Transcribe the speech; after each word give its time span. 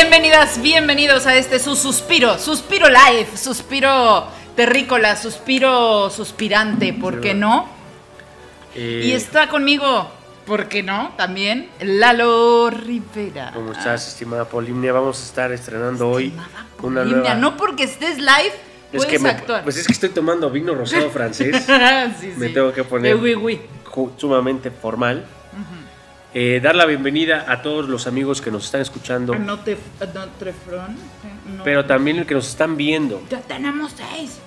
Bienvenidas, 0.00 0.62
bienvenidos 0.62 1.26
a 1.26 1.34
este 1.34 1.58
su 1.58 1.74
suspiro, 1.74 2.38
suspiro 2.38 2.86
live, 2.88 3.26
suspiro 3.36 4.28
terrícola, 4.54 5.16
suspiro 5.16 6.08
suspirante, 6.08 6.92
¿por 6.92 7.20
qué 7.20 7.34
no? 7.34 7.68
Eh, 8.76 9.02
Y 9.06 9.10
está 9.10 9.48
conmigo, 9.48 10.08
¿por 10.46 10.68
qué 10.68 10.84
no? 10.84 11.14
También 11.16 11.68
Lalo 11.80 12.70
Rivera. 12.70 13.50
¿Cómo 13.52 13.72
estás, 13.72 14.06
estimada 14.06 14.44
Polimnia? 14.44 14.92
Vamos 14.92 15.20
a 15.20 15.24
estar 15.24 15.50
estrenando 15.50 16.08
hoy 16.08 16.32
una 16.80 17.00
Polimnia, 17.00 17.34
nueva... 17.34 17.34
No 17.34 17.56
porque 17.56 17.82
estés 17.82 18.18
live, 18.18 18.52
es 18.92 18.98
puedes 18.98 19.06
que 19.06 19.18
me- 19.18 19.30
actuar. 19.30 19.64
Pues 19.64 19.78
es 19.78 19.86
que 19.88 19.94
estoy 19.94 20.10
tomando 20.10 20.48
vino 20.48 20.76
rosado 20.76 21.10
francés, 21.10 21.64
Sí, 22.20 22.32
me 22.36 22.46
sí. 22.46 22.54
tengo 22.54 22.72
que 22.72 22.84
poner- 22.84 23.10
Eh, 23.10 23.14
oui, 23.16 23.34
oui. 23.34 23.60
ju- 23.84 24.12
sumamente 24.16 24.70
formal. 24.70 25.26
Eh, 26.40 26.60
dar 26.62 26.76
la 26.76 26.86
bienvenida 26.86 27.46
a 27.48 27.62
todos 27.62 27.88
los 27.88 28.06
amigos 28.06 28.40
que 28.40 28.52
nos 28.52 28.66
están 28.66 28.80
escuchando, 28.80 29.32
Ah, 29.34 29.38
No 29.40 29.58
te, 29.58 29.76
no 30.14 30.24
te 30.38 30.52
fron, 30.52 30.96
no. 31.56 31.64
pero 31.64 31.84
también 31.84 32.18
el 32.18 32.26
que 32.26 32.34
nos 32.34 32.46
están 32.48 32.76
viendo. 32.76 33.20
Ya 33.28 33.40
tenemos 33.40 33.92
seis. 33.96 34.38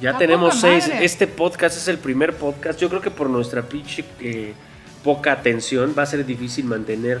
Ya 0.00 0.10
¡A 0.10 0.18
tenemos 0.18 0.60
seis. 0.60 0.86
madre! 0.86 1.04
Este 1.04 1.26
podcast 1.26 1.76
es 1.76 1.88
el 1.88 1.98
primer 1.98 2.36
podcast. 2.36 2.78
Yo 2.78 2.88
creo 2.88 3.00
que 3.00 3.10
por 3.10 3.28
nuestra 3.28 3.62
pinche 3.62 4.04
eh, 4.20 4.54
poca 5.02 5.32
atención 5.32 5.96
va 5.98 6.04
a 6.04 6.06
ser 6.06 6.24
difícil 6.24 6.64
mantener 6.66 7.20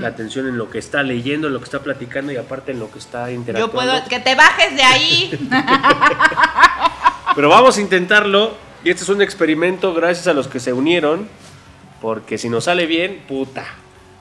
la 0.00 0.08
atención 0.08 0.48
en 0.48 0.56
lo 0.56 0.70
que 0.70 0.78
está 0.78 1.02
leyendo, 1.02 1.48
en 1.48 1.52
lo 1.52 1.58
que 1.58 1.66
está 1.66 1.80
platicando 1.80 2.32
y 2.32 2.36
aparte 2.38 2.72
en 2.72 2.78
lo 2.78 2.90
que 2.90 2.98
está 3.00 3.26
Yo 3.28 3.34
interactuando. 3.34 3.74
puedo, 3.92 4.08
que 4.08 4.18
te 4.18 4.34
bajes 4.34 4.74
de 4.74 4.82
ahí. 4.82 5.48
Pero 7.36 7.50
vamos 7.50 7.76
a 7.76 7.80
intentarlo. 7.82 8.54
Y 8.82 8.88
este 8.88 9.02
es 9.02 9.08
un 9.10 9.20
experimento 9.20 9.92
gracias 9.92 10.26
a 10.26 10.32
los 10.32 10.48
que 10.48 10.58
se 10.58 10.72
unieron. 10.72 11.28
Porque 12.06 12.38
si 12.38 12.48
nos 12.48 12.62
sale 12.62 12.86
bien, 12.86 13.24
puta. 13.26 13.64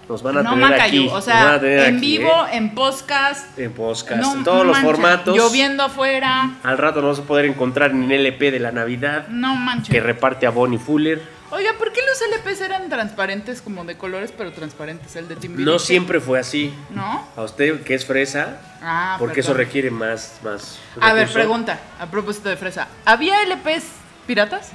Nos 0.09 0.23
van 0.23 0.39
a 0.39 0.41
no 0.41 0.49
tener 0.55 0.69
Macayu, 0.71 1.01
aquí. 1.03 1.07
o 1.07 1.13
nos 1.13 1.27
van 1.27 1.59
sea, 1.61 1.85
en 1.87 1.97
aquí, 1.97 2.17
vivo, 2.17 2.31
¿eh? 2.51 2.57
en 2.57 2.73
podcast. 2.73 3.59
En 3.59 3.73
podcast, 3.73 4.21
no 4.23 4.33
en 4.33 4.43
todos 4.43 4.65
los 4.65 4.75
formatos. 4.79 5.37
Lloviendo 5.37 5.83
afuera. 5.83 6.55
Al 6.63 6.79
rato 6.79 6.95
nos 7.03 7.09
vamos 7.17 7.19
a 7.19 7.27
poder 7.27 7.45
encontrar 7.45 7.91
en 7.91 8.11
el 8.11 8.25
LP 8.25 8.49
de 8.49 8.59
la 8.59 8.71
Navidad 8.71 9.27
No 9.27 9.53
manches. 9.53 9.91
que 9.93 9.99
reparte 9.99 10.47
a 10.47 10.49
Bonnie 10.49 10.79
Fuller. 10.79 11.21
Oiga, 11.51 11.73
¿por 11.77 11.91
qué 11.93 11.99
los 12.07 12.19
LPs 12.39 12.61
eran 12.61 12.89
transparentes 12.89 13.61
como 13.61 13.85
de 13.85 13.95
colores, 13.99 14.33
pero 14.35 14.51
transparentes 14.51 15.15
el 15.15 15.27
de 15.27 15.35
Timbiriche? 15.35 15.71
No 15.71 15.77
siempre 15.77 16.19
fue 16.19 16.39
así. 16.39 16.73
¿No? 16.89 17.23
A 17.37 17.43
usted 17.43 17.83
que 17.83 17.93
es 17.93 18.03
fresa, 18.03 18.61
Ah, 18.81 19.17
porque 19.19 19.41
eso 19.41 19.53
requiere 19.53 19.91
más, 19.91 20.39
más 20.43 20.79
A 20.99 21.13
ver, 21.13 21.31
pregunta, 21.31 21.79
a 21.99 22.07
propósito 22.07 22.49
de 22.49 22.57
fresa. 22.57 22.87
¿Había 23.05 23.43
LPs 23.43 23.83
piratas? 24.25 24.71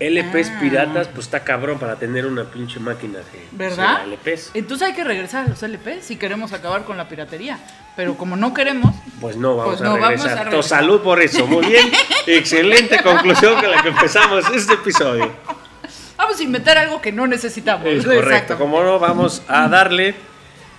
LPs 0.00 0.50
Ah. 0.54 0.58
piratas, 0.60 1.08
pues 1.08 1.26
está 1.26 1.44
cabrón 1.44 1.78
para 1.78 1.96
tener 1.96 2.26
una 2.26 2.44
pinche 2.44 2.80
máquina 2.80 3.18
de 3.18 3.24
¿Verdad? 3.52 4.06
LPs. 4.06 4.50
Entonces 4.54 4.88
hay 4.88 4.94
que 4.94 5.04
regresar 5.04 5.46
a 5.46 5.48
los 5.48 5.62
LPs 5.62 6.04
si 6.04 6.16
queremos 6.16 6.52
acabar 6.52 6.84
con 6.84 6.96
la 6.96 7.08
piratería. 7.08 7.58
Pero 7.96 8.16
como 8.16 8.34
no 8.36 8.52
queremos, 8.52 8.92
Pues 9.20 9.36
no, 9.36 9.56
vamos, 9.56 9.76
Pues 9.76 9.82
a, 9.82 9.84
no, 9.84 9.90
vamos 9.92 10.08
regresar. 10.08 10.38
a 10.38 10.44
regresar. 10.50 10.78
Salud 10.80 11.00
por 11.00 11.20
eso. 11.22 11.46
Muy 11.46 11.64
bien. 11.66 11.92
Excelente 12.26 13.00
conclusión 13.02 13.54
con 13.60 13.70
la 13.70 13.82
que 13.82 13.88
empezamos 13.90 14.44
este 14.52 14.74
episodio. 14.74 15.30
vamos 16.18 16.40
a 16.40 16.42
inventar 16.42 16.76
algo 16.76 17.00
que 17.00 17.12
no 17.12 17.26
necesitamos. 17.28 17.86
Es 17.86 18.04
correcto. 18.04 18.58
Como 18.58 18.82
no, 18.82 18.98
vamos 18.98 19.42
a 19.46 19.68
darle. 19.68 20.14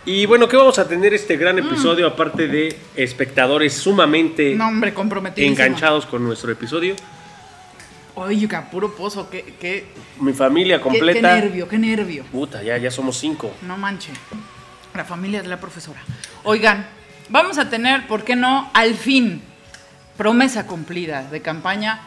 Y 0.08 0.26
bueno, 0.28 0.48
¿qué 0.50 0.58
vamos 0.58 0.78
a 0.78 0.88
tener 0.88 1.14
este 1.14 1.38
gran 1.38 1.58
episodio 1.58 2.06
aparte 2.06 2.48
de 2.48 2.78
espectadores 2.96 3.74
sumamente. 3.74 4.54
No, 4.56 4.68
hombre, 4.68 4.94
comprometido. 4.94 5.48
enganchados 5.48 6.06
con 6.06 6.24
nuestro 6.24 6.52
episodio? 6.52 6.96
Oiga, 8.16 8.70
puro 8.72 8.96
pozo, 8.96 9.30
qué, 9.30 9.44
qué, 9.60 9.86
Mi 10.20 10.32
familia 10.32 10.80
completa. 10.80 11.14
qué 11.14 11.22
nervio, 11.22 11.68
qué 11.68 11.78
nervio. 11.78 12.24
Puta, 12.32 12.64
ya, 12.64 12.78
ya 12.78 12.90
somos 12.90 13.18
cinco. 13.18 13.52
No 13.62 13.78
manche. 13.78 14.12
La 14.94 15.04
familia 15.04 15.42
de 15.42 15.50
la 15.50 15.60
profesora. 15.60 16.00
Oigan, 16.44 16.88
vamos 17.30 17.58
a 17.58 17.70
tener, 17.70 18.08
¿por 18.08 18.24
qué 18.24 18.38
no? 18.38 18.70
Al 18.74 18.96
fin, 18.96 19.42
promesa 20.18 20.66
cumplida 20.66 21.24
de 21.24 21.42
campaña. 21.42 22.00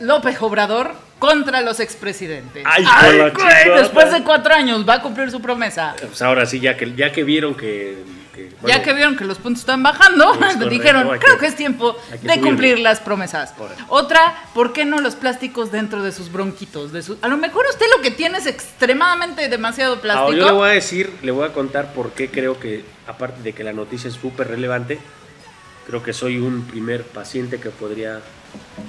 López 0.00 0.36
Obrador 0.42 0.94
contra 1.18 1.62
los 1.62 1.80
expresidentes. 1.80 2.64
Ay, 2.66 2.84
la 2.84 3.30
güey, 3.30 3.78
después 3.78 4.12
de 4.12 4.22
cuatro 4.22 4.52
años 4.52 4.86
va 4.86 4.94
a 4.94 5.02
cumplir 5.02 5.30
su 5.30 5.40
promesa. 5.40 5.94
Pues 5.98 6.20
ahora 6.20 6.44
sí, 6.44 6.60
ya 6.60 6.76
que, 6.76 6.94
ya 6.94 7.12
que 7.12 7.24
vieron 7.24 7.54
que. 7.54 8.04
Que, 8.34 8.52
ya 8.66 8.82
que 8.82 8.92
vieron 8.92 9.16
que 9.16 9.24
los 9.24 9.38
puntos 9.38 9.60
están 9.60 9.82
bajando, 9.82 10.26
correcto, 10.38 10.68
dijeron, 10.68 11.08
creo 11.18 11.34
que- 11.34 11.40
que 11.40 11.46
es 11.46 11.56
tiempo 11.56 11.96
de 12.10 12.40
cumplir 12.40 12.72
subirle". 12.72 12.82
las 12.82 13.00
promesas. 13.00 13.52
Correcto. 13.52 13.84
Otra, 13.88 14.34
¿por 14.52 14.72
qué 14.72 14.84
no 14.84 15.00
los 15.00 15.14
plásticos 15.14 15.70
dentro 15.72 16.02
de 16.02 16.12
sus 16.12 16.30
bronquitos? 16.30 16.92
De 16.92 17.02
su- 17.02 17.16
A 17.22 17.28
lo 17.28 17.36
mejor 17.38 17.64
usted 17.70 17.86
lo 17.96 18.02
que 18.02 18.10
tiene 18.10 18.38
es 18.38 18.46
extremadamente 18.46 19.48
demasiado 19.48 20.00
plástico. 20.00 20.26
Ahora 20.26 20.36
yo 20.38 20.44
le 20.46 20.52
voy 20.52 20.68
a 20.68 20.72
decir, 20.72 21.10
le 21.22 21.30
voy 21.30 21.46
a 21.48 21.52
contar 21.52 21.94
por 21.94 22.10
qué 22.12 22.28
creo 22.30 22.58
que, 22.60 22.84
aparte 23.06 23.40
de 23.42 23.52
que 23.52 23.64
la 23.64 23.72
noticia 23.72 24.08
es 24.08 24.14
súper 24.16 24.48
relevante, 24.48 24.98
creo 25.86 26.02
que 26.02 26.12
soy 26.12 26.38
un 26.38 26.62
primer 26.64 27.04
paciente 27.04 27.60
que 27.60 27.70
podría 27.70 28.20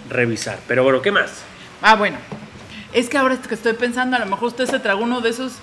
revisar. 0.09 0.59
Pero 0.67 0.83
bueno, 0.83 1.01
¿qué 1.01 1.11
más? 1.11 1.31
Ah, 1.81 1.95
bueno. 1.95 2.17
Es 2.93 3.09
que 3.09 3.17
ahora 3.17 3.35
que 3.37 3.53
estoy 3.53 3.73
pensando, 3.73 4.15
a 4.15 4.19
lo 4.19 4.25
mejor 4.25 4.47
usted 4.47 4.65
se 4.65 4.79
tragó 4.79 5.03
uno 5.03 5.19
de 5.21 5.29
esos 5.29 5.53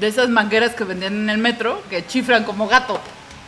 de 0.00 0.06
esas 0.08 0.28
mangueras 0.28 0.74
que 0.74 0.84
vendían 0.84 1.14
en 1.14 1.30
el 1.30 1.38
metro 1.38 1.82
que 1.90 2.06
chifran 2.06 2.44
como 2.44 2.68
gato. 2.68 3.00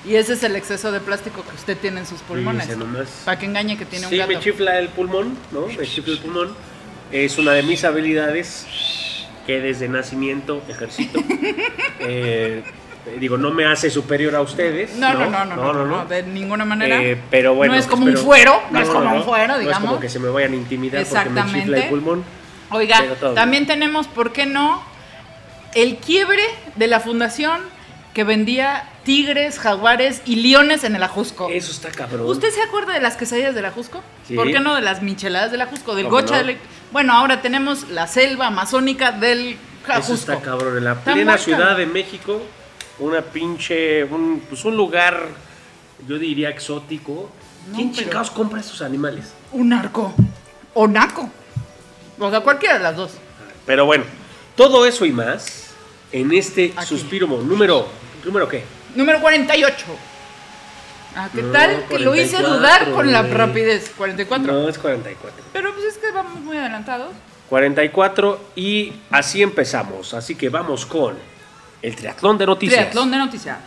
Y 0.07 0.15
ese 0.15 0.35
es 0.35 0.43
el 0.45 0.55
exceso 0.57 0.93
de 0.93 1.01
plástico 1.01 1.43
que 1.43 1.55
usted 1.55 1.77
tiene 1.77 2.01
en 2.01 2.07
sus 2.07 2.21
pulmones. 2.23 2.75
Nomás. 2.77 3.09
Para 3.25 3.39
que 3.39 3.47
engañe 3.47 3.77
que 3.77 3.85
tiene 3.85 4.07
Sí, 4.07 4.15
un 4.15 4.19
gato. 4.21 4.33
me 4.33 4.41
chifla 4.41 4.79
el 4.79 4.89
pulmón, 4.89 5.37
¿no? 5.51 5.67
Me 5.67 5.85
chifla 5.87 6.13
el 6.15 6.19
pulmón. 6.21 6.55
Es 7.13 7.37
una 7.39 7.53
de 7.53 7.63
mis 7.63 7.85
habilidades 7.85 8.67
que 9.47 9.61
desde 9.61 9.89
nacimiento 9.89 10.63
ejercito. 10.69 11.21
Eh, 12.01 12.63
digo, 13.19 13.37
no 13.39 13.51
me 13.51 13.67
hace 13.67 13.91
superior 13.91 14.35
a 14.37 14.41
ustedes. 14.41 14.95
No, 14.97 15.13
no, 15.15 15.29
no, 15.29 15.45
no, 15.45 15.73
no, 15.73 15.85
no, 15.85 16.05
de 16.07 16.23
ninguna 16.23 16.65
manera. 16.65 17.03
Eh, 17.03 17.19
pero 17.31 17.55
bueno, 17.55 17.73
no 17.75 17.79
es 17.81 17.87
como 17.87 18.07
espero- 18.07 18.21
un 18.21 18.25
fuero, 18.27 18.63
no, 18.71 18.81
es 18.81 18.89
como 18.89 19.15
un 19.15 19.25
fuero, 19.25 19.55
No 19.55 19.59
digamos. 19.59 19.83
es 19.83 19.89
como 19.89 20.01
que 20.01 20.09
se 20.09 20.19
me 20.21 20.29
vayan 20.29 20.53
a 20.53 20.57
intimidar 20.57 21.05
porque 21.05 21.31
me 21.31 21.45
chifla 21.53 21.79
el 21.79 21.89
pulmón. 21.89 22.25
Oiga, 22.71 23.03
también 23.35 23.67
tenemos, 23.67 24.07
¿por 24.07 24.33
qué 24.33 24.47
no? 24.47 24.83
El 25.75 25.97
quiebre 25.97 26.43
de 26.77 26.87
la 26.87 27.01
fundación 27.01 27.61
que 28.15 28.25
vendía 28.25 28.89
tigres, 29.05 29.59
jaguares 29.59 30.23
y 30.25 30.37
leones 30.37 30.83
en 30.85 30.97
el 30.97 31.03
Ajusco. 31.03 31.49
Eso 31.51 31.71
está 31.71 31.91
cabrón. 31.91 32.27
¿Usted 32.27 32.51
se 32.51 32.63
acuerda 32.63 32.93
de 32.93 33.01
las 33.01 33.17
quesadillas 33.17 33.55
del 33.55 33.65
Ajusco? 33.67 34.03
Sí. 34.27 34.35
¿Por 34.35 34.51
qué 34.51 34.61
no 34.61 34.75
de 34.75 34.81
las 34.83 35.03
micheladas 35.03 35.53
del 35.53 35.61
Ajusco? 35.61 35.95
Del 35.95 36.07
¿Cómo 36.07 36.17
gocha 36.21 36.41
no? 36.41 36.47
del... 36.47 36.59
Bueno, 36.91 37.13
ahora 37.13 37.41
tenemos 37.43 37.89
la 37.91 38.07
selva 38.07 38.49
amazónica 38.49 39.13
del 39.13 39.53
Eso 39.85 39.93
Ajusco. 39.93 40.15
está 40.15 40.41
cabrón. 40.41 40.79
En 40.79 40.85
la 40.85 40.93
Está 40.93 41.13
plena 41.13 41.39
ciudad 41.39 41.77
de 41.77 41.87
México, 41.87 42.43
una 42.99 43.21
pinche. 43.23 44.05
Un, 44.05 44.43
pues 44.49 44.65
un 44.65 44.77
lugar, 44.77 45.29
yo 46.07 46.19
diría 46.19 46.49
exótico. 46.49 47.31
No, 47.71 47.77
¿Quién 47.77 47.93
chingados 47.93 48.31
compra 48.31 48.61
esos 48.61 48.83
animales? 48.83 49.33
Un 49.53 49.69
narco. 49.69 50.15
O 50.75 50.89
naco. 50.89 51.31
O 52.19 52.31
sea, 52.31 52.41
cualquiera 52.41 52.79
de 52.79 52.81
las 52.81 52.97
dos. 52.97 53.13
Pero 53.65 53.85
bueno, 53.87 54.05
todo 54.59 54.85
eso 54.85 55.07
y 55.07 55.13
más 55.13 55.71
en 56.13 56.33
este 56.35 56.75
Aquí. 56.77 56.87
suspiro 56.87 57.27
mo- 57.29 57.39
número. 57.39 57.87
¿Número 58.25 58.49
qué? 58.49 58.65
Número 58.97 59.21
48. 59.21 59.87
Ah, 61.15 61.29
¿qué 61.33 61.43
No, 61.43 61.53
tal? 61.53 61.85
Que 61.89 61.99
lo 62.01 62.15
hice 62.17 62.33
44, 62.37 62.57
dudar 62.59 62.91
con 62.91 63.13
la 63.13 63.23
rapidez. 63.23 63.93
44. 63.97 64.53
No, 64.53 64.69
es 64.69 64.77
44. 64.79 65.45
Pero 65.53 65.73
pues 65.73 65.87
es 65.87 65.99
que 65.99 66.11
vamos 66.11 66.41
muy 66.41 66.57
adelantados. 66.57 67.13
44 67.49 68.41
y 68.57 68.93
así 69.11 69.43
empezamos. 69.43 70.13
Así 70.13 70.35
que 70.35 70.49
vamos 70.49 70.85
con 70.87 71.17
el 71.81 71.95
triatlón 71.95 72.37
de 72.37 72.47
noticias. 72.47 72.81
Triatlón 72.81 73.11
de 73.13 73.17
noticias. 73.17 73.59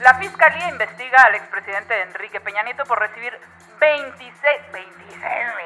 La 0.00 0.14
fiscalía 0.18 0.70
investiga 0.70 1.22
al 1.24 1.34
expresidente 1.34 1.94
Enrique 2.08 2.40
Peña 2.40 2.62
Nieto 2.62 2.84
por 2.84 2.98
recibir 2.98 3.32
26, 3.80 4.72
26 4.72 5.20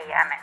millones. 0.07 0.41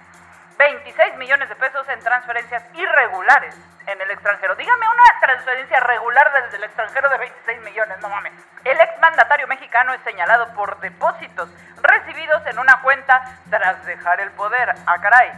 26 0.58 1.16
millones 1.16 1.50
de 1.50 1.56
pesos 1.56 1.88
en 1.90 2.00
transferencias 2.02 2.64
irregulares 2.76 3.56
en 3.88 4.00
el 4.00 4.12
extranjero. 4.12 4.56
Dígame 4.56 4.86
una 4.88 5.20
transferencia 5.20 5.80
regular 5.80 6.32
desde 6.44 6.58
el 6.58 6.66
extranjero 6.66 7.10
de 7.10 7.18
26 7.18 7.62
millones, 7.62 7.98
no 8.00 8.10
mames. 8.10 8.34
El 8.64 8.80
exmandatario 8.80 9.48
mexicano 9.48 9.94
es 9.94 10.02
señalado 10.02 10.54
por 10.54 10.80
depósitos 10.82 11.50
recibidos 11.82 12.46
en 12.46 12.60
una 12.60 12.82
cuenta 12.82 13.24
tras 13.50 13.84
dejar 13.86 14.20
el 14.20 14.32
poder. 14.32 14.76
Ah, 14.86 14.98
caray. 15.02 15.32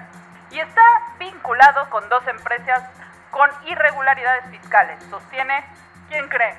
Y 0.49 0.59
está 0.59 0.81
vinculado 1.19 1.89
con 1.89 2.09
dos 2.09 2.27
empresas 2.27 2.83
con 3.31 3.49
irregularidades 3.65 4.45
fiscales. 4.49 5.01
Sostiene, 5.09 5.63
¿quién 6.09 6.27
cree? 6.27 6.55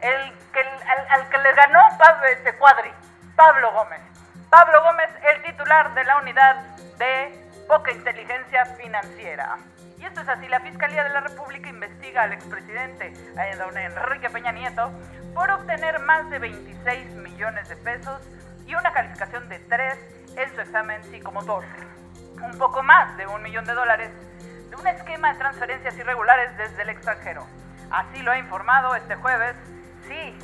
El 0.00 0.38
que, 0.52 0.60
al, 0.60 1.06
al 1.10 1.28
que 1.28 1.38
le 1.38 1.52
ganó 1.52 1.80
Pablo 1.98 2.26
este 2.28 2.54
cuadri, 2.56 2.92
Pablo 3.36 3.72
Gómez. 3.72 4.09
Pablo 4.50 4.82
Gómez, 4.82 5.10
el 5.32 5.42
titular 5.42 5.94
de 5.94 6.04
la 6.04 6.18
unidad 6.18 6.56
de 6.98 7.32
poca 7.68 7.92
inteligencia 7.92 8.66
financiera. 8.66 9.58
Y 9.98 10.04
esto 10.04 10.20
es 10.20 10.28
así, 10.28 10.48
la 10.48 10.60
Fiscalía 10.60 11.04
de 11.04 11.10
la 11.10 11.20
República 11.20 11.68
investiga 11.68 12.22
al 12.22 12.32
expresidente 12.32 13.12
don 13.58 13.78
Enrique 13.78 14.28
Peña 14.28 14.52
Nieto 14.52 14.90
por 15.34 15.50
obtener 15.50 16.00
más 16.00 16.28
de 16.30 16.40
26 16.40 17.10
millones 17.12 17.68
de 17.68 17.76
pesos 17.76 18.20
y 18.66 18.74
una 18.74 18.92
calificación 18.92 19.48
de 19.48 19.58
3 19.60 19.98
en 20.36 20.54
su 20.54 20.60
examen 20.60 21.02
psicomotor. 21.04 21.64
Un 22.42 22.58
poco 22.58 22.82
más 22.82 23.16
de 23.16 23.26
un 23.26 23.42
millón 23.42 23.64
de 23.64 23.74
dólares 23.74 24.10
un 24.80 24.86
esquema 24.86 25.32
de 25.32 25.38
transferencias 25.38 25.96
irregulares 25.98 26.56
desde 26.56 26.82
el 26.82 26.88
extranjero. 26.88 27.46
Así 27.90 28.22
lo 28.22 28.32
ha 28.32 28.38
informado 28.38 28.94
este 28.94 29.14
jueves, 29.16 29.54
sí, 30.08 30.38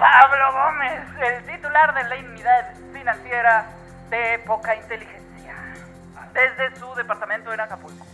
Pablo 0.00 0.52
Gómez, 0.52 1.02
el 1.20 1.44
titular 1.44 1.92
de 1.94 2.04
la 2.08 2.16
unidad 2.30 2.74
financiera 2.92 3.66
de 4.08 4.38
poca 4.46 4.74
inteligencia, 4.74 5.54
desde 6.32 6.74
su 6.80 6.94
departamento 6.94 7.52
en 7.52 7.60
Acapulco. 7.60 8.06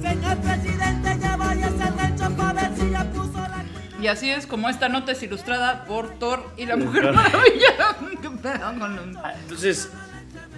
Señor 0.00 0.36
presidente, 0.38 1.18
ya 1.20 1.36
váyase 1.36 1.82
al 1.82 1.98
rancho 1.98 2.36
pa' 2.36 2.52
ver 2.52 2.70
si 2.76 2.90
ya 2.90 3.04
puso 3.12 3.38
la... 3.38 3.64
Y 4.00 4.08
así 4.08 4.30
es 4.30 4.46
como 4.46 4.68
esta 4.68 4.88
nota 4.88 5.12
es 5.12 5.22
ilustrada 5.22 5.84
por 5.84 6.10
Thor 6.18 6.44
y 6.56 6.66
la 6.66 6.76
Mujer 6.76 7.12
Maravilla. 7.12 7.96
¿Qué 8.22 8.30
pedo 8.30 8.78
con 8.78 8.96
los- 8.96 9.24
Entonces, 9.42 9.90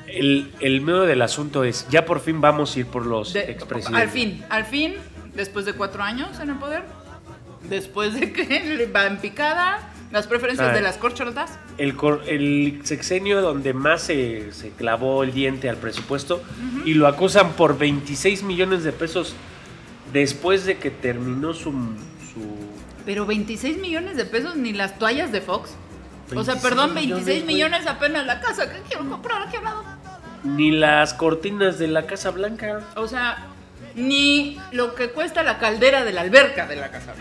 el, 0.06 0.54
el 0.60 0.80
medio 0.80 1.02
del 1.02 1.20
asunto 1.22 1.64
es, 1.64 1.86
ya 1.88 2.04
por 2.06 2.20
fin 2.20 2.40
vamos 2.40 2.74
a 2.74 2.78
ir 2.80 2.86
por 2.86 3.04
los 3.04 3.32
De- 3.34 3.50
expresidentes. 3.50 4.02
al 4.02 4.08
fin, 4.08 4.44
al 4.48 4.64
fin, 4.64 4.94
después 5.34 5.64
de 5.66 5.72
cuatro 5.74 6.02
años 6.02 6.38
en 6.40 6.50
el 6.50 6.56
poder, 6.56 6.82
después 7.68 8.14
de 8.14 8.32
que 8.32 8.44
le 8.76 8.86
va 8.86 9.06
en 9.06 9.18
picada 9.18 9.90
las 10.12 10.26
preferencias 10.28 10.72
de 10.74 10.80
las 10.80 10.96
corcholatas, 10.96 11.58
El, 11.76 11.96
cor- 11.96 12.22
el 12.28 12.80
sexenio 12.84 13.42
donde 13.42 13.72
más 13.74 14.02
se, 14.02 14.52
se 14.52 14.70
clavó 14.70 15.24
el 15.24 15.32
diente 15.32 15.68
al 15.68 15.76
presupuesto 15.76 16.40
y 16.84 16.94
lo 16.94 17.08
acusan 17.08 17.52
por 17.54 17.76
26 17.78 18.44
millones 18.44 18.84
de 18.84 18.92
pesos 18.92 19.34
después 20.12 20.64
de 20.66 20.76
que 20.78 20.90
terminó 20.90 21.52
su... 21.52 21.72
su 22.32 22.70
pero 23.04 23.26
26 23.26 23.78
millones 23.78 24.16
de 24.16 24.24
pesos 24.24 24.56
ni 24.56 24.72
las 24.72 24.98
toallas 24.98 25.32
de 25.32 25.40
Fox. 25.40 25.70
O 26.34 26.42
sea, 26.44 26.54
26 26.54 26.62
perdón, 26.62 26.94
millones, 26.94 27.24
26 27.26 27.42
güey. 27.44 27.54
millones 27.54 27.86
apenas 27.86 28.24
la 28.24 28.40
casa 28.40 28.70
que 28.72 28.80
quiero 28.88 29.08
comprar 29.08 29.42
aquí 29.48 29.56
al 29.56 29.64
lado. 29.64 29.84
ni 30.44 30.70
las 30.70 31.12
cortinas 31.12 31.78
de 31.78 31.88
la 31.88 32.06
Casa 32.06 32.30
Blanca. 32.30 32.80
O 32.96 33.06
sea, 33.08 33.48
ni 33.94 34.58
lo 34.72 34.94
que 34.94 35.10
cuesta 35.10 35.42
la 35.42 35.58
caldera 35.58 36.04
de 36.04 36.12
la 36.12 36.22
alberca 36.22 36.66
de 36.66 36.76
la 36.76 36.90
casa. 36.90 37.14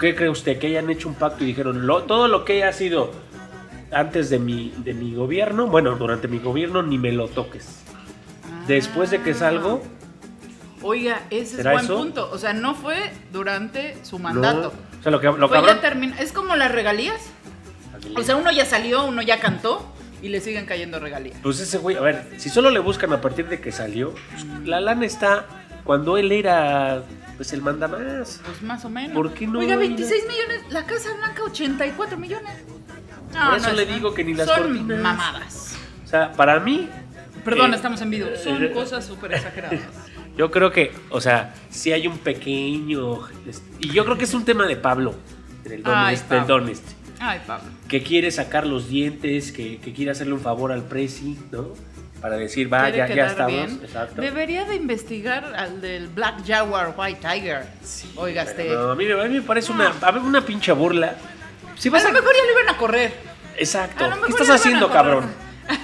¿Qué 0.00 0.14
cree 0.14 0.28
usted? 0.28 0.58
Que 0.58 0.66
hayan 0.68 0.90
hecho 0.90 1.08
un 1.08 1.14
pacto 1.14 1.44
y 1.44 1.46
dijeron, 1.48 1.86
lo- 1.86 2.02
todo 2.04 2.26
lo 2.28 2.44
que 2.44 2.54
haya 2.54 2.72
sido 2.72 3.12
antes 3.92 4.28
de 4.28 4.38
mi, 4.40 4.74
de 4.78 4.92
mi 4.92 5.14
gobierno, 5.14 5.68
bueno, 5.68 5.94
durante 5.94 6.26
mi 6.26 6.38
gobierno, 6.40 6.82
ni 6.82 6.98
me 6.98 7.12
lo 7.12 7.28
toques. 7.28 7.80
Después 8.66 9.10
de 9.10 9.22
que 9.22 9.34
salgo, 9.34 9.82
Oiga, 10.86 11.22
ese 11.30 11.42
es 11.42 11.50
¿Será 11.52 11.72
buen 11.72 11.84
eso? 11.86 11.96
punto. 11.96 12.28
O 12.30 12.36
sea, 12.36 12.52
no 12.52 12.74
fue 12.74 13.10
durante 13.32 13.96
su 14.04 14.18
mandato. 14.18 14.60
no. 14.92 14.98
O 15.00 15.02
sea, 15.02 15.10
lo 15.12 15.18
que 15.20 15.28
lo 15.28 15.48
Fue 15.48 15.56
cabrón- 15.56 15.76
ya 15.76 15.80
termina. 15.80 16.18
Es 16.20 16.30
como 16.32 16.56
las 16.56 16.70
regalías. 16.72 17.22
O 18.16 18.22
sea, 18.22 18.36
uno 18.36 18.50
ya 18.52 18.66
salió, 18.66 19.04
uno 19.06 19.22
ya 19.22 19.40
cantó 19.40 19.90
y 20.20 20.28
le 20.28 20.40
siguen 20.42 20.66
cayendo 20.66 21.00
regalías. 21.00 21.38
Pues 21.42 21.58
ese 21.60 21.78
güey, 21.78 21.96
a 21.96 22.00
ver, 22.02 22.26
si 22.36 22.50
solo 22.50 22.68
le 22.68 22.80
buscan 22.80 23.10
a 23.14 23.22
partir 23.22 23.48
de 23.48 23.62
que 23.62 23.72
salió, 23.72 24.12
pues, 24.30 24.44
la 24.66 24.80
lana 24.82 25.06
está 25.06 25.46
cuando 25.84 26.16
él 26.16 26.32
era, 26.32 27.02
pues 27.36 27.52
el 27.52 27.62
manda 27.62 27.86
más. 27.88 28.40
Pues 28.44 28.62
más 28.62 28.84
o 28.84 28.90
menos. 28.90 29.12
¿Por 29.12 29.32
qué 29.34 29.46
no 29.46 29.58
Oiga, 29.60 29.74
hay 29.74 29.88
26 29.88 30.24
millones. 30.26 30.72
La 30.72 30.84
Casa 30.86 31.10
Blanca, 31.16 31.42
84 31.44 32.16
millones. 32.18 32.52
No, 33.34 33.50
Por 33.50 33.58
eso 33.58 33.68
no 33.68 33.74
le 33.74 33.86
digo 33.86 34.14
que 34.14 34.24
ni 34.24 34.34
las 34.34 34.46
son 34.48 34.62
cortinas. 34.62 35.00
mamadas. 35.00 35.76
O 36.04 36.06
sea, 36.08 36.32
para 36.32 36.60
mí, 36.60 36.88
Perdón, 37.44 37.72
Eh, 37.72 37.76
estamos 37.76 38.00
en 38.00 38.10
vivo. 38.10 38.28
Son 38.42 38.62
eh, 38.64 38.70
cosas 38.70 39.04
súper 39.04 39.34
exageradas. 39.34 39.80
yo 40.36 40.50
creo 40.50 40.72
que, 40.72 40.92
o 41.10 41.20
sea, 41.20 41.54
sí 41.68 41.92
hay 41.92 42.06
un 42.06 42.16
pequeño, 42.18 43.18
y 43.80 43.88
yo 43.90 44.04
creo 44.04 44.16
que 44.16 44.24
es 44.24 44.32
un 44.34 44.44
tema 44.46 44.66
de 44.66 44.76
Pablo, 44.76 45.14
del 45.64 45.82
Don, 45.82 45.94
Ay, 45.94 46.14
este, 46.14 46.34
del 46.36 46.44
Pablo. 46.44 46.68
Este, 46.68 46.92
Ay, 47.20 47.40
Pablo. 47.46 47.68
que 47.88 48.02
quiere 48.02 48.30
sacar 48.30 48.66
los 48.66 48.88
dientes, 48.88 49.52
que, 49.52 49.78
que 49.78 49.92
quiere 49.92 50.12
hacerle 50.12 50.32
un 50.32 50.40
favor 50.40 50.72
al 50.72 50.84
Prezi, 50.84 51.38
¿no? 51.52 51.68
Para 52.24 52.38
decir, 52.38 52.72
va, 52.72 52.84
Quiere 52.90 52.96
ya, 52.96 53.14
ya 53.14 53.26
estamos. 53.26 53.72
Exacto. 53.82 54.22
Debería 54.22 54.64
de 54.64 54.76
investigar 54.76 55.44
al 55.54 55.82
del 55.82 56.08
Black 56.08 56.36
Jaguar 56.46 56.94
White 56.96 57.20
Tiger. 57.20 57.66
Oiga, 58.16 58.44
este. 58.44 58.66
No, 58.70 58.92
a, 58.92 58.94
mí, 58.96 59.04
a 59.12 59.24
mí 59.24 59.34
me 59.34 59.42
parece 59.42 59.70
una, 59.72 59.92
a 60.00 60.10
ver, 60.10 60.22
una 60.22 60.40
pinche 60.40 60.72
burla. 60.72 61.16
Si 61.76 61.90
A 61.90 61.92
vas 61.92 62.02
lo 62.04 62.08
a, 62.08 62.12
mejor 62.12 62.32
ya 62.34 62.42
lo 62.46 62.52
iban 62.62 62.74
a 62.74 62.78
correr. 62.78 63.12
Exacto. 63.58 64.06
a 64.06 64.14
¿Qué 64.22 64.30
estás 64.30 64.46
ya 64.46 64.52
a 64.54 64.56
haciendo, 64.56 64.90
cabrón? 64.90 65.30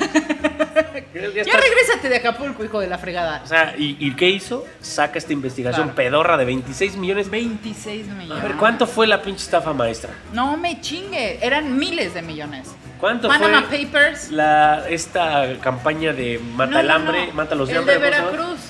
Ya 1.13 1.29
Ya 1.29 1.43
estás- 1.43 1.61
regrésate 1.61 2.09
de 2.09 2.17
Acapulco, 2.17 2.65
hijo 2.65 2.81
de 2.81 2.87
la 2.87 2.97
fregada. 2.97 3.43
O 3.45 3.47
sea, 3.47 3.75
¿y, 3.77 3.97
y 4.01 4.15
qué 4.17 4.31
hizo? 4.31 4.65
Saca 4.81 5.19
esta 5.19 5.35
investigación 5.35 5.89
Claro. 5.89 5.97
pedorra 5.97 6.37
de 6.39 6.47
26 6.47 6.97
millones. 6.97 7.29
26 7.31 8.07
millones. 8.07 8.43
A 8.43 8.47
ver, 8.49 8.57
¿cuánto 8.57 8.87
fue 8.87 9.07
la 9.07 9.21
pinche 9.21 9.45
estafa 9.45 9.75
maestra? 9.75 10.11
No 10.33 10.57
me 10.57 10.81
chingue, 10.81 11.39
eran 11.45 11.77
miles 11.77 12.15
de 12.15 12.23
millones. 12.23 12.69
¿Cuánto 13.01 13.29
Panama 13.29 13.63
fue 13.69 13.87
Papers. 13.87 14.31
la, 14.31 14.89
esta 14.89 15.59
campaña 15.61 16.13
de 16.13 16.39
mata 16.39 16.73
No, 16.73 16.81
el 16.81 16.91
hambre, 16.91 17.27
no. 17.29 17.33
mata 17.35 17.55
los 17.55 17.69
de 17.69 17.75
El 17.75 17.79
hambre? 17.81 17.95
de 17.95 18.01
¿cómo 18.01 18.11
se 18.11 18.17
llama? 18.23 18.31
Veracruz. 18.39 18.61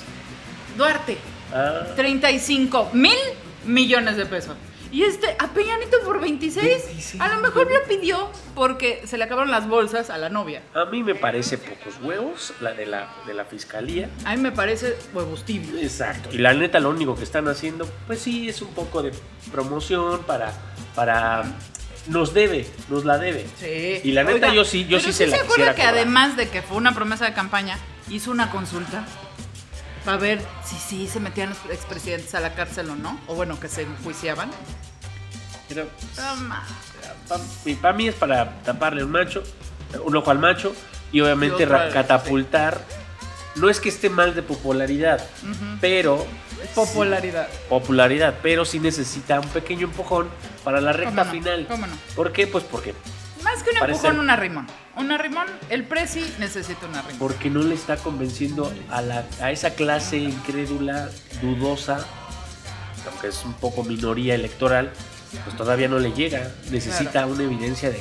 Duarte. 0.77 1.17
Ah, 1.53 1.83
35 1.95 2.91
mil 2.93 3.17
millones 3.65 4.15
de 4.15 4.25
pesos. 4.25 4.55
Y 4.93 5.03
este, 5.03 5.35
a 5.39 5.47
Peñanito 5.47 5.99
por 6.03 6.19
26, 6.19 6.65
26 6.65 7.21
a 7.21 7.29
lo 7.29 7.37
mejor 7.41 7.71
lo 7.71 7.81
pidió 7.87 8.29
porque 8.55 9.01
se 9.05 9.17
le 9.17 9.23
acabaron 9.23 9.49
las 9.49 9.65
bolsas 9.65 10.09
a 10.09 10.17
la 10.17 10.27
novia. 10.27 10.61
a 10.73 10.83
mí 10.83 11.01
me 11.01 11.15
parece 11.15 11.57
pocos 11.57 11.95
huevos 12.03 12.53
la 12.59 12.73
de 12.73 12.85
la, 12.87 13.07
de 13.25 13.33
la 13.33 13.45
fiscalía. 13.45 14.09
A 14.25 14.35
mí 14.35 14.41
me 14.41 14.51
parece 14.51 14.97
huevos 15.13 15.45
tibios. 15.45 15.81
Exacto. 15.81 16.27
Y 16.33 16.39
la 16.39 16.53
neta, 16.53 16.81
lo 16.81 16.89
único 16.89 17.15
que 17.15 17.23
están 17.23 17.47
haciendo, 17.47 17.87
pues 18.05 18.19
sí, 18.19 18.49
es 18.49 18.61
un 18.61 18.73
poco 18.73 19.01
de 19.01 19.13
promoción 19.51 20.23
para. 20.23 20.51
para 20.93 21.43
nos 22.07 22.33
debe, 22.33 22.67
nos 22.89 23.05
la 23.05 23.17
debe. 23.17 23.45
Sí. 23.59 24.01
Y 24.07 24.11
la 24.13 24.23
neta, 24.23 24.53
yo 24.53 24.65
sí- 24.65 24.85
yo 24.87 24.99
sí 24.99 25.13
se 25.13 25.27
la 25.27 25.37
se 25.37 25.43
quisiera 25.45 25.75
que 25.75 25.81
cobrar. 25.81 25.95
además 25.95 26.35
de 26.37 26.49
que 26.49 26.61
fue 26.61 26.77
una 26.77 26.93
promesa 26.93 27.25
de 27.25 27.33
campaña, 27.33 27.77
hizo 28.09 28.31
una 28.31 28.49
consulta 28.51 29.05
para 30.05 30.17
ver 30.17 30.41
si 30.65 30.75
sí 30.77 31.07
se 31.07 31.19
metían 31.19 31.49
los 31.49 31.59
expresidentes 31.71 32.33
a 32.33 32.39
la 32.39 32.53
cárcel 32.55 32.89
o 32.89 32.95
no, 32.95 33.19
o 33.27 33.35
bueno, 33.35 33.59
que 33.59 33.67
se 33.67 33.83
enjuiciaban. 33.83 34.49
Pero, 35.69 35.87
Toma. 36.15 36.65
para 37.81 37.93
mí 37.93 38.07
es 38.07 38.15
para 38.15 38.61
taparle 38.63 39.03
un 39.03 39.11
macho, 39.11 39.43
un 40.03 40.15
ojo 40.15 40.31
al 40.31 40.39
macho 40.39 40.73
y 41.11 41.21
obviamente 41.21 41.63
Y 41.63 41.93
catapultar. 41.93 42.81
No 43.55 43.69
es 43.69 43.79
que 43.79 43.89
esté 43.89 44.09
mal 44.09 44.33
de 44.33 44.41
popularidad, 44.43 45.25
pero 45.81 46.25
Popularidad. 46.73 47.47
popularidad, 47.69 48.35
pero 48.41 48.63
sí 48.65 48.79
necesita 48.79 49.39
un 49.39 49.47
pequeño 49.49 49.87
empujón 49.87 50.29
para 50.63 50.79
la 50.79 50.93
recta 50.93 51.25
final. 51.25 51.65
¿Cómo 51.67 51.85
no? 51.87 51.93
¿Por 52.15 52.31
qué? 52.31 52.47
Pues 52.47 52.63
porque 52.63 52.93
Más 53.43 53.63
que 53.63 53.71
un 53.71 53.79
Parece- 53.79 53.97
empujón, 54.07 54.19
un 54.19 54.29
arrimón. 54.29 54.67
Un 54.97 55.11
arrimón, 55.11 55.47
el 55.69 55.83
presi 55.83 56.23
necesita 56.37 56.85
un 56.85 56.95
arrimón. 56.95 57.17
porque 57.17 57.49
no 57.49 57.61
le 57.63 57.73
está 57.75 57.97
convenciendo 57.97 58.71
a, 58.89 59.01
la, 59.01 59.25
a 59.41 59.51
esa 59.51 59.71
clase 59.71 60.17
incrédula, 60.17 61.09
dudosa, 61.41 62.05
aunque 63.09 63.29
es 63.29 63.43
un 63.43 63.53
poco 63.53 63.83
minoría 63.83 64.35
electoral, 64.35 64.91
pues 65.43 65.57
todavía 65.57 65.87
no 65.87 65.97
le 65.97 66.13
llega. 66.13 66.51
Necesita 66.69 67.11
Claro. 67.11 67.29
una 67.29 67.43
evidencia 67.43 67.89
de... 67.89 67.99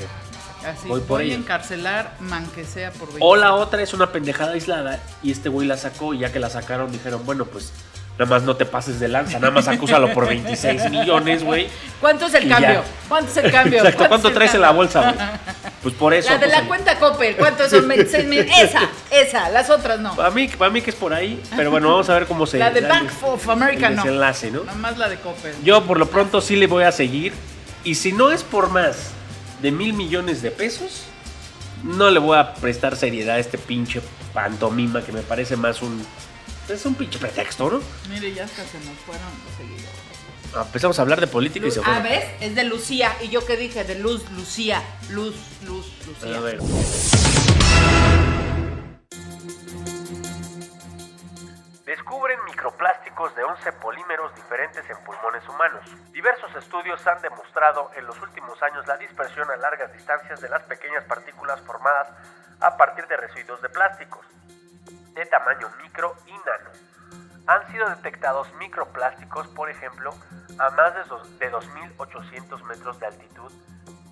Así, 0.67 0.89
Voy 0.89 1.01
voy, 1.01 1.09
por 1.09 1.21
a 1.21 1.25
ella. 1.25 1.35
encarcelar, 1.35 2.13
man 2.21 2.47
que 2.55 2.65
sea 2.65 2.91
por 2.91 3.09
20. 3.09 3.19
O 3.23 3.37
la 3.37 3.55
otra 3.55 3.83
es 3.83 3.95
una 3.95 4.13
pendejada 4.13 4.53
aislada 4.53 5.01
y 5.23 5.31
este 5.33 5.49
güey 5.49 5.67
la 5.67 5.77
sacó 5.77 6.13
y 6.15 6.19
ya 6.19 6.33
que 6.33 6.39
la 6.39 6.51
sacaron 6.51 6.93
dijeron, 6.93 7.25
bueno, 7.25 7.45
pues 7.47 7.73
nada 8.19 8.27
más 8.31 8.43
no 8.43 8.55
te 8.57 8.67
pases 8.67 9.01
de 9.01 9.09
lanza, 9.09 9.39
nada 9.39 9.51
más 9.51 9.67
acúsalo 9.69 10.13
por 10.13 10.29
26 10.29 10.91
millones, 10.91 11.43
güey. 11.43 11.69
¿Cuánto 12.01 12.27
es 12.27 12.35
el 12.35 12.49
cambio? 12.49 12.69
ya. 12.69 12.83
¿Cuánto 13.09 13.31
es 13.31 13.37
el 13.39 13.51
cambio? 13.51 13.79
Exacto, 13.79 14.09
¿cuánto 14.09 14.29
el 14.29 14.35
traes 14.35 14.55
en 14.55 14.61
la 14.61 14.71
bolsa, 14.73 15.13
güey? 15.13 15.15
Pues 15.83 15.95
por 15.95 16.13
eso. 16.13 16.29
La 16.29 16.37
de 16.37 16.47
la 16.49 16.57
pues, 16.57 16.69
cuenta 16.69 16.99
Coppel, 16.99 17.37
¿cuántos 17.37 17.71
son 17.71 17.89
26 17.89 18.27
mil? 18.27 18.41
Esa, 18.61 18.81
esa, 19.11 19.49
las 19.49 19.71
otras 19.71 19.99
no. 20.01 20.15
Para 20.15 20.31
mí, 20.31 20.47
para 20.49 20.71
mí 20.71 20.83
que 20.83 20.91
es 20.91 20.97
por 20.97 21.15
ahí, 21.15 21.43
pero 21.57 21.71
bueno, 21.71 21.89
vamos 21.91 22.11
a 22.11 22.15
ver 22.15 22.27
cómo 22.27 22.47
se 22.47 22.59
La 22.59 22.69
de 22.71 22.83
Bank 22.83 23.11
el- 23.23 23.29
of 23.31 23.49
America 23.49 23.87
el 23.89 23.97
no. 23.97 24.03
¿no? 24.05 24.65
Nomás 24.65 24.99
la 24.99 25.09
de 25.09 25.17
Coppel. 25.17 25.55
Yo 25.65 25.85
por 25.85 25.99
lo 25.99 26.05
pronto 26.05 26.43
sí 26.43 26.57
le 26.57 26.67
voy 26.67 26.85
a 26.85 26.93
seguir 26.93 27.33
y 27.83 27.95
si 27.95 28.13
no 28.13 28.31
es 28.31 28.43
por 28.43 28.69
más 28.69 29.13
de 29.63 29.71
mil 29.71 29.93
millones 29.93 30.43
de 30.43 30.51
pesos, 30.51 31.05
no 31.83 32.11
le 32.11 32.19
voy 32.19 32.39
a 32.39 32.55
prestar 32.55 32.97
seriedad 32.97 33.37
a 33.37 33.39
este 33.39 33.59
pinche 33.59 34.01
pantomima 34.33 35.05
que 35.05 35.13
me 35.13 35.23
parece 35.23 35.57
más 35.57 35.83
un... 35.83 36.05
Es 36.69 36.87
un 36.87 36.95
pinche 36.95 37.19
pretexto, 37.19 37.69
¿no? 37.69 37.81
Mire, 38.09 38.33
ya 38.33 38.45
hasta 38.45 38.63
se 38.65 38.79
nos 38.79 38.97
fueron 39.05 39.27
los 39.45 39.57
seguidores. 39.57 40.01
Ah, 40.55 40.63
Empezamos 40.67 40.99
a 40.99 41.03
hablar 41.03 41.21
de 41.21 41.27
política 41.27 41.67
y 41.67 41.71
se 41.71 41.81
ah, 41.81 41.85
fueron. 41.85 42.03
¿ves? 42.05 42.25
Es 42.41 42.55
de 42.55 42.65
Lucía. 42.65 43.17
¿Y 43.23 43.29
yo 43.29 43.45
qué 43.45 43.57
dije? 43.57 43.85
De 43.85 43.99
Luz, 43.99 44.23
Lucía. 44.37 44.83
Luz, 45.11 45.35
Luz, 45.65 45.87
Lucía. 46.07 46.37
A 46.37 46.41
ver. 46.41 46.61
Descubren 52.01 52.43
microplásticos 52.47 53.35
de 53.37 53.45
11 53.45 53.73
polímeros 53.75 54.35
diferentes 54.35 54.89
en 54.89 54.97
pulmones 55.05 55.47
humanos. 55.47 55.83
Diversos 56.13 56.51
estudios 56.57 57.07
han 57.07 57.21
demostrado 57.21 57.91
en 57.95 58.07
los 58.07 58.19
últimos 58.23 58.61
años 58.63 58.87
la 58.87 58.97
dispersión 58.97 59.51
a 59.51 59.57
largas 59.57 59.93
distancias 59.93 60.41
de 60.41 60.49
las 60.49 60.63
pequeñas 60.63 61.05
partículas 61.05 61.61
formadas 61.61 62.09
a 62.63 62.75
partir 62.79 63.07
de 63.07 63.19
residuos 63.19 63.61
de 63.61 63.69
plásticos, 63.69 64.25
de 65.13 65.27
tamaño 65.27 65.69
micro 65.83 66.17
y 66.25 66.33
nano. 66.33 66.71
Han 67.47 67.71
sido 67.71 67.87
detectados 67.91 68.51
microplásticos, 68.55 69.47
por 69.49 69.69
ejemplo, 69.69 70.15
a 70.59 70.71
más 70.71 70.95
de 70.95 71.05
dos- 71.05 71.39
de 71.39 71.51
2.800 71.51 72.63
metros 72.65 72.99
de 72.99 73.07
altitud 73.09 73.53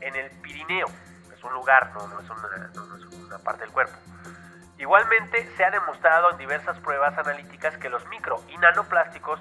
en 0.03 0.15
el 0.15 0.31
Pirineo. 0.43 0.89
Es 1.35 1.43
un 1.43 1.55
lugar, 1.55 1.91
no, 1.95 2.07
no 2.07 2.21
es, 2.21 2.29
una, 2.29 2.49
no 2.75 2.97
es 2.99 3.05
una 3.15 3.39
parte 3.39 3.63
del 3.63 3.73
cuerpo. 3.73 3.97
Igualmente, 4.79 5.45
se 5.57 5.65
ha 5.65 5.71
demostrado 5.73 6.31
en 6.31 6.39
diversas 6.39 6.79
pruebas 6.79 7.19
analíticas 7.19 7.77
que 7.79 7.89
los 7.89 8.07
micro 8.09 8.41
y 8.49 8.57
nanoplásticos 8.59 9.41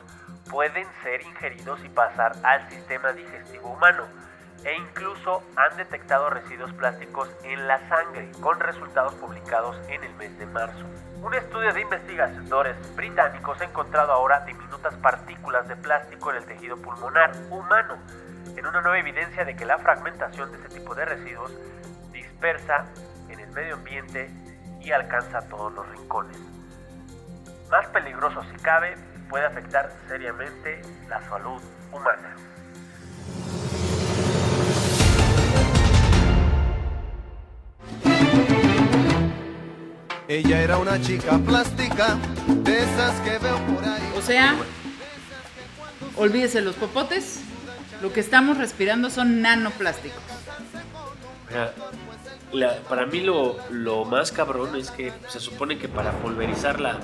pueden 0.50 0.88
ser 1.04 1.22
ingeridos 1.22 1.80
y 1.84 1.90
pasar 1.90 2.36
al 2.44 2.68
sistema 2.70 3.12
digestivo 3.14 3.70
humano 3.70 4.04
e 4.64 4.74
incluso 4.74 5.44
han 5.56 5.78
detectado 5.78 6.32
residuos 6.32 6.74
plásticos 6.74 7.30
en 7.44 7.68
la 7.68 7.78
sangre 7.88 8.32
con 8.42 8.60
resultados 8.60 9.14
publicados 9.16 9.78
en 9.90 10.04
el 10.04 10.14
mes 10.16 10.36
de 10.40 10.48
marzo. 10.48 10.84
Un 11.22 11.36
estudio 11.36 11.72
de 11.72 11.82
investigadores 11.82 12.96
británicos 12.96 13.62
ha 13.62 13.66
encontrado 13.66 14.14
ahora 14.14 14.40
diminutas 14.40 14.96
partículas 14.96 15.68
de 15.68 15.76
plástico 15.76 16.32
en 16.32 16.38
el 16.38 16.46
tejido 16.46 16.78
pulmonar 16.78 17.32
humano, 17.52 18.00
en 18.56 18.66
una 18.66 18.82
nueva 18.82 18.98
evidencia 18.98 19.46
de 19.46 19.56
que 19.56 19.66
la 19.66 19.78
fragmentación 19.78 20.52
de 20.52 20.58
este 20.58 20.80
tipo 20.80 20.96
de 20.96 21.06
residuos 21.06 21.54
dispersa 22.12 22.86
en 23.30 23.40
el 23.40 23.52
medio 23.52 23.76
ambiente 23.76 24.32
y 24.82 24.92
alcanza 24.92 25.42
todos 25.50 25.74
los 25.74 25.88
rincones. 25.90 26.38
Más 27.70 27.88
peligroso 27.88 28.42
si 28.52 28.62
cabe, 28.62 28.96
puede 29.30 29.46
afectar 29.46 29.92
seriamente 30.08 30.82
la 31.10 31.22
salud 31.30 31.62
humana. 31.92 32.36
Ella 40.30 40.62
era 40.62 40.78
una 40.78 41.00
chica 41.00 41.38
plástica, 41.38 42.18
de 42.48 42.84
esas 42.84 43.20
que 43.22 43.38
veo 43.38 43.58
por 43.68 43.84
ahí. 43.86 44.14
O 44.18 44.22
sea, 44.22 44.56
olvídese 46.18 46.60
los 46.62 46.76
popotes. 46.76 47.42
Lo 48.02 48.12
que 48.12 48.20
estamos 48.20 48.58
respirando 48.58 49.10
son 49.10 49.42
nanoplásticos. 49.42 50.22
La- 52.54 52.76
para 52.90 53.06
mí 53.06 53.22
lo, 53.22 53.58
lo 53.72 54.06
más 54.06 54.32
cabrón 54.32 54.76
es 54.76 54.92
que 54.92 55.12
se 55.28 55.40
supone 55.40 55.78
que 55.78 55.88
para 55.88 56.12
pulverizar 56.12 56.80
la, 56.80 56.98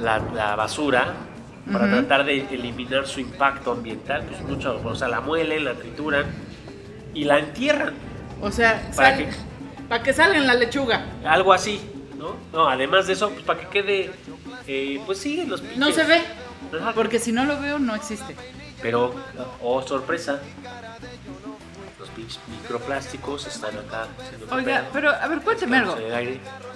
la, 0.00 0.18
la 0.34 0.54
basura, 0.56 1.14
para 1.72 1.88
tratar 1.90 2.24
de 2.24 2.46
eliminar 2.54 3.06
su 3.08 3.18
impacto 3.20 3.72
ambiental, 3.72 4.22
pues 4.22 4.40
mucho, 4.42 4.80
o 4.84 4.94
sea, 4.94 5.08
la 5.08 5.20
muelen, 5.20 5.64
la 5.64 5.74
trituran 5.74 6.26
y 7.12 7.24
la 7.24 7.38
entierran. 7.40 7.94
O 8.40 8.50
sea, 8.52 8.88
¿Para 8.94 9.16
sal- 9.16 9.18
qué? 9.26 9.30
para 9.88 10.02
que 10.02 10.12
salga 10.12 10.36
en 10.36 10.46
la 10.46 10.54
lechuga. 10.54 11.06
Algo 11.24 11.52
así, 11.52 11.80
¿no? 12.16 12.36
No, 12.52 12.68
además 12.68 13.06
de 13.08 13.14
eso, 13.14 13.30
pues 13.30 13.42
para 13.44 13.60
que 13.60 13.66
quede, 13.68 14.10
eh, 14.68 15.00
pues 15.06 15.18
sí, 15.18 15.44
los 15.46 15.60
pinches. 15.60 15.78
No 15.78 15.90
se 15.90 16.04
ve. 16.04 16.20
Ajá. 16.80 16.92
Porque 16.94 17.18
si 17.18 17.32
no 17.32 17.44
lo 17.44 17.58
veo, 17.60 17.78
no 17.78 17.94
existe. 17.94 18.36
Pero, 18.82 19.14
oh 19.62 19.82
sorpresa, 19.82 20.40
microplásticos 22.48 23.46
están 23.46 23.76
acá. 23.78 24.06
Oiga, 24.50 24.80
pedo. 24.80 24.88
pero 24.92 25.10
a 25.10 25.26
ver, 25.28 25.40
cuénteme 25.40 25.76
algo. 25.78 25.96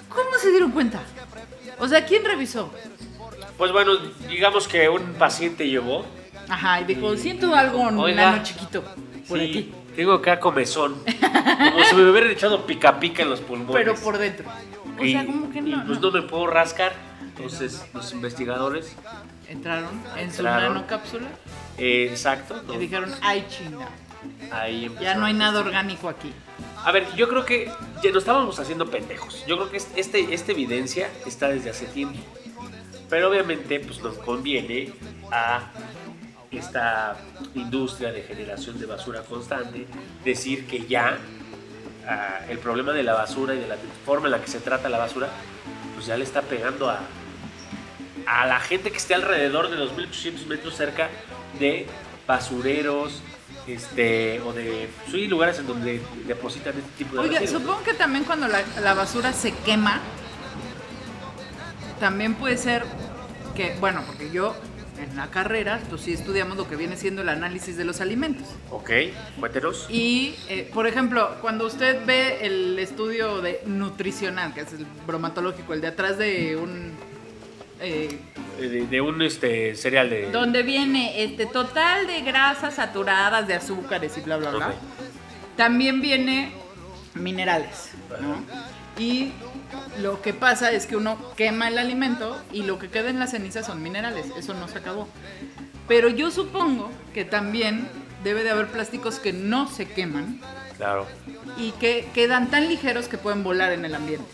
¿Cómo 0.09 0.37
se 0.39 0.49
dieron 0.51 0.71
cuenta? 0.71 1.01
O 1.79 1.87
sea, 1.87 2.05
¿quién 2.05 2.23
revisó? 2.25 2.71
Pues 3.57 3.71
bueno, 3.71 3.95
digamos 4.27 4.67
que 4.67 4.89
un 4.89 5.13
paciente 5.13 5.67
llegó. 5.67 6.05
Ajá, 6.49 6.81
y 6.81 6.85
dijo, 6.85 7.15
siento 7.15 7.55
algo 7.55 7.81
Oiga. 8.01 8.31
nano 8.31 8.43
chiquito 8.43 8.83
por 9.27 9.37
sí, 9.39 9.49
aquí. 9.49 9.73
Tengo 9.95 10.13
acá 10.13 10.39
comezón. 10.39 10.95
Como 11.03 11.83
si 11.85 11.95
me 11.95 12.09
hubieran 12.09 12.31
echado 12.31 12.65
pica 12.65 12.99
pica 12.99 13.23
en 13.23 13.29
los 13.29 13.39
pulmones. 13.41 13.73
Pero 13.75 13.95
por 13.95 14.17
dentro. 14.17 14.45
O 14.99 15.03
Y- 15.03 15.11
sea, 15.13 15.25
¿cómo 15.25 15.49
que 15.51 15.59
y 15.59 15.61
no? 15.61 15.85
pues 15.85 15.99
no? 15.99 16.11
no 16.11 16.21
me 16.21 16.27
puedo 16.27 16.47
rascar. 16.47 16.93
Entonces, 17.21 17.83
los 17.93 18.11
investigadores, 18.13 18.95
Entraron 19.47 19.89
en 20.17 20.31
su 20.31 20.41
Entraron. 20.41 20.73
nanocápsula 20.75 21.27
eh, 21.77 22.07
exacto, 22.09 22.61
¿no? 22.65 22.73
y 22.73 22.77
dijeron, 22.77 23.13
ay 23.21 23.45
chinga, 23.49 23.87
ahí 24.51 24.91
ya 25.01 25.15
no 25.15 25.25
hay 25.25 25.33
nada 25.33 25.59
orgánico 25.59 26.09
aquí. 26.09 26.31
A 26.83 26.91
ver, 26.91 27.07
yo 27.15 27.29
creo 27.29 27.45
que 27.45 27.71
ya 28.03 28.09
nos 28.11 28.23
estábamos 28.23 28.59
haciendo 28.59 28.89
pendejos. 28.89 29.45
Yo 29.47 29.57
creo 29.57 29.69
que 29.69 29.77
es- 29.77 29.89
este, 29.95 30.33
esta 30.33 30.51
evidencia 30.51 31.09
está 31.25 31.49
desde 31.49 31.69
hace 31.69 31.85
tiempo. 31.85 32.19
Pero 33.09 33.29
obviamente 33.29 33.79
pues 33.79 33.99
nos 34.01 34.17
conviene 34.17 34.93
a 35.31 35.69
esta 36.51 37.15
industria 37.55 38.11
de 38.11 38.23
generación 38.23 38.79
de 38.79 38.85
basura 38.85 39.21
constante 39.23 39.85
decir 40.25 40.65
que 40.67 40.85
ya 40.85 41.17
ah, 42.07 42.39
el 42.49 42.57
problema 42.59 42.91
de 42.93 43.03
la 43.03 43.13
basura 43.13 43.53
y 43.55 43.59
de 43.59 43.67
la 43.67 43.77
forma 44.05 44.25
en 44.27 44.31
la 44.31 44.41
que 44.41 44.47
se 44.47 44.59
trata 44.59 44.89
la 44.89 44.97
basura 44.97 45.29
pues 45.93 46.07
ya 46.07 46.17
le 46.17 46.23
está 46.23 46.41
pegando 46.41 46.89
a, 46.89 46.99
a 48.27 48.45
la 48.47 48.59
gente 48.59 48.91
que 48.91 48.97
esté 48.97 49.13
alrededor 49.13 49.69
de 49.69 49.77
los 49.77 49.93
1800 49.93 50.47
metros 50.47 50.75
cerca 50.75 51.09
de 51.59 51.85
basureros 52.27 53.21
este 53.67 54.39
o 54.41 54.53
de 54.53 54.89
sí, 55.09 55.27
lugares 55.27 55.59
en 55.59 55.67
donde 55.67 56.01
depositan 56.25 56.73
este 56.77 56.89
tipo 56.97 57.15
de 57.15 57.21
Oiga, 57.21 57.39
residuos. 57.39 57.61
supongo 57.63 57.83
que 57.83 57.93
también 57.93 58.23
cuando 58.23 58.47
la, 58.47 58.61
la 58.81 58.93
basura 58.93 59.33
se 59.33 59.53
quema, 59.53 60.01
también 61.99 62.33
puede 62.35 62.57
ser 62.57 62.83
que, 63.55 63.75
bueno, 63.79 64.01
porque 64.07 64.31
yo 64.31 64.55
en 65.01 65.15
la 65.15 65.27
carrera, 65.31 65.79
pues 65.89 66.01
sí 66.01 66.13
estudiamos 66.13 66.57
lo 66.57 66.67
que 66.67 66.75
viene 66.75 66.95
siendo 66.95 67.21
el 67.21 67.29
análisis 67.29 67.75
de 67.75 67.85
los 67.85 68.01
alimentos. 68.01 68.47
Ok, 68.69 68.91
cuéntenos. 69.39 69.87
Y, 69.89 70.35
eh, 70.47 70.69
por 70.73 70.85
ejemplo, 70.87 71.37
cuando 71.41 71.65
usted 71.65 72.05
ve 72.05 72.45
el 72.45 72.77
estudio 72.77 73.41
de 73.41 73.61
nutricional, 73.65 74.53
que 74.53 74.61
es 74.61 74.73
el 74.73 74.85
bromatológico, 75.07 75.73
el 75.73 75.81
de 75.81 75.87
atrás 75.87 76.17
de 76.17 76.55
un... 76.55 76.91
eh, 77.81 78.17
De, 78.59 78.85
de 78.87 79.01
un 79.01 79.21
este 79.21 79.75
cereal 79.75 80.09
de 80.09 80.31
donde 80.31 80.63
viene 80.63 81.23
este 81.23 81.45
total 81.45 82.07
de 82.07 82.21
grasas 82.21 82.75
saturadas, 82.75 83.47
de 83.47 83.55
azúcares 83.55 84.17
y 84.17 84.21
bla, 84.21 84.37
bla, 84.37 84.51
bla. 84.51 84.73
También 85.57 86.01
viene 86.01 86.51
minerales, 87.15 87.91
¿no? 88.21 88.41
Y 89.01 89.31
lo 90.01 90.21
que 90.21 90.33
pasa 90.33 90.71
es 90.71 90.85
que 90.85 90.95
uno 90.95 91.17
quema 91.35 91.67
el 91.69 91.77
alimento 91.77 92.41
y 92.51 92.63
lo 92.63 92.77
que 92.79 92.89
queda 92.89 93.09
en 93.09 93.19
las 93.19 93.31
cenizas 93.31 93.65
son 93.65 93.81
minerales, 93.81 94.27
eso 94.37 94.53
no 94.53 94.67
se 94.67 94.77
acabó. 94.77 95.07
Pero 95.87 96.07
yo 96.09 96.31
supongo 96.31 96.91
que 97.13 97.25
también 97.25 97.87
debe 98.23 98.43
de 98.43 98.51
haber 98.51 98.67
plásticos 98.67 99.19
que 99.19 99.33
no 99.33 99.67
se 99.67 99.87
queman 99.87 100.39
Claro. 100.77 101.05
y 101.57 101.71
que 101.73 102.07
quedan 102.13 102.49
tan 102.49 102.67
ligeros 102.67 103.07
que 103.07 103.17
pueden 103.17 103.43
volar 103.43 103.71
en 103.71 103.85
el 103.85 103.93
ambiente. 103.95 104.25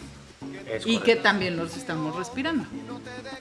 Es 0.69 0.85
Y 0.85 0.99
que 0.99 1.15
también 1.15 1.57
los 1.57 1.75
estamos 1.77 2.15
respirando. 2.15 2.65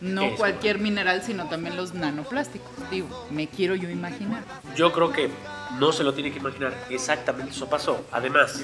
No 0.01 0.23
Es 0.23 0.37
cualquier 0.37 0.79
mineral, 0.79 1.23
sino 1.23 1.49
también 1.49 1.77
los 1.77 1.95
nanoplásticos. 1.95 2.71
Digo, 2.91 3.27
me 3.31 3.49
quiero 3.49 3.75
yo 3.75 3.91
imaginar. 3.91 4.45
Yo 4.77 4.93
creo 4.93 5.13
que 5.13 5.31
no 5.79 5.93
se 5.93 6.05
lo 6.05 6.15
tiene 6.15 6.33
que 6.33 6.39
imaginar. 6.39 6.75
Exactamente 6.91 7.53
eso 7.53 7.69
pasó. 7.69 8.05
Además, 8.13 8.61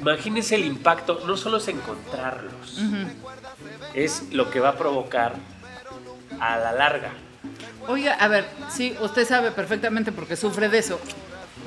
imagínense 0.00 0.54
el 0.54 0.64
impacto, 0.64 1.22
no 1.26 1.36
solo 1.36 1.58
es 1.58 1.68
encontrarlos, 1.68 2.80
es 3.94 4.32
lo 4.32 4.50
que 4.50 4.60
va 4.60 4.70
a 4.70 4.76
provocar 4.76 5.34
a 6.40 6.58
la 6.58 6.72
larga. 6.72 7.10
Oiga, 7.86 8.14
a 8.14 8.28
ver, 8.28 8.46
sí, 8.70 8.94
usted 9.00 9.26
sabe 9.26 9.50
perfectamente 9.50 10.12
porque 10.12 10.36
sufre 10.36 10.68
de 10.68 10.78
eso. 10.78 11.00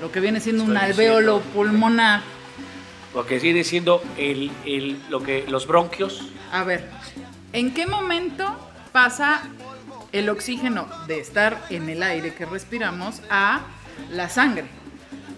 Lo 0.02 0.12
que 0.12 0.20
viene 0.20 0.40
siendo 0.40 0.64
un 0.64 0.76
Estoy 0.76 0.92
alvéolo 0.92 1.36
diciendo. 1.38 1.54
pulmonar. 1.56 2.22
Lo 3.14 3.26
que 3.26 3.40
viene 3.40 3.64
siendo 3.64 4.02
el, 4.18 4.52
el- 4.66 5.02
lo 5.10 5.22
que, 5.22 5.46
los 5.48 5.68
bronquios. 5.68 6.22
A 6.52 6.64
ver, 6.64 6.90
¿en 7.54 7.74
qué 7.74 7.86
momento 7.86 8.46
pasa 8.92 9.44
el 10.12 10.30
oxígeno 10.30 10.88
de 11.08 11.20
estar 11.20 11.62
en 11.70 11.90
el 11.90 12.04
aire 12.04 12.34
que 12.34 12.46
respiramos 12.46 13.22
a 13.30 13.62
la 14.12 14.30
sangre? 14.30 14.66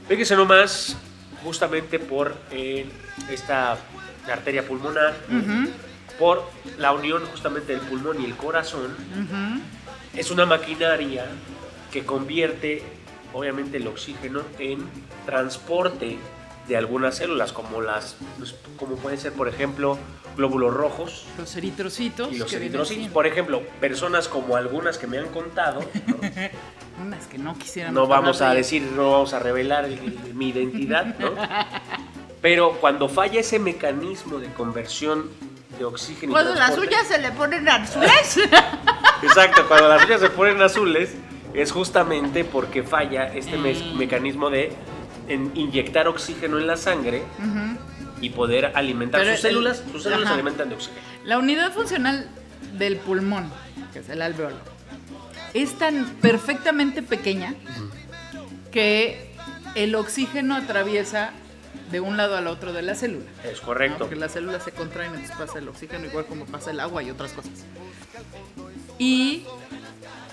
Fíjese 0.07 0.35
nomás, 0.35 0.97
justamente 1.43 1.97
por 1.99 2.35
eh, 2.51 2.85
esta 3.29 3.77
arteria 4.31 4.65
pulmonar, 4.67 5.15
por 6.19 6.47
la 6.77 6.91
unión 6.91 7.23
justamente 7.31 7.73
del 7.75 7.81
pulmón 7.81 8.21
y 8.21 8.25
el 8.25 8.35
corazón, 8.35 8.95
es 10.15 10.29
una 10.29 10.45
maquinaria 10.45 11.25
que 11.91 12.05
convierte 12.05 12.83
obviamente 13.33 13.77
el 13.77 13.87
oxígeno 13.87 14.41
en 14.59 14.85
transporte 15.25 16.17
de 16.67 16.77
algunas 16.77 17.15
células 17.17 17.51
como 17.51 17.81
las 17.81 18.15
pues, 18.37 18.55
como 18.77 18.95
pueden 18.95 19.19
ser 19.19 19.33
por 19.33 19.47
ejemplo 19.49 19.97
glóbulos 20.37 20.73
rojos 20.73 21.25
Los 21.37 21.55
eritrocitos. 21.55 22.31
y 22.31 22.37
los 22.37 22.51
eritrocitos 22.53 23.09
por 23.11 23.27
ejemplo 23.27 23.61
personas 23.81 24.27
como 24.29 24.55
algunas 24.55 24.97
que 24.97 25.05
me 25.07 25.17
han 25.17 25.27
contado 25.27 25.81
¿no? 26.07 26.15
Unas 27.05 27.25
que 27.27 27.37
no 27.37 27.57
quisiéramos 27.57 27.95
no 27.95 28.07
vamos 28.07 28.41
a 28.41 28.51
de 28.51 28.57
decir 28.57 28.81
no 28.95 29.11
vamos 29.11 29.33
a 29.33 29.39
revelar 29.39 29.85
el- 29.85 29.93
el- 29.93 30.33
mi 30.35 30.49
identidad 30.49 31.17
¿no? 31.19 31.31
pero 32.41 32.73
cuando 32.79 33.09
falla 33.09 33.39
ese 33.41 33.59
mecanismo 33.59 34.39
de 34.39 34.47
conversión 34.53 35.29
de 35.77 35.85
oxígeno 35.85 36.31
y 36.31 36.33
Cuando 36.33 36.55
las 36.55 36.75
suyas 36.75 37.07
se 37.07 37.17
le 37.17 37.31
ponen 37.31 37.67
azules. 37.67 38.37
Exacto, 39.23 39.65
cuando 39.67 39.87
las 39.89 40.05
uñas 40.05 40.19
se 40.21 40.29
ponen 40.29 40.61
azules 40.61 41.15
es 41.53 41.71
justamente 41.71 42.43
porque 42.43 42.83
falla 42.83 43.33
este 43.33 43.57
Mm. 43.57 43.97
mecanismo 43.97 44.49
de 44.49 44.71
en- 45.27 45.51
inyectar 45.55 46.07
oxígeno 46.07 46.57
en 46.59 46.67
la 46.67 46.77
sangre 46.77 47.23
y 48.21 48.29
poder 48.29 48.71
alimentar 48.75 49.21
Pero 49.21 49.35
sus 49.35 49.45
el- 49.45 49.51
células. 49.51 49.83
Sus 49.91 50.03
células 50.03 50.27
se 50.27 50.33
alimentan 50.33 50.69
de 50.69 50.75
oxígeno. 50.75 50.99
La 51.25 51.37
unidad 51.37 51.71
funcional 51.73 52.27
del 52.77 52.97
pulmón, 52.97 53.49
que 53.93 53.99
es 53.99 54.09
el 54.09 54.21
alveolo, 54.21 54.55
es 55.53 55.77
tan 55.77 56.05
perfectamente 56.21 57.01
pequeña 57.03 57.53
que 58.71 59.33
el 59.75 59.95
oxígeno 59.95 60.55
atraviesa 60.55 61.31
de 61.91 61.99
un 61.99 62.17
lado 62.17 62.35
al 62.37 62.47
otro 62.47 62.73
de 62.73 62.81
la 62.81 62.95
célula. 62.95 63.25
Es 63.43 63.59
¿no? 63.59 63.65
correcto. 63.67 63.97
Porque 63.99 64.15
las 64.15 64.31
células 64.31 64.63
se 64.63 64.71
contraen, 64.71 65.13
entonces 65.13 65.35
pasa 65.37 65.59
el 65.59 65.67
oxígeno 65.67 66.05
igual 66.07 66.25
como 66.25 66.45
pasa 66.45 66.71
el 66.71 66.79
agua 66.79 67.03
y 67.03 67.11
otras 67.11 67.33
cosas. 67.33 67.51
Y 68.97 69.43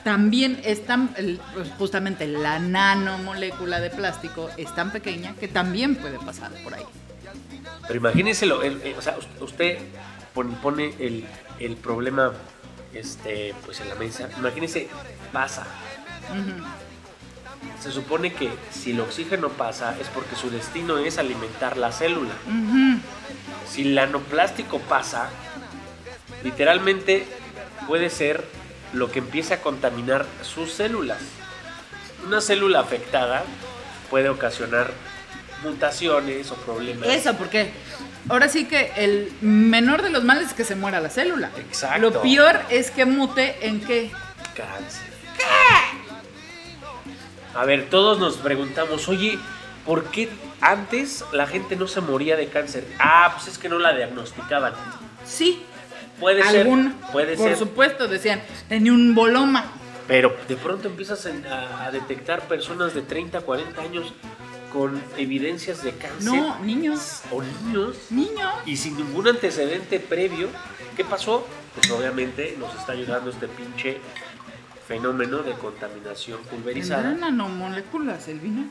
también 0.04 0.61
es 0.64 0.85
tan, 0.87 1.09
pues, 1.54 1.71
justamente 1.78 2.26
la 2.26 2.59
nanomolécula 2.59 3.80
de 3.80 3.90
plástico 3.90 4.49
es 4.57 4.75
tan 4.75 4.90
pequeña 4.92 5.35
que 5.35 5.49
también 5.49 5.97
puede 5.97 6.19
pasar 6.19 6.50
por 6.64 6.75
ahí. 6.75 6.85
Pero 7.87 7.99
imagínese, 7.99 8.47
lo, 8.47 8.62
el- 8.62 8.80
el- 8.83 8.95
o 8.95 9.02
sea, 9.02 9.16
us- 9.19 9.28
usted 9.42 9.78
pon- 10.35 10.54
pone 10.57 10.95
el, 10.99 11.26
el 11.59 11.76
problema 11.76 12.33
este, 12.95 13.54
pues 13.64 13.80
en 13.80 13.88
la 13.88 13.95
mesa. 13.97 14.28
Imagínese, 14.38 14.88
pasa. 15.33 15.66
Se 17.83 17.90
supone 17.90 18.33
que 18.33 18.50
si 18.71 18.90
el 18.92 19.00
oxígeno 19.00 19.49
pasa 19.50 19.97
es 20.00 20.09
porque 20.09 20.37
su 20.37 20.50
destino 20.50 20.99
es 20.99 21.19
alimentar 21.19 21.76
la 21.76 21.92
célula. 21.92 22.33
Si 23.69 23.83
el 23.83 23.95
nanoplástico 23.95 24.78
pasa, 24.80 25.28
literalmente 26.45 27.26
puede 27.87 28.11
ser 28.11 28.45
lo 28.92 29.11
que 29.11 29.20
empiece 29.20 29.54
a 29.54 29.62
contaminar 29.62 30.26
sus 30.42 30.73
células. 30.73 31.18
Una 32.26 32.40
célula 32.40 32.80
afectada 32.80 33.44
puede 34.11 34.28
ocasionar 34.28 34.90
mutaciones 35.62 36.50
o 36.50 36.54
problemas. 36.56 37.09
Eso, 37.09 37.35
porque 37.35 37.70
ahora 38.28 38.49
sí 38.49 38.66
que 38.66 38.92
el 38.97 39.32
menor 39.40 40.02
de 40.02 40.11
los 40.11 40.25
males 40.25 40.49
es 40.49 40.54
que 40.54 40.64
se 40.64 40.75
muera 40.75 41.00
la 41.00 41.11
célula. 41.11 41.50
Exacto. 41.59 42.00
Lo 42.00 42.23
peor 42.23 42.61
es 42.70 42.90
que 42.90 43.04
mute 43.04 43.66
en 43.66 43.80
qué. 43.80 44.11
Cáncer. 44.56 45.11
A 47.54 47.64
ver, 47.64 47.88
todos 47.90 48.18
nos 48.18 48.37
preguntamos, 48.37 49.09
oye, 49.09 49.38
¿por 49.85 50.04
qué 50.04 50.28
antes 50.61 51.25
la 51.32 51.47
gente 51.47 51.76
no 51.76 51.88
se 51.88 52.00
moría 52.00 52.37
de 52.37 52.49
cáncer? 52.49 52.87
Ah, 52.99 53.32
pues 53.35 53.49
es 53.49 53.59
que 53.59 53.68
no 53.68 53.78
la 53.78 53.92
diagnosticaban. 53.92 54.75
Sí. 55.25 55.64
Puede 56.20 56.42
Algún, 56.42 56.92
ser, 57.00 57.10
puede 57.12 57.36
por 57.36 57.48
ser. 57.48 57.56
supuesto, 57.56 58.06
decían, 58.06 58.40
tenía 58.68 58.92
un 58.92 59.14
boloma. 59.14 59.72
Pero 60.06 60.36
de 60.48 60.56
pronto 60.56 60.88
empiezas 60.88 61.26
a, 61.26 61.86
a 61.86 61.90
detectar 61.90 62.42
personas 62.46 62.94
de 62.94 63.02
30, 63.02 63.40
40 63.40 63.80
años 63.82 64.12
con 64.72 65.00
evidencias 65.16 65.82
de 65.82 65.92
cáncer. 65.92 66.22
No, 66.24 66.58
niños, 66.60 67.22
O 67.32 67.42
niños. 67.42 67.96
niños. 68.10 68.52
Y 68.66 68.76
sin 68.76 68.96
ningún 68.96 69.26
antecedente 69.28 69.98
previo. 69.98 70.48
¿Qué 70.96 71.04
pasó? 71.04 71.46
Pues 71.74 71.90
obviamente 71.90 72.56
nos 72.58 72.74
está 72.74 72.92
ayudando 72.92 73.30
este 73.30 73.48
pinche 73.48 73.98
fenómeno 74.86 75.38
de 75.38 75.52
contaminación 75.52 76.40
pulverizada. 76.50 77.02
¿Tendrán 77.10 77.36
nanomoléculas 77.38 78.26
el 78.28 78.40
vino? 78.40 78.64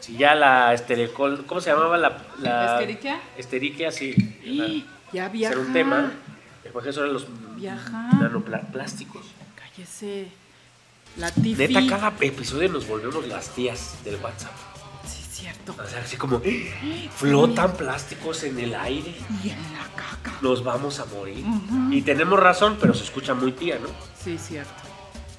Si 0.00 0.16
ya 0.16 0.34
la 0.34 0.72
estericol, 0.72 1.44
¿cómo 1.46 1.60
se 1.60 1.70
llamaba 1.70 1.98
la, 1.98 2.22
la 2.40 2.74
¿Escherichia? 2.80 3.20
Escherichia, 3.36 3.92
sí. 3.92 4.14
¡Ih! 4.44 4.86
Ya 5.12 5.28
viaja. 5.28 5.54
Ser 5.54 5.64
un 5.66 5.72
tema. 5.74 6.10
Porque 6.72 6.90
eso 6.90 7.00
eran 7.00 7.14
los 7.14 7.26
nanoplásticos. 8.20 9.26
Cállese. 9.56 10.28
La 11.16 11.30
tifi. 11.30 11.54
Neta, 11.54 11.86
cada 11.86 12.14
episodio 12.20 12.68
nos 12.68 12.86
volvemos 12.86 13.26
las 13.26 13.48
tías 13.54 13.96
del 14.04 14.16
WhatsApp. 14.16 14.52
Sí, 15.06 15.22
cierto. 15.30 15.74
O 15.78 15.86
sea, 15.86 16.02
así 16.02 16.16
como 16.16 16.40
flotan 17.16 17.72
plásticos 17.72 18.44
en 18.44 18.58
el 18.58 18.74
aire. 18.74 19.14
Y 19.42 19.50
en 19.50 19.62
la 19.72 19.86
caca. 19.96 20.38
Nos 20.40 20.62
vamos 20.62 21.00
a 21.00 21.06
morir. 21.06 21.44
Y 21.90 22.02
tenemos 22.02 22.38
razón, 22.38 22.78
pero 22.80 22.94
se 22.94 23.04
escucha 23.04 23.34
muy 23.34 23.52
tía, 23.52 23.78
¿no? 23.78 23.88
Sí, 24.22 24.38
cierto. 24.38 24.82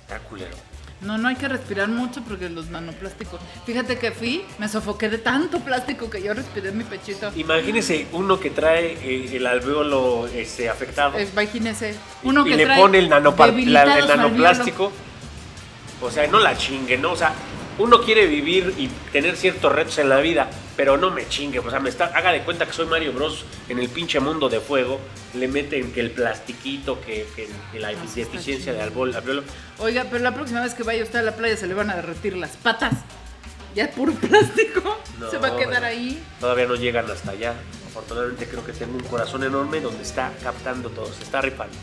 Está 0.02 0.20
culero. 0.20 0.71
No, 1.02 1.18
no 1.18 1.30
hay 1.30 1.36
que 1.36 1.48
respirar 1.48 1.88
mucho 1.88 2.22
porque 2.22 2.48
los 2.50 2.68
nanoplásticos. 2.70 3.40
Fíjate 3.66 3.98
que 3.98 4.12
fui, 4.12 4.44
me 4.60 4.68
sofoqué 4.68 5.10
de 5.10 5.18
tanto 5.18 5.60
plástico 5.62 6.10
que 6.10 6.22
yo 6.22 6.34
respiré 6.34 6.70
en 6.70 6.78
mi 6.78 6.84
pechito. 6.84 7.32
Imagínese 7.36 8.06
uno 8.12 8.40
que 8.40 8.52
trae 8.52 8.94
eh, 9.02 9.36
el 9.36 9.48
alveolo 9.48 10.28
este, 10.28 10.70
afectado. 10.70 11.18
Eh, 11.18 11.28
Imagínese. 11.32 11.96
y- 12.24 12.28
Uno 12.28 12.46
y 12.46 12.52
que 12.52 12.58
le 12.58 12.66
trae 12.66 12.80
pone 12.80 13.00
el, 13.00 13.10
nanopar- 13.10 13.52
la- 13.66 13.98
el 13.98 14.08
nanoplástico. 14.08 14.92
O 16.02 16.12
sea, 16.12 16.28
no 16.28 16.40
la 16.40 16.56
chingue, 16.56 16.98
¿no? 16.98 17.12
O 17.14 17.16
sea, 17.16 17.34
uno 17.82 18.02
quiere 18.02 18.26
vivir 18.28 18.74
y 18.78 18.88
tener 19.12 19.36
ciertos 19.36 19.72
retos 19.72 19.98
en 19.98 20.10
la 20.10 20.18
vida, 20.20 20.50
pero 20.78 20.98
no 20.98 21.10
me 21.12 21.28
chingue. 21.28 21.60
O 21.60 21.70
sea, 21.70 21.80
me 21.80 21.90
está, 21.90 22.06
haga 22.06 22.32
de 22.32 22.42
cuenta 22.44 22.66
que 22.66 22.74
soy 22.74 22.86
Mario 22.86 23.14
Bros. 23.14 23.46
en 23.70 23.80
el 23.80 23.90
pinche 23.90 24.20
mundo 24.20 24.50
de 24.50 24.60
fuego. 24.60 25.00
Le 25.34 25.48
meten 25.48 25.92
que 25.94 26.02
el 26.02 26.12
plastiquito, 26.12 27.00
que, 27.02 27.26
que- 27.36 27.48
que 27.72 27.80
la 27.80 27.92
está 27.92 28.06
deficiencia 28.16 28.74
de 28.74 28.82
alveolo. 28.82 29.18
alveolo. 29.18 29.44
Oiga, 29.80 30.06
pero 30.10 30.24
la 30.24 30.34
próxima 30.34 30.62
vez 30.62 30.74
que 30.74 30.84
vaya 30.84 31.04
usted 31.04 31.20
a 31.20 31.24
la 31.24 31.36
playa 31.36 31.56
se 31.58 31.68
le 31.68 31.74
van 31.74 31.90
a 31.90 31.96
derretir 31.96 32.36
las 32.38 32.58
patas. 32.58 32.94
Ya 33.76 33.86
es 33.86 33.96
puro 33.96 34.12
plástico. 34.30 34.98
No, 35.20 35.30
se 35.32 35.38
va 35.38 35.50
a 35.50 35.58
quedar 35.58 35.84
ahí. 35.86 36.22
Todavía 36.40 36.66
no 36.66 36.76
llegan 36.76 37.10
hasta 37.10 37.32
allá. 37.32 37.54
Afortunadamente 37.88 38.48
creo 38.48 38.66
que 38.66 38.74
tengo 38.74 38.94
un 38.98 39.04
corazón 39.04 39.44
enorme 39.44 39.80
donde 39.82 40.04
está 40.04 40.32
captando 40.44 40.90
todo, 40.90 41.12
se 41.14 41.24
está 41.24 41.42
rifando. 41.42 41.76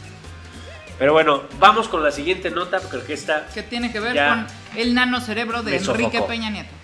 Pero 0.98 1.12
bueno, 1.12 1.44
vamos 1.60 1.88
con 1.88 2.02
la 2.02 2.10
siguiente 2.10 2.50
nota 2.50 2.80
porque 2.80 3.06
que 3.06 3.14
está... 3.14 3.46
Que 3.54 3.62
tiene 3.62 3.92
que 3.92 4.00
ver 4.00 4.16
con 4.16 4.46
el 4.74 4.94
nanocerebro 4.94 5.62
de 5.62 5.70
Me 5.70 5.76
Enrique 5.76 6.18
sofocó. 6.18 6.26
Peña 6.26 6.50
Nieto. 6.50 6.74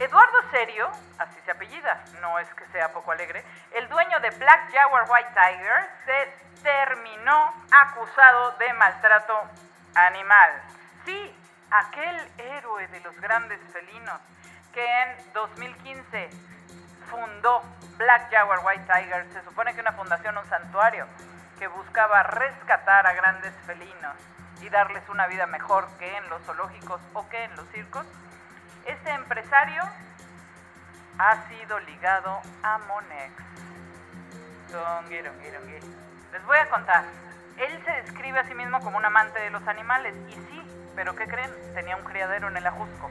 Eduardo 0.00 0.38
Serio, 0.50 0.88
así 1.18 1.36
se 1.44 1.50
apellida, 1.52 2.04
no 2.20 2.40
es 2.40 2.48
que 2.54 2.66
sea 2.72 2.92
poco 2.92 3.12
alegre, 3.12 3.44
el 3.76 3.88
dueño 3.88 4.18
de 4.18 4.30
Black 4.30 4.72
Jaguar 4.72 5.04
White 5.08 5.28
Tiger 5.32 5.88
se 6.04 6.62
terminó 6.64 7.54
acusado 7.70 8.56
de 8.58 8.72
maltrato 8.72 9.34
animal. 9.94 10.50
Sí, 11.06 11.32
aquel 11.70 12.16
héroe 12.38 12.88
de 12.88 13.00
los 13.00 13.18
grandes 13.20 13.60
felinos 13.72 14.20
que 14.72 14.84
en 14.84 15.32
2015 15.34 16.53
fundó 17.10 17.62
Black 17.96 18.30
Jaguar 18.30 18.60
White 18.64 18.84
Tiger, 18.92 19.26
se 19.32 19.42
supone 19.42 19.74
que 19.74 19.80
una 19.80 19.92
fundación, 19.92 20.36
un 20.36 20.48
santuario, 20.48 21.06
que 21.58 21.68
buscaba 21.68 22.22
rescatar 22.24 23.06
a 23.06 23.12
grandes 23.12 23.54
felinos 23.66 24.14
y 24.60 24.68
darles 24.68 25.08
una 25.08 25.26
vida 25.26 25.46
mejor 25.46 25.86
que 25.98 26.16
en 26.16 26.28
los 26.28 26.42
zoológicos 26.42 27.00
o 27.12 27.28
que 27.28 27.44
en 27.44 27.54
los 27.56 27.68
circos, 27.68 28.06
este 28.86 29.10
empresario 29.10 29.82
ha 31.18 31.48
sido 31.48 31.78
ligado 31.80 32.40
a 32.62 32.78
Monex. 32.78 33.32
Les 36.32 36.44
voy 36.46 36.58
a 36.58 36.68
contar. 36.68 37.04
Él 37.56 37.82
se 37.84 37.90
describe 38.02 38.40
a 38.40 38.44
sí 38.44 38.54
mismo 38.54 38.80
como 38.80 38.98
un 38.98 39.04
amante 39.04 39.40
de 39.40 39.50
los 39.50 39.66
animales. 39.68 40.14
Y 40.28 40.32
sí, 40.32 40.90
pero 40.96 41.14
¿qué 41.14 41.26
creen? 41.26 41.50
Tenía 41.74 41.96
un 41.96 42.02
criadero 42.02 42.48
en 42.48 42.56
el 42.56 42.66
Ajusco. 42.66 43.10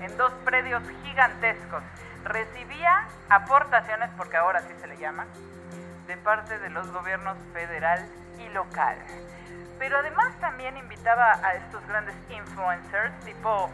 En 0.00 0.16
dos 0.16 0.32
predios 0.44 0.82
gigantescos. 1.04 1.82
Recibía 2.24 3.06
aportaciones, 3.28 4.10
porque 4.16 4.36
ahora 4.36 4.60
sí 4.62 4.74
se 4.80 4.86
le 4.86 4.96
llama, 4.96 5.26
de 6.06 6.16
parte 6.16 6.58
de 6.58 6.70
los 6.70 6.90
gobiernos 6.90 7.36
federal 7.52 8.06
y 8.38 8.48
local. 8.50 8.96
Pero 9.78 9.98
además 9.98 10.34
también 10.40 10.76
invitaba 10.76 11.32
a 11.42 11.54
estos 11.54 11.86
grandes 11.86 12.14
influencers 12.30 13.12
tipo 13.20 13.70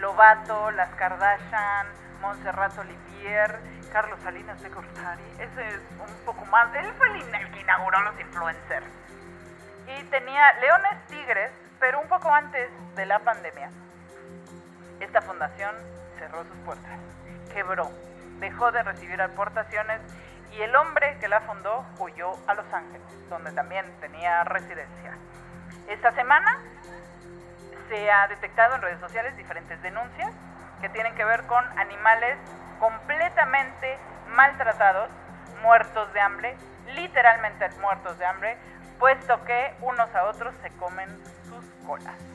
Lobato, 0.00 0.70
Las 0.72 0.90
Kardashian, 0.94 1.86
Montserrat 2.20 2.76
Olivier, 2.78 3.58
Carlos 3.92 4.18
Salinas 4.22 4.60
de 4.62 4.68
Gortari. 4.68 5.22
Ese 5.38 5.68
es 5.68 5.80
un 5.98 6.24
poco 6.24 6.44
más. 6.46 6.74
Él 6.74 6.92
fue 6.98 7.08
el 7.08 7.50
que 7.52 7.60
inauguró 7.60 8.00
los 8.02 8.20
influencers. 8.20 8.86
Y 9.86 10.02
tenía 10.04 10.52
leones 10.60 11.06
tigres, 11.08 11.50
pero 11.80 12.00
un 12.00 12.08
poco 12.08 12.32
antes 12.32 12.70
de 12.94 13.06
la 13.06 13.18
pandemia. 13.20 13.70
Esta 15.00 15.22
fundación 15.22 15.74
cerró 16.18 16.44
sus 16.44 16.56
puertas, 16.64 16.98
quebró, 17.58 17.90
dejó 18.38 18.70
de 18.70 18.84
recibir 18.84 19.20
aportaciones 19.20 20.00
y 20.52 20.62
el 20.62 20.76
hombre 20.76 21.16
que 21.18 21.26
la 21.26 21.40
fundó 21.40 21.84
huyó 21.98 22.30
a 22.46 22.54
Los 22.54 22.72
Ángeles, 22.72 23.02
donde 23.28 23.50
también 23.50 23.84
tenía 24.00 24.44
residencia. 24.44 25.16
Esta 25.88 26.12
semana 26.12 26.56
se 27.88 28.12
ha 28.12 28.28
detectado 28.28 28.76
en 28.76 28.82
redes 28.82 29.00
sociales 29.00 29.36
diferentes 29.36 29.82
denuncias 29.82 30.30
que 30.80 30.88
tienen 30.90 31.16
que 31.16 31.24
ver 31.24 31.42
con 31.48 31.64
animales 31.76 32.38
completamente 32.78 33.98
maltratados, 34.28 35.10
muertos 35.60 36.12
de 36.12 36.20
hambre, 36.20 36.56
literalmente 36.94 37.68
muertos 37.80 38.16
de 38.20 38.26
hambre, 38.26 38.56
puesto 39.00 39.44
que 39.44 39.74
unos 39.80 40.14
a 40.14 40.26
otros 40.26 40.54
se 40.62 40.70
comen 40.76 41.08
sus 41.48 41.64
colas. 41.84 42.27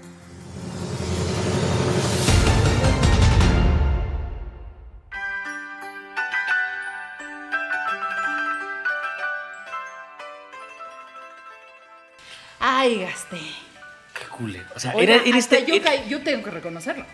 Ay, 12.83 12.99
gasté. 12.99 13.37
Qué 13.37 14.25
culero. 14.29 14.65
O 14.75 14.79
sea, 14.79 14.93
Oiga, 14.93 15.15
era, 15.15 15.23
era 15.23 15.37
hasta 15.37 15.57
este... 15.57 15.71
yo, 15.71 15.75
era- 15.75 15.85
caí- 15.91 16.07
yo 16.09 16.21
tengo 16.21 16.43
que 16.43 16.51
reconocerlo. 16.51 17.05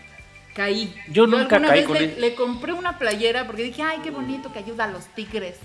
Caí. 0.54 0.94
Yo 1.08 1.26
nunca 1.26 1.56
alguna 1.56 1.68
caí 1.68 1.78
vez 1.80 1.86
con 1.86 1.96
le, 1.96 2.04
él. 2.04 2.14
le 2.20 2.34
compré 2.34 2.72
una 2.72 2.98
playera 2.98 3.46
porque 3.46 3.62
dije, 3.62 3.82
ay, 3.82 3.98
qué 4.02 4.10
bonito 4.10 4.52
que 4.52 4.58
ayuda 4.58 4.84
a 4.84 4.88
los 4.88 5.06
tigres. 5.14 5.56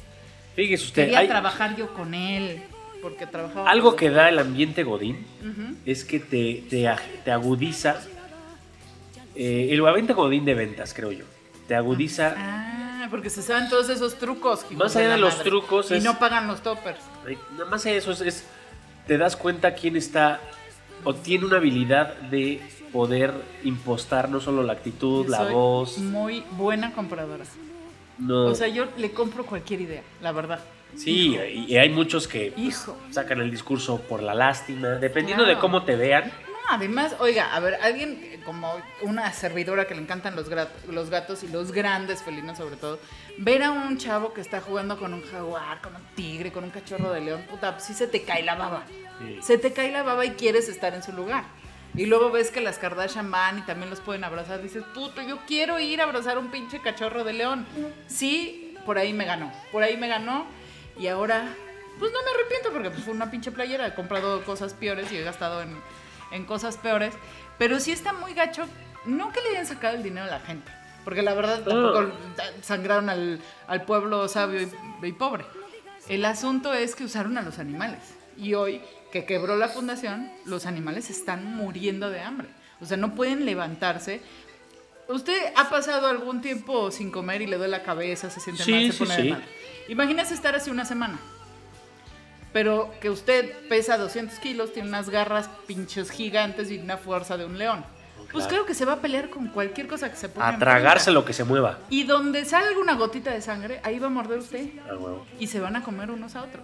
Fíjese 0.55 0.83
usted, 0.85 1.03
Quería 1.05 1.19
hay 1.19 1.27
trabajar 1.27 1.75
yo 1.75 1.93
con 1.93 2.13
él. 2.13 2.61
Porque 3.01 3.25
trabajaba. 3.27 3.69
algo 3.69 3.89
con- 3.91 3.97
que 3.99 4.09
da 4.09 4.29
el 4.29 4.39
ambiente 4.39 4.83
godín 4.83 5.25
Ujú. 5.41 5.75
es 5.85 6.03
que 6.05 6.19
te, 6.19 6.63
te, 6.69 6.89
te 7.23 7.31
agudiza 7.31 7.99
eh, 9.35 9.67
el 9.71 9.85
aventa 9.85 10.13
comodín 10.15 10.45
de 10.45 10.53
ventas, 10.53 10.93
creo 10.93 11.11
yo. 11.11 11.25
Te 11.67 11.75
agudiza. 11.75 12.33
Ah, 12.37 13.07
porque 13.09 13.29
se 13.29 13.41
saben 13.41 13.69
todos 13.69 13.89
esos 13.89 14.17
trucos. 14.17 14.65
Más 14.71 14.95
allá 14.95 15.09
la 15.09 15.15
de 15.15 15.19
los 15.21 15.33
madre. 15.37 15.49
trucos 15.49 15.91
Y 15.91 15.95
es- 15.95 16.03
no 16.03 16.17
pagan 16.19 16.47
los 16.47 16.61
toppers. 16.61 16.99
Ay, 17.27 17.37
Nada 17.53 17.65
más 17.69 17.85
eso 17.85 18.11
es, 18.11 18.21
es- 18.21 18.45
Te 19.07 19.17
das 19.17 19.35
cuenta 19.35 19.73
quién 19.75 19.95
está. 19.95 20.39
O 21.03 21.13
tiene 21.13 21.45
una 21.45 21.57
habilidad 21.57 22.15
de 22.31 22.59
poder 22.91 23.31
impostar 23.63 24.29
no 24.29 24.39
solo 24.39 24.63
la 24.63 24.73
actitud, 24.73 25.25
Yo 25.25 25.29
la 25.31 25.37
soy 25.37 25.53
voz. 25.53 25.97
Muy 25.99 26.43
buena 26.51 26.91
compradora. 26.93 27.43
No. 28.17 28.45
O 28.45 28.55
sea, 28.55 28.67
yo 28.69 28.87
le 28.97 29.11
compro 29.11 29.45
cualquier 29.45 29.81
idea, 29.81 30.01
la 30.21 30.31
verdad. 30.31 30.59
sí, 30.95 31.35
y, 31.37 31.73
y 31.73 31.77
hay 31.77 31.89
muchos 31.89 32.27
que 32.27 32.53
pues, 32.55 32.67
Hijo. 32.67 32.97
sacan 33.11 33.41
el 33.41 33.51
discurso 33.51 33.99
por 33.99 34.23
la 34.23 34.33
lástima. 34.33 34.87
Dependiendo 34.91 35.43
Claro. 35.43 35.55
de 35.57 35.61
cómo 35.61 35.83
te 35.83 35.95
vean. 35.95 36.31
Además, 36.69 37.15
oiga, 37.19 37.53
a 37.55 37.59
ver, 37.59 37.75
alguien 37.81 38.41
como 38.45 38.73
una 39.01 39.31
servidora 39.33 39.85
que 39.85 39.95
le 39.95 40.01
encantan 40.01 40.35
los, 40.35 40.49
gatos 40.49 41.43
y 41.43 41.47
los 41.47 41.71
grandes 41.71 42.23
felinos 42.23 42.57
sobre 42.57 42.75
todo, 42.75 42.99
ver 43.37 43.63
a 43.63 43.71
un 43.71 43.97
chavo 43.97 44.33
que 44.33 44.41
está 44.41 44.61
jugando 44.61 44.97
con 44.97 45.13
un 45.13 45.21
jaguar, 45.23 45.81
con 45.81 45.95
un 45.95 46.03
tigre, 46.15 46.51
con 46.51 46.63
un 46.63 46.71
cachorro 46.71 47.11
de 47.11 47.21
león, 47.21 47.43
puta, 47.49 47.79
sí 47.79 47.93
se 47.93 48.07
te 48.07 48.23
cae 48.23 48.43
la 48.43 48.55
baba. 48.55 48.83
Sí. 49.19 49.39
Se 49.41 49.57
te 49.57 49.73
cae 49.73 49.91
la 49.91 50.03
baba 50.03 50.25
y 50.25 50.31
quieres 50.31 50.67
estar 50.67 50.93
en 50.93 51.03
su 51.03 51.11
lugar. 51.11 51.45
Y 51.95 52.07
luego 52.07 52.29
ves 52.29 52.51
que 52.51 52.59
las 52.59 52.77
Kardashian 52.77 53.31
van 53.31 53.59
y 53.59 53.61
también 53.61 53.89
los 53.89 54.01
pueden 54.01 54.23
abrazar. 54.23 54.61
Dices, 54.61 54.83
puto, 54.93 55.21
yo 55.21 55.39
quiero 55.47 55.79
ir 55.79 56.01
a 56.01 56.03
abrazar 56.03 56.35
a 56.35 56.39
un 56.39 56.51
pinche 56.51 56.81
cachorro 56.81 57.23
de 57.23 57.33
león. 57.33 57.65
Sí, 58.07 58.75
por 58.85 58.97
ahí 58.97 59.13
me 59.13 59.23
ganó. 59.23 59.51
Por 59.71 59.81
ahí 59.81 59.95
me 59.95 60.09
ganó. 60.09 60.45
Y 60.99 61.07
ahora, 61.07 61.47
pues 61.97 62.11
no 62.11 62.19
me 62.23 62.31
arrepiento 62.31 62.71
porque 62.73 62.89
fue 62.91 63.13
una 63.13 63.31
pinche 63.31 63.51
playera. 63.51 63.87
He 63.87 63.95
comprado 63.95 64.43
cosas 64.43 64.73
peores 64.73 65.09
y 65.13 65.17
he 65.17 65.23
gastado 65.23 65.61
en, 65.61 65.77
en 66.31 66.45
cosas 66.45 66.77
peores. 66.77 67.13
Pero 67.57 67.79
sí 67.79 67.91
está 67.91 68.13
muy 68.13 68.33
gacho. 68.33 68.65
No 69.05 69.31
que 69.31 69.41
le 69.41 69.49
hayan 69.49 69.65
sacado 69.65 69.95
el 69.95 70.03
dinero 70.03 70.25
a 70.25 70.29
la 70.29 70.39
gente. 70.39 70.71
Porque 71.03 71.21
la 71.21 71.33
verdad 71.35 71.61
tampoco 71.63 72.11
sangraron 72.61 73.09
al, 73.09 73.39
al 73.67 73.83
pueblo 73.83 74.27
sabio 74.27 74.61
y, 74.61 75.07
y 75.07 75.11
pobre. 75.13 75.45
El 76.07 76.25
asunto 76.25 76.73
es 76.73 76.95
que 76.95 77.03
usaron 77.03 77.37
a 77.37 77.41
los 77.43 77.59
animales. 77.59 77.99
Y 78.37 78.53
hoy 78.55 78.81
que 79.11 79.25
quebró 79.25 79.55
la 79.55 79.69
fundación, 79.69 80.31
los 80.45 80.65
animales 80.65 81.09
están 81.09 81.45
muriendo 81.55 82.09
de 82.09 82.21
hambre. 82.21 82.47
O 82.81 82.85
sea, 82.85 82.97
no 82.97 83.15
pueden 83.15 83.45
levantarse. 83.45 84.21
¿Usted 85.07 85.53
ha 85.55 85.69
pasado 85.69 86.07
algún 86.07 86.41
tiempo 86.41 86.89
sin 86.91 87.11
comer 87.11 87.41
y 87.43 87.47
le 87.47 87.57
duele 87.57 87.71
la 87.71 87.83
cabeza, 87.83 88.29
se 88.31 88.39
siente 88.39 88.63
Sí, 88.63 88.71
mal, 88.71 88.85
se 88.87 88.91
sí, 88.91 88.97
pone 88.99 89.15
de 89.15 89.21
sí. 89.21 89.29
mal? 89.29 89.43
Imagínese 89.87 90.33
estar 90.33 90.55
así 90.55 90.71
una 90.71 90.83
semana. 90.83 91.19
Pero 92.55 92.89
que 93.01 93.09
usted 93.09 93.51
pesa 93.67 93.97
200 93.97 94.39
kilos, 94.39 94.71
tiene 94.71 94.87
unas 94.87 95.09
garras 95.09 95.49
pinches 95.67 96.09
gigantes 96.09 96.71
y 96.71 96.77
una 96.77 96.95
fuerza 96.95 97.35
de 97.35 97.43
un 97.45 97.57
león. 97.57 97.83
Pues 98.31 98.45
Claro. 98.45 98.47
creo 98.49 98.65
que 98.65 98.73
se 98.73 98.85
va 98.85 98.93
a 98.93 99.01
pelear 99.01 99.29
con 99.29 99.49
cualquier 99.49 99.87
cosa 99.87 100.09
que 100.09 100.15
se 100.15 100.29
ponga 100.29 100.47
A 100.47 100.57
tragarse 100.57 101.11
lo 101.11 101.25
que 101.25 101.33
se 101.33 101.43
mueva. 101.43 101.79
Y 101.89 102.03
donde 102.05 102.45
salga 102.45 102.79
una 102.79 102.95
gotita 102.95 103.31
de 103.31 103.41
sangre, 103.41 103.81
ahí 103.83 103.99
va 103.99 104.07
a 104.07 104.09
morder 104.09 104.39
usted 104.39 104.69
Ah, 104.89 104.95
y 105.37 105.47
se 105.47 105.59
van 105.59 105.75
a 105.75 105.83
comer 105.83 106.09
unos 106.09 106.37
a 106.37 106.43
otros. 106.43 106.63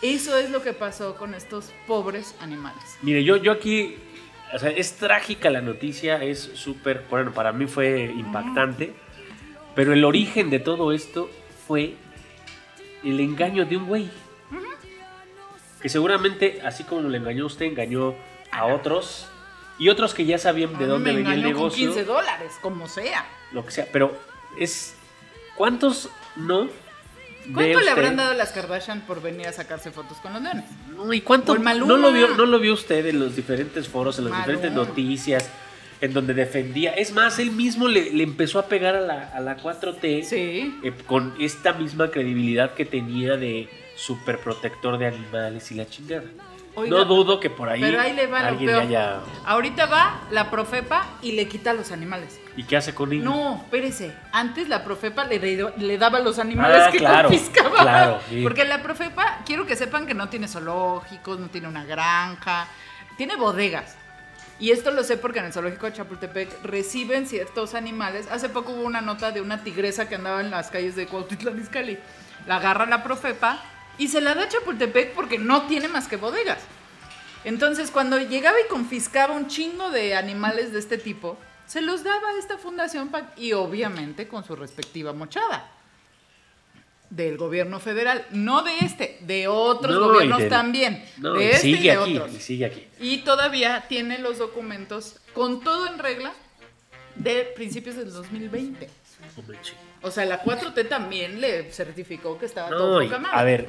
Eso 0.00 0.38
es 0.38 0.48
lo 0.48 0.62
que 0.62 0.74
pasó 0.74 1.16
con 1.16 1.34
estos 1.34 1.72
pobres 1.88 2.36
animales. 2.40 2.80
Mire, 3.02 3.24
yo, 3.24 3.36
yo 3.36 3.50
aquí. 3.50 3.96
O 4.54 4.60
sea, 4.60 4.70
es 4.70 4.92
trágica 4.92 5.50
la 5.50 5.60
noticia, 5.60 6.22
es 6.22 6.38
súper. 6.54 7.04
Bueno, 7.10 7.32
para 7.32 7.52
mí 7.52 7.66
fue 7.66 8.04
impactante. 8.16 8.94
Pero 9.74 9.92
el 9.92 10.04
origen 10.04 10.50
de 10.50 10.60
todo 10.60 10.92
esto 10.92 11.28
fue 11.66 11.96
el 13.02 13.18
engaño 13.18 13.64
de 13.64 13.76
un 13.76 13.86
güey. 13.88 14.08
Que 15.82 15.88
seguramente, 15.88 16.60
así 16.64 16.84
como 16.84 17.08
le 17.08 17.18
engañó 17.18 17.44
a 17.44 17.46
usted, 17.46 17.66
engañó 17.66 18.14
a 18.50 18.66
otros. 18.66 19.26
Y 19.78 19.88
otros 19.88 20.12
que 20.12 20.26
ya 20.26 20.36
sabían 20.38 20.76
de 20.78 20.86
dónde 20.86 21.12
venía 21.12 21.32
el 21.32 21.38
engañó 21.40 21.54
con 21.56 21.64
negocio. 21.68 21.86
15 21.86 22.04
dólares, 22.04 22.52
como 22.60 22.86
sea. 22.88 23.26
Lo 23.52 23.64
que 23.64 23.70
sea. 23.70 23.86
Pero 23.90 24.14
es. 24.58 24.94
¿Cuántos 25.56 26.08
no? 26.36 26.68
¿Cuánto 27.54 27.80
le 27.80 27.90
habrán 27.90 28.16
dado 28.16 28.34
las 28.34 28.52
Kardashian 28.52 29.00
por 29.02 29.22
venir 29.22 29.46
a 29.46 29.52
sacarse 29.52 29.90
fotos 29.90 30.18
con 30.18 30.32
los 30.34 30.42
leones? 30.42 30.64
No, 30.94 31.12
¿Y 31.12 31.22
cuánto 31.22 31.56
no 31.56 31.96
lo 31.96 32.12
vio, 32.12 32.28
no 32.28 32.44
lo 32.46 32.58
vio 32.60 32.74
usted 32.74 33.06
en 33.06 33.18
los 33.18 33.34
diferentes 33.34 33.88
foros, 33.88 34.18
en 34.18 34.24
las 34.26 34.32
Maluma. 34.32 34.46
diferentes 34.52 34.72
noticias, 34.88 35.50
en 36.02 36.12
donde 36.12 36.34
defendía? 36.34 36.92
Es 36.92 37.12
más, 37.12 37.38
él 37.38 37.50
mismo 37.50 37.88
le, 37.88 38.10
le 38.12 38.22
empezó 38.22 38.58
a 38.58 38.66
pegar 38.66 38.94
a 38.94 39.00
la, 39.00 39.30
a 39.34 39.40
la 39.40 39.56
4T 39.56 40.22
Sí. 40.24 40.78
eh, 40.84 40.92
con 41.06 41.34
esta 41.40 41.72
misma 41.72 42.10
credibilidad 42.10 42.74
que 42.74 42.84
tenía 42.84 43.36
de 43.36 43.68
super 44.00 44.38
protector 44.38 44.96
de 44.98 45.06
animales 45.08 45.70
y 45.70 45.74
la 45.74 45.86
chingada. 45.88 46.24
Oiga, 46.74 46.96
no 46.98 47.04
dudo 47.04 47.40
que 47.40 47.50
por 47.50 47.68
ahí, 47.68 47.80
Pero 47.80 48.00
ahí 48.00 48.12
le 48.12 48.26
va 48.28 48.42
lo 48.42 48.46
alguien 48.48 48.66
le 48.68 48.72
peor. 48.76 48.82
haya... 48.86 49.20
Ahorita 49.44 49.86
va 49.86 50.20
la 50.30 50.50
Profepa 50.50 51.04
y 51.20 51.32
le 51.32 51.48
quita 51.48 51.72
a 51.72 51.74
los 51.74 51.90
animales. 51.90 52.38
¿Y 52.56 52.62
qué 52.62 52.76
hace 52.76 52.94
con 52.94 53.12
ellos? 53.12 53.24
No, 53.24 53.56
espérese. 53.56 54.14
Antes 54.32 54.68
la 54.68 54.84
Profepa 54.84 55.24
le, 55.24 55.38
de- 55.40 55.72
le 55.76 55.98
daba 55.98 56.18
a 56.18 56.20
los 56.20 56.38
animales 56.38 56.84
Ah, 56.86 56.90
que 56.92 56.98
claro, 56.98 57.28
confiscaba. 57.28 57.80
claro, 57.82 58.20
sí. 58.28 58.42
Porque 58.42 58.64
la 58.64 58.82
Profepa, 58.82 59.40
quiero 59.44 59.66
que 59.66 59.74
sepan 59.76 60.06
que 60.06 60.14
no 60.14 60.28
tiene 60.28 60.46
zoológicos, 60.46 61.38
no 61.40 61.48
tiene 61.48 61.66
una 61.68 61.84
granja, 61.84 62.68
tiene 63.16 63.34
bodegas. 63.36 63.96
Y 64.60 64.70
esto 64.70 64.92
lo 64.92 65.02
sé 65.02 65.16
porque 65.16 65.40
en 65.40 65.46
el 65.46 65.52
zoológico 65.52 65.86
de 65.86 65.94
Chapultepec 65.94 66.62
reciben 66.64 67.26
ciertos 67.26 67.74
animales. 67.74 68.28
Hace 68.30 68.48
poco 68.48 68.72
hubo 68.72 68.82
una 68.82 69.00
nota 69.00 69.32
de 69.32 69.40
una 69.40 69.64
tigresa 69.64 70.08
que 70.08 70.14
andaba 70.14 70.40
en 70.40 70.50
las 70.50 70.70
calles 70.70 70.94
de 70.96 71.06
Cuautitlán 71.06 71.58
Izcalli. 71.58 71.98
La 72.46 72.56
agarra 72.56 72.86
la 72.86 73.02
Profepa 73.02 73.60
y 74.00 74.08
se 74.08 74.20
la 74.20 74.34
da 74.34 74.44
a 74.44 74.48
Chapultepec 74.48 75.12
porque 75.14 75.38
no 75.38 75.68
tiene 75.68 75.86
más 75.86 76.08
que 76.08 76.16
bodegas. 76.16 76.58
Entonces, 77.44 77.90
cuando 77.90 78.18
llegaba 78.18 78.58
y 78.60 78.68
confiscaba 78.68 79.34
un 79.34 79.46
chingo 79.46 79.90
de 79.90 80.14
animales 80.16 80.72
de 80.72 80.78
este 80.80 80.98
tipo, 80.98 81.38
se 81.66 81.80
los 81.80 82.02
daba 82.02 82.30
a 82.30 82.38
esta 82.38 82.58
fundación 82.58 83.10
y 83.36 83.52
obviamente 83.52 84.26
con 84.26 84.42
su 84.44 84.56
respectiva 84.56 85.12
mochada. 85.12 85.70
Del 87.10 87.36
gobierno 87.38 87.80
federal, 87.80 88.24
no 88.30 88.62
de 88.62 88.78
este, 88.82 89.18
de 89.22 89.48
otros 89.48 89.96
No, 89.96 90.06
y 90.06 90.08
gobiernos 90.14 90.38
del- 90.40 90.48
también. 90.48 91.04
No, 91.16 91.32
de 91.32 91.44
y 91.44 91.48
este 91.48 91.68
y 91.68 91.74
sigue 91.76 91.90
de 91.90 91.96
aquí, 92.02 92.16
otros. 92.18 92.34
y 92.36 92.40
sigue 92.40 92.64
aquí. 92.66 92.86
Y 93.00 93.18
todavía 93.18 93.84
tiene 93.88 94.18
los 94.18 94.38
documentos 94.38 95.16
con 95.34 95.60
todo 95.60 95.88
en 95.88 95.98
regla 95.98 96.32
de 97.16 97.52
principios 97.56 97.96
del 97.96 98.12
2020. 98.12 98.88
O 100.02 100.10
sea, 100.10 100.24
la 100.24 100.42
4T 100.42 100.88
también 100.88 101.40
le 101.40 101.70
certificó 101.72 102.38
que 102.38 102.46
estaba 102.46 102.70
No, 102.70 102.76
todo 102.76 103.02
y, 103.02 103.06
poca 103.06 103.18
madre. 103.18 103.38
a 103.38 103.42
ver, 103.44 103.68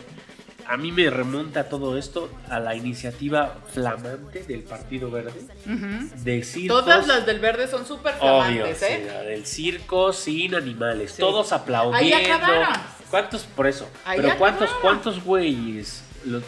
a 0.68 0.78
mí 0.78 0.92
me 0.92 1.10
remonta 1.10 1.68
todo 1.68 1.98
esto 1.98 2.30
a 2.50 2.60
la 2.60 2.76
iniciativa 2.76 3.58
flamante 3.74 4.44
del 4.44 4.64
Partido 4.64 5.12
Verde 5.12 5.42
Ujú. 5.66 6.10
de 6.24 6.44
circos. 6.44 6.86
Todas 6.86 7.08
las 7.08 7.26
del 7.26 7.40
verde 7.40 7.68
son 7.68 7.86
súper 7.86 8.14
Obvio, 8.20 8.44
flamantes, 8.66 8.78
sí, 8.78 8.86
¿eh? 8.88 9.06
la 9.08 9.22
del 9.24 9.46
circo 9.46 10.14
sin 10.14 10.56
animales, 10.56 11.12
Sí. 11.14 11.20
todos 11.20 11.52
aplaudiendo. 11.52 12.16
Ahí 12.18 12.26
acabaron. 12.32 12.68
¿Cuántos 13.10 13.42
por 13.44 13.68
eso? 13.68 13.90
Ahí 14.06 14.20
Pero 14.22 14.38
cuántos 14.38 14.70
acabaron. 14.70 14.82
cuántos 15.02 15.24
güeyes 15.24 16.04
los 16.26 16.44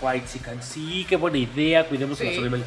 white 0.00 0.26
sí, 0.60 1.06
qué 1.08 1.16
buena 1.16 1.38
idea, 1.38 1.84
cuidemos 1.86 2.20
a 2.20 2.24
los 2.24 2.32
Sí. 2.34 2.38
animales. 2.40 2.66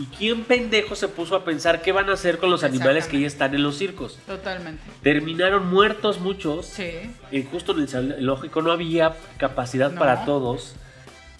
¿Y 0.00 0.06
quién 0.16 0.44
pendejo 0.44 0.96
se 0.96 1.08
puso 1.08 1.36
a 1.36 1.44
pensar 1.44 1.82
qué 1.82 1.92
van 1.92 2.08
a 2.08 2.14
hacer 2.14 2.38
con 2.38 2.48
los 2.50 2.64
animales 2.64 3.06
que 3.06 3.20
ya 3.20 3.26
están 3.26 3.54
en 3.54 3.62
los 3.62 3.76
circos? 3.76 4.18
Totalmente. 4.26 4.82
Terminaron 5.02 5.68
muertos 5.68 6.20
muchos. 6.20 6.64
Sí. 6.64 6.90
Y 7.30 7.42
justo 7.42 7.72
en 7.72 7.80
el 7.80 7.88
zoológico 7.88 8.62
no 8.62 8.72
había 8.72 9.14
capacidad 9.36 9.90
No. 9.92 9.98
para 9.98 10.24
todos. 10.24 10.74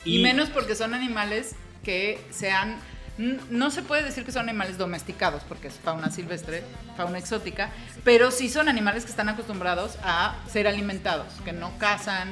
Y, 0.04 0.22
menos 0.22 0.50
porque 0.50 0.74
son 0.74 0.92
animales 0.92 1.54
que 1.82 2.22
sean. 2.30 2.76
n- 3.18 3.38
No 3.48 3.70
se 3.70 3.82
puede 3.82 4.02
decir 4.02 4.24
que 4.26 4.32
son 4.32 4.42
animales 4.42 4.76
domesticados, 4.76 5.42
porque 5.48 5.68
es 5.68 5.74
fauna 5.82 6.10
silvestre, 6.10 6.62
fauna 6.98 7.18
exótica, 7.18 7.70
pero 8.04 8.30
sí 8.30 8.50
son 8.50 8.68
animales 8.68 9.04
que 9.04 9.10
están 9.10 9.30
acostumbrados 9.30 9.96
a 10.02 10.36
ser 10.50 10.68
alimentados, 10.68 11.26
que 11.46 11.52
no 11.54 11.72
cazan, 11.78 12.28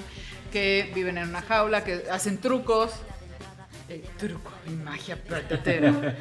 que 0.53 0.91
viven 0.95 1.17
en 1.17 1.31
una 1.31 1.41
jaula, 1.41 1.85
que 1.85 2.05
hacen 2.11 2.37
trucos. 2.39 2.91
Eh, 3.91 4.05
truco 4.19 4.51
y 4.67 4.71
magia 4.71 5.17
platatera. 5.23 6.15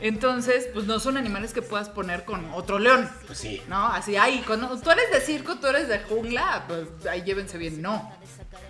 Entonces, 0.00 0.68
pues 0.72 0.86
no 0.86 1.00
son 1.00 1.16
animales 1.16 1.52
que 1.52 1.62
puedas 1.62 1.88
poner 1.88 2.24
con 2.24 2.48
otro 2.52 2.78
león. 2.78 3.10
Pues 3.26 3.38
sí. 3.40 3.60
¿No? 3.68 3.86
Así, 3.88 4.16
ay, 4.16 4.42
cuando 4.46 4.78
tú 4.80 4.90
eres 4.90 5.10
de 5.12 5.20
circo, 5.20 5.56
tú 5.56 5.66
eres 5.66 5.88
de 5.88 5.98
jungla, 6.00 6.64
pues 6.68 6.86
ahí 7.10 7.22
llévense 7.22 7.58
bien. 7.58 7.82
No. 7.82 8.12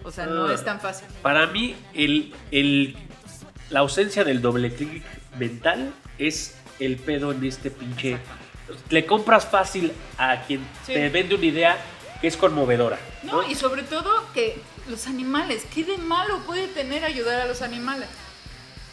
O 0.02 0.10
sea, 0.10 0.26
no 0.26 0.46
Ah. 0.46 0.54
es 0.54 0.64
tan 0.64 0.80
fácil. 0.80 1.06
Para 1.22 1.46
mí, 1.48 1.76
el, 1.94 2.34
el- 2.50 2.96
la 3.70 3.80
ausencia 3.80 4.24
del 4.24 4.40
doble 4.40 4.72
clic 4.74 5.02
mental 5.38 5.92
es 6.18 6.56
el 6.80 6.96
pedo 6.96 7.32
en 7.32 7.44
este 7.44 7.70
pinche. 7.70 8.16
Le 8.88 9.04
compras 9.04 9.44
fácil 9.46 9.92
a 10.16 10.42
quien 10.46 10.60
Sí. 10.86 10.94
te 10.94 11.08
vende 11.10 11.34
una 11.34 11.44
idea 11.46 11.76
que 12.22 12.28
es 12.28 12.36
conmovedora. 12.38 12.98
No, 13.24 13.46
y 13.48 13.54
sobre 13.54 13.82
todo 13.82 14.10
que 14.32 14.58
los 14.88 15.06
animales, 15.06 15.64
¿qué 15.74 15.84
de 15.84 15.98
malo 15.98 16.38
puede 16.46 16.66
tener 16.68 17.04
ayudar 17.04 17.42
a 17.42 17.46
los 17.46 17.60
animales? 17.60 18.08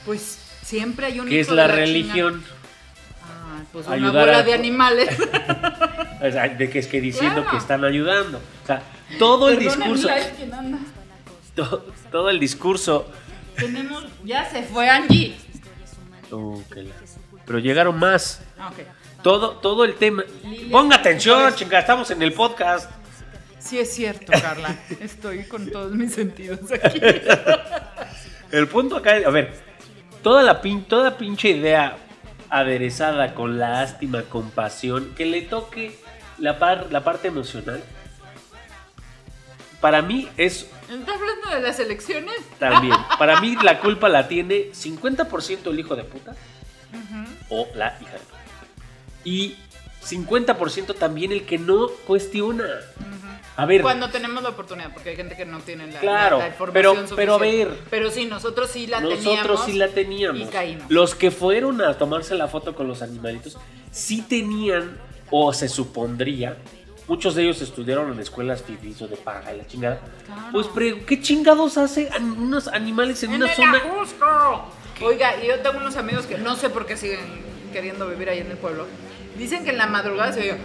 Pues 0.05 0.37
siempre 0.63 1.07
hay 1.07 1.19
un 1.19 1.27
que 1.27 1.39
es 1.39 1.49
la, 1.49 1.67
de 1.67 1.75
religión. 1.75 2.43
Ah, 3.23 3.63
pues 3.71 3.87
una 3.87 4.11
bola 4.11 4.39
a- 4.39 4.43
de 4.43 4.53
animales. 4.53 5.09
De 6.57 6.69
que 6.71 6.79
es 6.79 6.87
que 6.87 7.01
diciendo 7.01 7.41
Claro. 7.41 7.51
que 7.51 7.57
están 7.57 7.83
ayudando. 7.85 8.39
O 8.63 8.67
sea, 8.67 8.81
todo 9.19 9.49
el 9.49 9.59
discurso. 9.59 10.07
ay, 10.09 10.23
¿quién 10.37 10.53
anda? 10.53 10.79
to- 11.55 11.85
todo 12.11 12.29
el 12.29 12.39
discurso. 12.39 13.07
Tenemos, 13.55 14.03
ya 14.23 14.49
se 14.49 14.63
fue 14.63 14.89
Angie. 14.89 15.35
La- 16.31 16.91
Pero 17.45 17.59
llegaron 17.59 17.97
más. 17.99 18.41
Ah, 18.57 18.69
ok. 18.69 18.85
todo, 19.21 19.51
todo 19.57 19.85
el 19.85 19.95
tema. 19.95 20.23
Ponga 20.71 20.95
atención, 20.97 21.41
pues- 21.43 21.55
chinga, 21.55 21.79
estamos 21.79 22.09
en 22.11 22.21
el 22.23 22.33
podcast. 22.33 22.89
Sí 23.59 23.79
es 23.79 23.93
cierto, 23.93 24.31
Carla. 24.31 24.75
Estoy 24.99 25.43
con 25.45 25.69
todos 25.71 25.91
mis 25.93 26.13
sentidos 26.13 26.59
aquí. 26.71 26.99
El 28.51 28.67
punto 28.67 28.97
acá, 28.97 29.15
a 29.25 29.29
ver, 29.29 29.53
toda 30.25 30.41
la, 30.41 30.59
pin, 30.59 30.83
toda 30.83 31.17
pinche 31.17 31.49
idea 31.49 31.97
aderezada 32.49 33.35
con 33.35 33.59
lástima, 33.59 34.23
compasión, 34.23 35.13
que 35.15 35.25
le 35.27 35.43
toque 35.43 35.99
la, 36.39 36.57
par- 36.57 36.87
la 36.91 37.03
parte 37.03 37.27
emocional, 37.27 37.83
para 39.79 40.01
mí 40.01 40.27
es 40.37 40.67
¿Está 40.89 41.13
hablando 41.13 41.49
de 41.51 41.61
las 41.61 41.79
elecciones? 41.79 42.33
también, 42.57 42.95
para 43.19 43.39
mí 43.39 43.55
la 43.61 43.79
culpa 43.79 44.09
la 44.09 44.27
tiene 44.27 44.71
50% 44.71 45.67
el 45.67 45.79
hijo 45.79 45.95
de 45.95 46.03
puta 46.03 46.33
o 47.49 47.67
la 47.75 47.95
hija 48.01 48.13
de 48.13 48.17
puta. 48.19 48.39
Y 49.25 49.57
50% 50.03 50.95
también 50.97 51.31
el 51.33 51.45
que 51.45 51.57
no 51.59 51.87
cuestiona. 52.07 52.65
A 53.57 53.65
ver, 53.65 53.81
Cuando 53.81 54.09
tenemos 54.09 54.43
la 54.43 54.49
oportunidad, 54.49 54.91
porque 54.93 55.09
hay 55.11 55.15
gente 55.15 55.37
que 55.37 55.45
no 55.45 55.59
tiene 55.59 55.87
la, 55.91 55.99
Claro, 55.99 56.37
la- 56.39 56.43
la 56.45 56.49
información 56.49 56.95
pero- 57.05 57.15
pero 57.15 57.33
a 57.35 57.37
ver. 57.37 57.79
Pero 57.89 58.11
sí, 58.11 58.25
nosotros 58.25 58.69
sí 58.69 58.85
la 58.87 58.97
teníamos. 58.99 59.23
Nosotros 59.25 59.61
sí 59.65 59.73
la 59.73 59.87
teníamos. 59.89 60.41
Y 60.41 60.45
caímos. 60.51 60.85
Los 60.89 61.15
que 61.15 61.31
fueron 61.31 61.81
a 61.81 61.97
tomarse 61.97 62.35
la 62.35 62.47
foto 62.49 62.75
con 62.75 62.87
los 62.87 63.01
animalitos 63.01 63.57
sí 63.91 64.21
tenían, 64.21 64.97
o 65.31 65.53
se 65.53 65.69
supondría, 65.69 66.57
muchos 67.07 67.35
de 67.35 67.43
ellos 67.43 67.61
estudiaron 67.61 68.11
en 68.11 68.19
escuelas 68.19 68.61
fifís 68.61 69.01
o 69.01 69.07
de 69.07 69.15
paga 69.15 69.53
y 69.53 69.57
la 69.59 69.67
chingada. 69.67 69.99
Claro. 70.25 70.41
Pues, 70.51 70.67
pre- 70.67 71.05
¿qué 71.05 71.21
chingados 71.21 71.77
hace 71.77 72.09
unos 72.19 72.67
animales 72.67 73.23
en, 73.23 73.31
¡En 73.31 73.43
una 73.43 73.49
el 73.51 73.55
zona? 73.55 73.77
Ajusco! 73.77 74.71
Oiga, 75.01 75.41
y 75.43 75.47
yo 75.47 75.59
tengo 75.59 75.77
unos 75.77 75.95
amigos 75.97 76.25
que 76.25 76.37
no 76.37 76.55
sé 76.57 76.69
por 76.69 76.85
qué 76.85 76.97
siguen 76.97 77.19
queriendo 77.71 78.07
vivir 78.07 78.29
ahí 78.29 78.39
en 78.39 78.51
el 78.51 78.57
pueblo. 78.57 78.85
Dicen 79.37 79.63
que 79.63 79.69
en 79.71 79.77
la 79.77 79.87
madrugada 79.87 80.31
se 80.33 80.39
oye. 80.41 80.57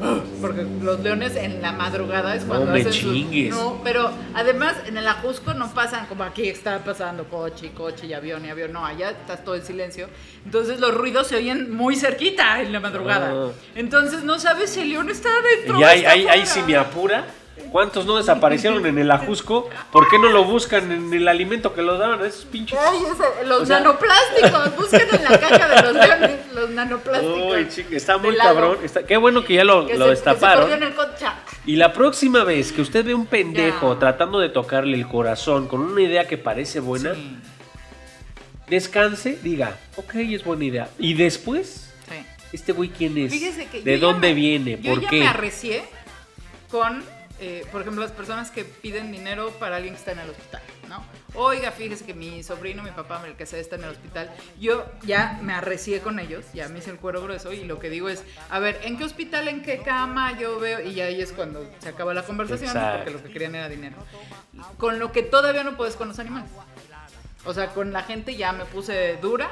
Porque 0.40 0.66
los 0.82 1.00
leones 1.00 1.36
en 1.36 1.60
la 1.62 1.72
madrugada 1.72 2.34
es 2.34 2.44
cuando 2.44 2.66
me 2.72 2.80
hacen 2.80 2.92
sus- 2.92 3.12
chingues. 3.12 3.50
No, 3.50 3.80
pero 3.82 4.10
además 4.34 4.74
en 4.86 4.96
el 4.96 5.06
Ajusco 5.08 5.54
no 5.54 5.72
pasan 5.72 6.06
como 6.06 6.24
aquí 6.24 6.48
está 6.48 6.78
pasando 6.84 7.24
coche 7.24 7.66
y 7.66 7.68
coche 7.70 8.06
y 8.06 8.12
avión 8.12 8.44
y 8.44 8.50
avión. 8.50 8.72
No, 8.72 8.84
allá 8.84 9.10
está 9.10 9.36
todo 9.36 9.54
en 9.54 9.64
silencio. 9.64 10.08
Entonces 10.44 10.78
los 10.80 10.94
ruidos 10.94 11.26
se 11.26 11.36
oyen 11.36 11.74
muy 11.74 11.96
cerquita 11.96 12.60
en 12.60 12.72
la 12.72 12.80
madrugada. 12.80 13.32
Ah. 13.34 13.50
Entonces 13.74 14.22
no 14.24 14.38
sabes 14.38 14.70
si 14.70 14.80
el 14.80 14.90
león 14.90 15.10
está 15.10 15.28
adentro 15.30 15.80
Y 15.80 15.82
o 15.82 15.86
ahí, 15.86 15.98
está 15.98 16.10
ahí, 16.10 16.20
ahí 16.28 16.40
afuera. 16.42 16.46
si 16.46 16.62
me 16.62 16.76
apura. 16.76 17.24
¿Cuántos 17.72 18.06
no 18.06 18.16
desaparecieron 18.16 18.84
en 18.86 18.98
el 18.98 19.10
Ajusco? 19.10 19.68
¿Por 19.90 20.08
qué 20.08 20.18
no 20.18 20.28
lo 20.28 20.44
buscan 20.44 20.90
en 20.92 21.12
el 21.12 21.26
alimento 21.28 21.74
que 21.74 21.82
los 21.82 21.98
daban 21.98 22.22
a 22.22 22.26
esos 22.26 22.44
pinches? 22.44 22.78
Ay, 22.80 22.98
ese- 22.98 23.46
los 23.46 23.62
O 23.62 23.66
sea- 23.66 23.80
nanoplásticos, 23.80 24.76
busquen 24.76 25.08
en 25.12 25.24
la 25.24 25.38
caja 25.40 25.68
de 25.68 25.82
los 25.82 25.94
leones 25.94 26.30
los 26.54 26.70
nanoplásticos. 26.70 27.54
Uy, 27.56 27.68
chica, 27.68 27.96
está 27.96 28.18
muy 28.18 28.36
cabrón. 28.36 28.78
Está- 28.82 29.04
qué 29.04 29.16
bueno 29.16 29.44
que 29.44 29.54
ya 29.54 29.64
lo, 29.64 29.86
Que 29.86 29.96
lo 29.98 30.04
se- 30.06 30.10
destaparon. 30.12 30.66
Que 30.66 30.72
se 30.72 30.78
perdió 30.78 30.86
en 30.86 30.92
el 30.92 30.94
coche. 30.96 31.26
Y 31.66 31.76
la 31.76 31.92
próxima 31.92 32.44
vez 32.44 32.72
que 32.72 32.82
usted 32.82 33.04
ve 33.04 33.14
un 33.14 33.26
pendejo 33.26 33.94
Ya. 33.94 33.98
tratando 33.98 34.38
de 34.38 34.48
tocarle 34.48 34.96
el 34.96 35.06
corazón 35.08 35.66
con 35.66 35.80
una 35.80 36.00
idea 36.02 36.26
que 36.26 36.38
parece 36.38 36.80
buena, 36.80 37.14
Sí, 37.14 37.36
descanse, 38.68 39.38
diga, 39.42 39.76
ok, 39.96 40.14
es 40.16 40.44
buena 40.44 40.64
idea. 40.64 40.88
Y 40.98 41.14
después, 41.14 41.92
sí. 42.08 42.16
¿este 42.52 42.72
güey 42.72 42.90
quién 42.90 43.16
es? 43.18 43.32
¿De 43.84 43.98
dónde 43.98 44.28
me- 44.28 44.34
viene? 44.34 44.78
Yo 44.80 44.94
¿Por 44.94 45.02
ya 45.02 45.08
qué? 45.10 45.20
me 45.20 45.28
arrecié 45.28 45.84
con, 46.70 47.02
eh, 47.38 47.66
por 47.70 47.82
ejemplo, 47.82 48.02
las 48.02 48.12
personas 48.12 48.50
que 48.50 48.64
piden 48.64 49.12
dinero 49.12 49.50
para 49.58 49.76
alguien 49.76 49.94
que 49.94 49.98
está 49.98 50.12
en 50.12 50.20
el 50.20 50.30
hospital, 50.30 50.62
¿no? 50.88 51.04
Oiga, 51.34 51.70
fíjese 51.70 52.06
que 52.06 52.14
mi 52.14 52.42
sobrino, 52.42 52.82
mi 52.82 52.90
papá, 52.90 53.22
el 53.26 53.34
que 53.34 53.44
sea, 53.44 53.58
está 53.58 53.76
en 53.76 53.84
el 53.84 53.90
hospital. 53.90 54.30
Yo 54.58 54.86
ya 55.02 55.38
me 55.42 55.52
arrecié 55.52 56.00
con 56.00 56.18
ellos, 56.18 56.46
ya 56.54 56.68
me 56.68 56.78
hice 56.78 56.90
el 56.90 56.96
cuero 56.96 57.22
grueso 57.22 57.52
y 57.52 57.64
lo 57.64 57.78
que 57.78 57.90
digo 57.90 58.08
es, 58.08 58.24
a 58.48 58.58
ver, 58.58 58.80
¿en 58.84 58.96
qué 58.96 59.04
hospital, 59.04 59.48
en 59.48 59.62
qué 59.62 59.78
cama 59.78 60.38
yo 60.38 60.58
veo? 60.58 60.80
Y 60.80 61.00
ahí 61.00 61.20
es 61.20 61.32
cuando 61.32 61.68
se 61.80 61.90
acaba 61.90 62.14
la 62.14 62.24
conversación 62.24 62.72
porque 62.72 63.10
lo 63.10 63.22
que 63.22 63.30
querían 63.30 63.54
era 63.54 63.68
dinero. 63.68 63.96
Con 64.78 64.98
lo 64.98 65.12
que 65.12 65.22
todavía 65.22 65.62
no 65.62 65.76
puedes 65.76 65.96
con 65.96 66.08
los 66.08 66.18
animales. 66.18 66.50
O 67.44 67.52
sea, 67.52 67.68
con 67.68 67.92
la 67.92 68.02
gente 68.02 68.34
ya 68.34 68.52
me 68.52 68.64
puse 68.64 69.18
dura. 69.18 69.50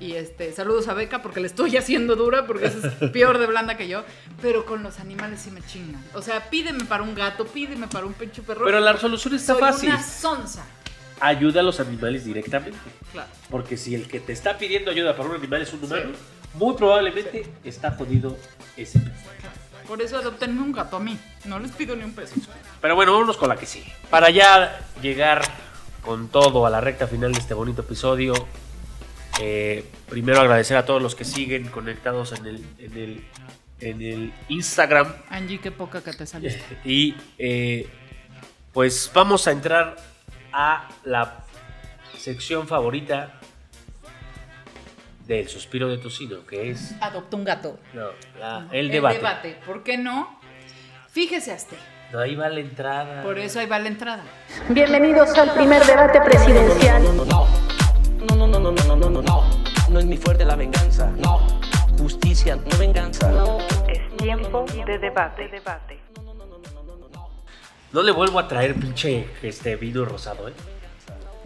Y 0.00 0.12
este, 0.14 0.52
saludos 0.52 0.86
a 0.88 0.94
Beca 0.94 1.22
porque 1.22 1.40
le 1.40 1.46
estoy 1.48 1.76
haciendo 1.76 2.14
dura 2.16 2.46
porque 2.46 2.66
es 2.66 2.74
peor 3.12 3.38
de 3.38 3.46
blanda 3.46 3.76
que 3.76 3.88
yo. 3.88 4.04
Pero 4.40 4.64
con 4.64 4.82
los 4.82 5.00
animales 5.00 5.40
sí 5.40 5.50
me 5.50 5.62
chingan. 5.62 6.02
O 6.14 6.22
sea, 6.22 6.48
pídeme 6.50 6.84
para 6.84 7.02
un 7.02 7.14
gato, 7.14 7.46
pídeme 7.46 7.88
para 7.88 8.06
un 8.06 8.12
pinche 8.14 8.42
perro. 8.42 8.64
Pero 8.64 8.80
la 8.80 8.92
resolución 8.92 9.34
está 9.34 9.54
Soy 9.54 9.60
fácil. 9.60 9.88
una 9.90 10.02
sonza. 10.02 10.64
Ayuda 11.20 11.60
a 11.60 11.62
los 11.64 11.80
animales 11.80 12.24
directamente. 12.24 12.78
Claro. 13.12 13.28
Porque 13.50 13.76
si 13.76 13.94
el 13.94 14.06
que 14.06 14.20
te 14.20 14.32
está 14.32 14.56
pidiendo 14.56 14.90
ayuda 14.92 15.16
para 15.16 15.28
un 15.30 15.34
animal 15.34 15.62
es 15.62 15.72
un 15.72 15.82
humano, 15.82 16.10
muy 16.54 16.74
probablemente 16.76 17.44
está 17.64 17.90
jodido 17.90 18.36
ese 18.76 19.00
pez. 19.00 19.12
Por 19.88 20.00
eso 20.02 20.18
adoptenme 20.18 20.60
un 20.62 20.70
gato 20.70 20.96
a 20.96 21.00
mí. 21.00 21.18
No 21.46 21.58
les 21.58 21.72
pido 21.72 21.96
ni 21.96 22.04
un 22.04 22.12
peso. 22.12 22.34
Pero 22.80 22.94
bueno, 22.94 23.12
vámonos 23.14 23.36
con 23.36 23.48
la 23.48 23.56
que 23.56 23.66
sigue. 23.66 23.92
Para 24.10 24.30
ya 24.30 24.78
llegar 25.02 25.42
con 26.02 26.28
todo 26.28 26.66
a 26.66 26.70
la 26.70 26.80
recta 26.80 27.06
final 27.08 27.32
de 27.32 27.40
este 27.40 27.54
bonito 27.54 27.80
episodio, 27.82 28.34
eh, 29.40 29.84
primero 30.08 30.40
agradecer 30.40 30.76
a 30.76 30.84
todos 30.84 31.00
los 31.02 31.14
que 31.14 31.24
siguen 31.24 31.68
conectados 31.68 32.32
en 32.32 32.46
el, 32.46 32.64
en 32.78 32.96
el, 32.96 33.24
en 33.80 34.02
el 34.02 34.32
Instagram. 34.48 35.14
Angie, 35.30 35.60
qué 35.60 35.70
poca 35.70 36.02
que 36.02 36.12
te 36.12 36.26
saliste. 36.26 36.62
Y 36.84 37.14
eh, 37.38 37.88
pues 38.72 39.10
vamos 39.14 39.46
a 39.46 39.52
entrar 39.52 39.96
a 40.52 40.88
la 41.04 41.44
sección 42.18 42.66
favorita 42.66 43.34
del 45.26 45.46
suspiro 45.48 45.88
de 45.88 45.98
tocino, 45.98 46.46
que 46.46 46.70
es 46.70 46.94
Adopta 47.00 47.36
un 47.36 47.44
gato. 47.44 47.78
no, 47.92 48.08
la- 48.40 48.66
el 48.72 48.90
debate. 48.90 49.58
¿Por 49.66 49.82
qué 49.82 49.98
no? 49.98 50.38
Fíjese 51.10 51.52
hasta. 51.52 51.76
No, 52.12 52.20
ahí 52.20 52.34
va 52.34 52.48
la 52.48 52.60
entrada. 52.60 53.22
Por 53.22 53.38
eso 53.38 53.60
ahí 53.60 53.66
va 53.66 53.78
la 53.78 53.88
entrada. 53.88 54.22
Bienvenidos 54.70 55.36
al 55.36 55.52
primer 55.52 55.84
debate 55.84 56.20
presidencial. 56.22 57.02
No, 57.02 57.24
no, 57.26 57.46
no, 58.18 58.34
no, 58.36 58.46
no, 58.46 58.58
no, 58.58 58.72
no, 58.72 58.96
no, 58.96 59.10
no, 59.10 59.22
no. 59.22 59.44
No 59.88 59.98
es 59.98 60.06
mi 60.06 60.16
fuerte 60.16 60.44
la 60.44 60.56
venganza. 60.56 61.10
No. 61.16 61.60
Justicia, 61.98 62.56
no 62.56 62.78
venganza. 62.78 63.32
Es 63.88 64.16
tiempo 64.16 64.64
de 64.86 64.98
debate. 64.98 65.48
debate. 65.48 65.98
No 67.92 68.02
le 68.02 68.12
vuelvo 68.12 68.38
a 68.38 68.46
traer 68.46 68.74
pinche 68.74 69.26
este 69.42 69.76
vino 69.76 70.04
rosado, 70.04 70.48
¿eh? 70.48 70.52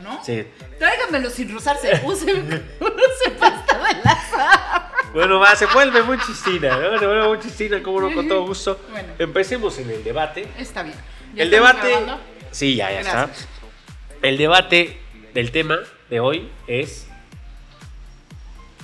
¿No? 0.01 0.23
Sí. 0.25 0.45
Tráigamelo 0.79 1.31
sin 1.31 1.53
rozarse. 1.55 2.01
Use, 2.05 2.25
use 2.33 3.31
pasta 3.39 3.79
de 3.79 3.95
la 4.03 4.91
Bueno, 5.15 5.39
va, 5.39 5.55
se 5.55 5.67
vuelve 5.67 6.03
muy 6.03 6.19
chistina, 6.19 6.77
¿no? 6.77 6.99
Se 6.99 7.07
vuelve 7.07 7.29
muy 7.29 7.39
chistina, 7.39 7.81
como 7.81 8.01
no, 8.01 8.13
con 8.13 8.27
todo 8.27 8.45
gusto. 8.45 8.81
Bueno. 8.91 9.13
Empecemos 9.21 9.79
en 9.79 9.91
el 9.91 10.03
debate. 10.03 10.49
Está 10.59 10.83
bien. 10.83 10.97
¿Ya 11.35 11.45
El 11.45 11.51
debate. 11.51 11.89
grabando? 11.89 12.19
Sí, 12.51 12.75
ya, 12.75 12.91
ya 12.91 13.03
Gracias. 13.03 13.43
está. 13.43 14.27
El 14.27 14.37
debate 14.39 14.99
del 15.35 15.53
tema 15.53 15.79
de 16.13 16.21
hoy 16.21 16.47
es 16.67 17.07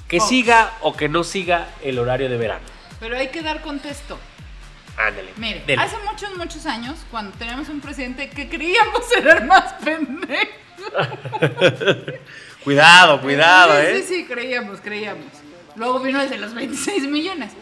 que 0.08 0.18
siga 0.18 0.72
o 0.80 0.96
que 0.96 1.10
no 1.10 1.24
siga 1.24 1.68
el 1.82 1.98
horario 1.98 2.30
de 2.30 2.38
verano. 2.38 2.64
Pero 3.00 3.18
hay 3.18 3.28
que 3.28 3.42
dar 3.42 3.60
contexto. 3.60 4.18
Ándale. 4.96 5.34
Mire, 5.36 5.62
dele. 5.66 5.82
hace 5.82 5.96
muchos, 6.10 6.34
muchos 6.38 6.64
años, 6.64 6.96
cuando 7.10 7.36
teníamos 7.36 7.68
un 7.68 7.82
presidente 7.82 8.30
que 8.30 8.48
creíamos 8.48 9.02
era 9.16 9.34
el 9.34 9.44
más 9.44 9.74
pendejo. 9.74 10.52
Cuidado, 12.64 13.20
cuidado, 13.20 13.74
sí, 13.74 13.86
¿eh? 13.86 14.02
Sí, 14.02 14.14
sí, 14.14 14.24
creíamos, 14.26 14.80
creíamos. 14.80 15.26
Luego 15.76 16.00
vino 16.00 16.20
el 16.22 16.30
de 16.30 16.38
los 16.38 16.54
26 16.54 17.08
millones. 17.08 17.52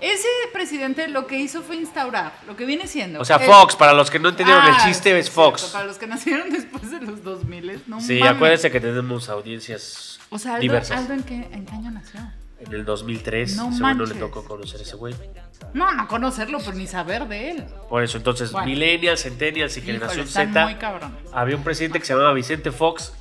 Ese 0.00 0.28
presidente 0.52 1.08
lo 1.08 1.26
que 1.26 1.36
hizo 1.38 1.62
fue 1.62 1.76
instaurar 1.76 2.32
lo 2.46 2.56
que 2.56 2.64
viene 2.64 2.86
siendo. 2.86 3.20
O 3.20 3.24
sea, 3.24 3.36
el- 3.36 3.46
Fox, 3.46 3.76
para 3.76 3.92
los 3.92 4.10
que 4.10 4.18
no 4.18 4.30
entendieron 4.30 4.64
el 4.64 4.72
Ah, 4.74 4.82
chiste, 4.86 5.18
es 5.18 5.30
Fox. 5.30 5.64
Para 5.72 5.84
los 5.84 5.98
que 5.98 6.06
nacieron 6.06 6.50
después 6.50 6.90
de 6.90 7.00
los 7.00 7.22
2000, 7.22 7.82
no 7.86 8.00
Sí, 8.00 8.18
mames. 8.18 8.34
acuérdense 8.36 8.70
que 8.70 8.80
tenemos 8.80 9.28
audiencias 9.28 10.18
O 10.30 10.38
sea, 10.38 10.52
Aldo, 10.52 10.62
diversas. 10.62 10.98
Aldo, 11.00 11.12
¿en, 11.14 11.22
qué, 11.22 11.34
¿en 11.52 11.66
qué 11.66 11.72
año 11.74 11.90
nació? 11.90 12.20
En 12.60 12.72
el 12.74 12.84
2003, 12.84 13.56
No 13.56 13.72
según 13.72 13.98
no 13.98 14.04
le 14.04 14.14
tocó 14.14 14.44
conocer 14.44 14.80
a 14.80 14.82
ese 14.82 14.96
güey. 14.96 15.14
No, 15.72 15.92
no 15.94 16.08
conocerlo, 16.08 16.58
pero 16.58 16.72
ni 16.72 16.86
saber 16.86 17.26
de 17.28 17.50
él. 17.52 17.64
Por 17.88 18.02
eso, 18.02 18.18
entonces, 18.18 18.52
Bueno. 18.52 18.66
millennials, 18.66 19.22
centennials 19.22 19.76
y 19.76 19.80
Híjole, 19.80 19.94
generación 19.94 20.26
Z, 20.28 20.64
muy 20.66 20.76
había 21.32 21.56
un 21.56 21.62
presidente 21.64 22.00
que 22.00 22.04
se 22.06 22.12
llamaba 22.14 22.32
Vicente 22.34 22.70
Fox, 22.72 23.12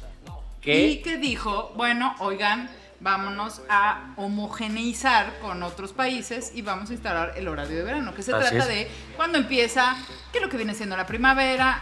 Y 0.61 0.97
que 0.97 1.01
que 1.03 1.17
dijo, 1.17 1.71
bueno, 1.77 2.15
oigan, 2.19 2.69
vámonos 2.99 3.61
a 3.69 4.13
homogeneizar 4.17 5.39
con 5.39 5.63
otros 5.63 5.93
países 5.93 6.51
y 6.53 6.61
vamos 6.61 6.89
a 6.89 6.93
instalar 6.93 7.33
el 7.37 7.47
horario 7.47 7.77
de 7.77 7.83
verano, 7.83 8.13
que 8.13 8.23
se 8.23 8.33
Así 8.33 8.41
trata 8.41 8.57
es. 8.63 8.67
de 8.67 8.91
cuando 9.15 9.37
empieza, 9.37 9.95
que 10.33 10.39
lo 10.39 10.49
que 10.49 10.57
viene 10.57 10.73
siendo 10.75 10.97
la 10.97 11.05
primavera, 11.07 11.81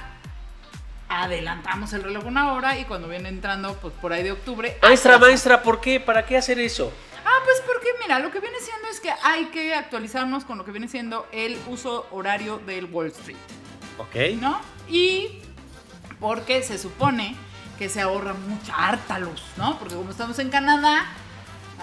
adelantamos 1.09 1.93
el 1.93 2.03
reloj 2.03 2.25
una 2.25 2.53
hora 2.53 2.77
y 2.77 2.85
cuando 2.85 3.07
viene 3.07 3.29
entrando, 3.29 3.73
pues 3.75 3.93
por 3.95 4.13
ahí 4.13 4.23
de 4.23 4.31
octubre. 4.31 4.77
Maestra, 4.81 5.17
maestra, 5.17 5.63
¿por 5.63 5.79
qué? 5.81 5.99
¿Para 5.99 6.25
qué 6.25 6.37
hacer 6.37 6.59
eso? 6.59 6.91
Ah, 7.25 7.39
pues 7.43 7.61
porque 7.65 7.87
mira, 8.01 8.19
lo 8.19 8.31
que 8.31 8.39
viene 8.39 8.57
siendo 8.59 8.87
es 8.87 8.99
que 8.99 9.11
hay 9.23 9.45
que 9.45 9.73
actualizarnos 9.73 10.45
con 10.45 10.57
lo 10.57 10.65
que 10.65 10.71
viene 10.71 10.87
siendo 10.87 11.27
el 11.31 11.57
uso 11.67 12.07
horario 12.11 12.59
del 12.59 12.85
Wall 12.85 13.07
Street. 13.07 13.37
Ok. 13.97 14.39
¿no? 14.39 14.61
Y 14.87 15.41
porque 16.19 16.63
se 16.63 16.77
supone 16.77 17.35
que 17.77 17.89
se 17.89 18.01
ahorra 18.01 18.33
mucha 18.33 18.73
harta 18.75 19.19
luz, 19.19 19.41
¿no? 19.57 19.77
Porque 19.79 19.95
como 19.95 20.09
estamos 20.11 20.37
en 20.39 20.49
Canadá, 20.49 21.05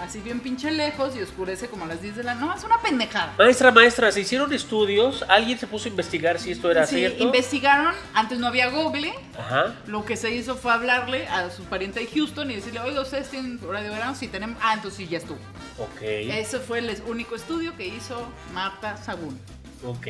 así 0.01 0.19
bien 0.19 0.41
pinche 0.41 0.71
lejos 0.71 1.15
y 1.15 1.21
oscurece 1.21 1.67
como 1.69 1.85
a 1.85 1.87
las 1.87 2.01
10 2.01 2.17
de 2.17 2.23
la 2.23 2.35
noche. 2.35 2.45
No, 2.47 2.53
es 2.57 2.63
una 2.65 2.81
pendejada. 2.81 3.33
Maestra, 3.37 3.71
maestra, 3.71 4.11
se 4.11 4.19
hicieron 4.21 4.51
estudios. 4.51 5.23
¿Alguien 5.29 5.57
se 5.57 5.67
puso 5.67 5.85
a 5.85 5.89
investigar 5.91 6.37
si 6.37 6.51
esto 6.51 6.69
era 6.69 6.85
Sí, 6.85 6.95
cierto? 6.97 7.23
investigaron, 7.23 7.93
antes 8.13 8.37
no 8.39 8.47
había 8.47 8.69
Google, 8.69 9.13
Ajá. 9.39 9.73
lo 9.87 10.03
que 10.03 10.17
se 10.17 10.31
hizo 10.31 10.57
fue 10.57 10.73
hablarle 10.73 11.27
a 11.27 11.49
su 11.49 11.63
pariente 11.63 12.01
de 12.01 12.07
Houston 12.07 12.51
y 12.51 12.55
decirle, 12.55 12.81
oiga, 12.81 13.01
¿ustedes 13.01 13.29
tienen 13.29 13.57
horario 13.65 13.89
de 13.89 13.95
verano? 13.95 14.15
Sí, 14.15 14.27
tenemos. 14.27 14.57
Ah, 14.61 14.73
entonces 14.73 14.97
sí, 14.97 15.07
ya 15.07 15.19
estuvo. 15.19 15.39
Ok. 15.77 16.01
Ese 16.01 16.59
fue 16.59 16.79
el 16.79 17.01
único 17.07 17.35
estudio 17.35 17.75
que 17.77 17.87
hizo 17.87 18.27
Marta 18.53 18.97
Sagún. 18.97 19.39
Ok. 19.85 20.07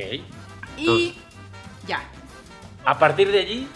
Y 0.78 1.15
ya. 1.88 2.02
A 2.84 2.98
partir 3.00 3.32
de 3.32 3.39
allí, 3.39 3.67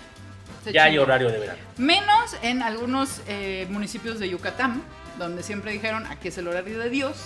ya 0.71 0.83
hay 0.85 0.97
horario 0.97 1.29
de 1.31 1.39
verano. 1.39 1.59
Menos 1.77 2.35
en 2.41 2.61
algunos 2.61 3.21
eh, 3.27 3.67
municipios 3.69 4.19
de 4.19 4.29
Yucatán, 4.29 4.81
donde 5.17 5.43
siempre 5.43 5.71
dijeron, 5.71 6.05
aquí 6.07 6.29
es 6.29 6.37
el 6.37 6.47
horario 6.47 6.79
de 6.79 6.89
Dios, 6.89 7.17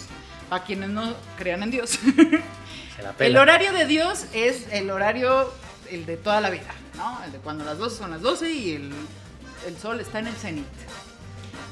para 0.50 0.64
quienes 0.64 0.90
no 0.90 1.14
crean 1.38 1.64
en 1.64 1.72
Dios. 1.72 1.92
Se 1.92 3.04
la 3.04 3.16
el 3.20 3.38
horario 3.38 3.74
de 3.74 3.86
Dios 3.86 4.26
es 4.34 4.68
el 4.72 4.90
horario, 4.90 5.54
el 5.90 6.06
de 6.06 6.18
toda 6.18 6.42
la 6.42 6.50
vida, 6.50 6.74
¿no? 6.96 7.24
El 7.24 7.32
de 7.32 7.38
cuando 7.40 7.64
las 7.64 7.78
12 7.78 7.98
son 7.98 8.12
las 8.12 8.22
12 8.22 8.52
y 8.52 8.74
el, 8.74 8.92
el 9.68 9.78
sol 9.78 10.00
está 10.00 10.20
en 10.20 10.28
el 10.28 10.36
cenit. 10.36 10.66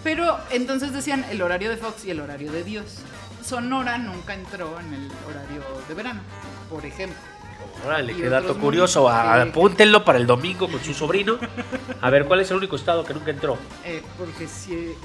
Pero 0.04 0.40
entonces 0.50 0.94
decían 0.94 1.26
el 1.30 1.42
horario 1.42 1.70
de 1.70 1.78
Fox 1.78 2.06
y 2.06 2.12
el 2.12 2.20
horario 2.20 2.52
de 2.52 2.64
Dios. 2.64 3.00
Sonora 3.44 3.98
nunca 3.98 4.34
entró 4.34 4.80
en 4.80 4.94
el 4.94 5.12
horario 5.28 5.64
de 5.88 5.94
verano, 5.94 6.22
por 6.70 6.86
ejemplo. 6.86 7.20
Órale, 7.86 8.16
qué 8.16 8.30
dato 8.30 8.58
curioso. 8.58 9.10
A-. 9.10 9.42
Apúntenlo 9.42 10.04
para 10.06 10.18
el 10.18 10.28
domingo 10.28 10.70
con 10.70 10.84
su 10.84 10.94
sobrino. 10.94 11.38
A 12.02 12.10
ver, 12.10 12.26
¿cuál 12.26 12.42
es 12.42 12.52
el 12.52 12.58
único 12.58 12.76
estado 12.76 13.04
que 13.04 13.14
nunca 13.14 13.32
entró? 13.32 13.58
Eh, 13.84 14.02
porque 14.18 14.48
si, 14.48 14.96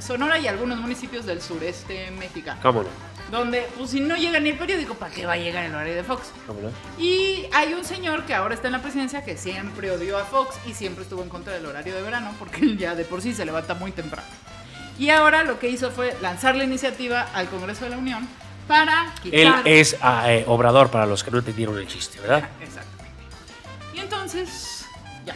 Sonora 0.00 0.38
y 0.38 0.46
algunos 0.46 0.78
municipios 0.78 1.26
del 1.26 1.40
sureste 1.40 2.10
mexicano. 2.12 2.60
¿Cómo 2.62 2.82
no? 2.82 2.88
Donde, 3.30 3.66
pues 3.78 3.90
si 3.90 4.00
no 4.00 4.14
llega 4.16 4.40
ni 4.40 4.50
el 4.50 4.58
periódico, 4.58 4.94
¿para 4.94 5.14
qué 5.14 5.24
va 5.24 5.32
a 5.32 5.36
llegar 5.36 5.64
el 5.64 5.74
horario 5.74 5.94
de 5.94 6.04
Fox? 6.04 6.32
¿Cómo 6.46 6.60
no? 6.60 6.70
Y 7.02 7.46
hay 7.52 7.72
un 7.72 7.84
señor 7.84 8.24
que 8.24 8.34
ahora 8.34 8.54
está 8.54 8.68
en 8.68 8.72
la 8.72 8.82
presidencia 8.82 9.24
que 9.24 9.38
siempre 9.38 9.90
odió 9.90 10.18
a 10.18 10.24
Fox 10.24 10.56
y 10.66 10.74
siempre 10.74 11.04
estuvo 11.04 11.22
en 11.22 11.30
contra 11.30 11.54
del 11.54 11.64
horario 11.64 11.94
de 11.94 12.02
verano 12.02 12.34
porque 12.38 12.60
él 12.60 12.76
ya 12.78 12.94
de 12.94 13.04
por 13.04 13.22
sí 13.22 13.32
se 13.32 13.44
levanta 13.44 13.74
muy 13.74 13.92
temprano. 13.92 14.28
Y 14.98 15.08
ahora 15.08 15.44
lo 15.44 15.58
que 15.58 15.68
hizo 15.68 15.90
fue 15.90 16.14
lanzar 16.20 16.56
la 16.56 16.64
iniciativa 16.64 17.22
al 17.34 17.48
Congreso 17.48 17.84
de 17.84 17.90
la 17.90 17.96
Unión 17.96 18.28
para 18.66 19.12
Él 19.24 19.30
quitar... 19.32 19.68
es 19.68 19.96
ah, 20.00 20.32
eh, 20.32 20.44
obrador 20.46 20.90
para 20.90 21.06
los 21.06 21.22
que 21.22 21.30
no 21.30 21.38
entendieron 21.38 21.78
el 21.78 21.86
chiste, 21.86 22.20
¿verdad? 22.20 22.48
Exactamente. 22.60 23.16
Y 23.94 23.98
entonces, 24.00 24.86
ya. 25.24 25.34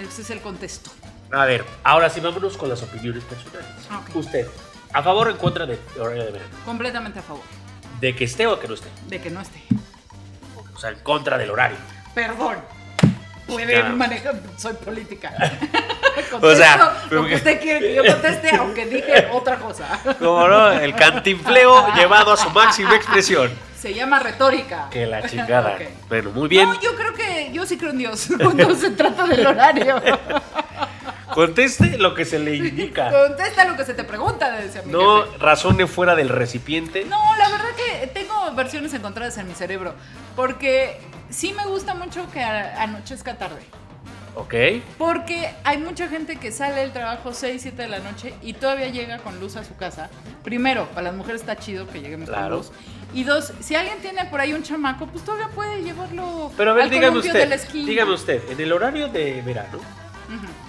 Ese 0.00 0.22
es 0.22 0.30
el 0.30 0.40
contexto. 0.40 0.90
A 1.30 1.44
ver, 1.44 1.64
ahora 1.84 2.08
sí 2.08 2.20
vámonos 2.20 2.56
con 2.56 2.68
las 2.68 2.82
opiniones 2.82 3.22
personales. 3.24 3.68
Ok. 3.94 4.16
Usted, 4.16 4.48
¿a 4.92 5.02
favor 5.02 5.28
o 5.28 5.30
en 5.30 5.36
contra 5.36 5.66
de 5.66 5.78
horario 5.98 6.24
de 6.24 6.30
verano? 6.32 6.50
Completamente 6.64 7.18
a 7.18 7.22
favor 7.22 7.42
¿De 8.00 8.14
que 8.14 8.24
esté 8.24 8.46
o 8.46 8.58
que 8.58 8.68
no 8.68 8.74
esté? 8.74 8.88
de 9.08 9.20
que 9.20 9.30
no 9.30 9.40
esté. 9.40 9.62
O 10.74 10.78
sea, 10.78 10.90
en 10.90 11.00
contra 11.00 11.36
del 11.36 11.50
horario. 11.50 11.76
Perdón. 12.14 12.56
Puede 13.48 13.82
manejar, 13.90 14.34
soy 14.56 14.74
política. 14.74 15.32
O 16.42 16.54
sea, 16.54 16.78
Contesto 16.78 17.14
lo 17.14 17.26
que 17.26 17.34
usted 17.36 17.60
quiere 17.60 17.80
que 17.80 17.94
yo 17.94 18.04
conteste, 18.04 18.50
aunque 18.56 18.86
dije 18.86 19.28
otra 19.32 19.56
cosa. 19.56 19.86
Como 20.18 20.46
no, 20.48 20.72
el 20.72 20.94
cantinfleo 20.94 21.94
llevado 21.96 22.32
a 22.32 22.36
su 22.36 22.50
máxima 22.50 22.96
expresión. 22.96 23.50
Se 23.80 23.94
llama 23.94 24.18
retórica. 24.18 24.88
Que 24.90 25.06
la 25.06 25.22
chingada. 25.28 25.74
Ok. 25.76 25.82
Bueno, 26.08 26.30
muy 26.32 26.48
bien. 26.48 26.68
No, 26.68 26.80
yo 26.80 26.94
creo 26.96 27.14
que 27.14 27.50
yo 27.52 27.64
sí 27.64 27.78
creo 27.78 27.90
en 27.92 27.98
Dios 27.98 28.28
cuando 28.42 28.74
se 28.74 28.90
trata 28.90 29.26
del 29.26 29.46
horario. 29.46 30.02
Conteste 31.32 31.98
lo 31.98 32.14
que 32.14 32.24
se 32.24 32.38
le 32.38 32.56
indica. 32.56 33.10
Contesta 33.10 33.64
lo 33.64 33.76
que 33.76 33.84
se 33.84 33.94
te 33.94 34.02
pregunta, 34.02 34.50
decía 34.50 34.82
mi 34.84 34.92
No 34.92 35.22
jefe. 35.22 35.38
razone 35.38 35.86
fuera 35.86 36.16
del 36.16 36.30
recipiente. 36.30 37.04
No, 37.04 37.36
la 37.36 37.48
verdad 37.48 37.68
que 37.76 38.06
tengo 38.08 38.50
versiones 38.54 38.92
encontradas 38.94 39.36
en 39.38 39.46
mi 39.46 39.54
cerebro. 39.54 39.94
Porque 40.34 40.98
sí 41.30 41.52
me 41.52 41.64
gusta 41.66 41.94
mucho 41.94 42.30
que 42.30 42.42
anochezca 42.42 43.36
tarde. 43.36 43.60
Ok. 44.34 44.54
Porque 44.98 45.52
hay 45.64 45.78
mucha 45.78 46.08
gente 46.08 46.36
que 46.36 46.52
sale 46.52 46.76
del 46.76 46.92
trabajo 46.92 47.32
6, 47.32 47.60
7 47.60 47.82
de 47.82 47.88
la 47.88 47.98
noche 47.98 48.34
y 48.42 48.52
todavía 48.52 48.88
llega 48.88 49.18
con 49.18 49.40
luz 49.40 49.56
a 49.56 49.64
su 49.64 49.74
casa. 49.76 50.10
Primero, 50.44 50.86
para 50.90 51.02
las 51.08 51.14
mujeres 51.14 51.40
está 51.40 51.56
chido 51.56 51.88
que 51.88 52.00
lleguemos 52.00 52.28
Claro. 52.28 52.48
con 52.48 52.58
luz. 52.58 52.72
Y 53.14 53.24
dos, 53.24 53.52
si 53.60 53.74
alguien 53.74 53.98
tiene 54.00 54.26
por 54.26 54.38
ahí 54.40 54.52
un 54.52 54.62
chamaco, 54.62 55.06
pues 55.06 55.24
todavía 55.24 55.48
puede 55.48 55.82
llevarlo 55.82 56.52
Pero 56.56 56.70
a 56.70 56.74
ver, 56.74 56.84
al 56.84 56.90
dígame 56.90 57.08
columpio 57.08 57.32
de 57.32 57.46
la 57.46 57.54
usted. 57.56 57.66
esquina. 57.66 57.86
Dígame 57.88 58.12
usted, 58.12 58.50
en 58.50 58.60
el 58.60 58.72
horario 58.72 59.08
de 59.08 59.42
verano. 59.42 59.78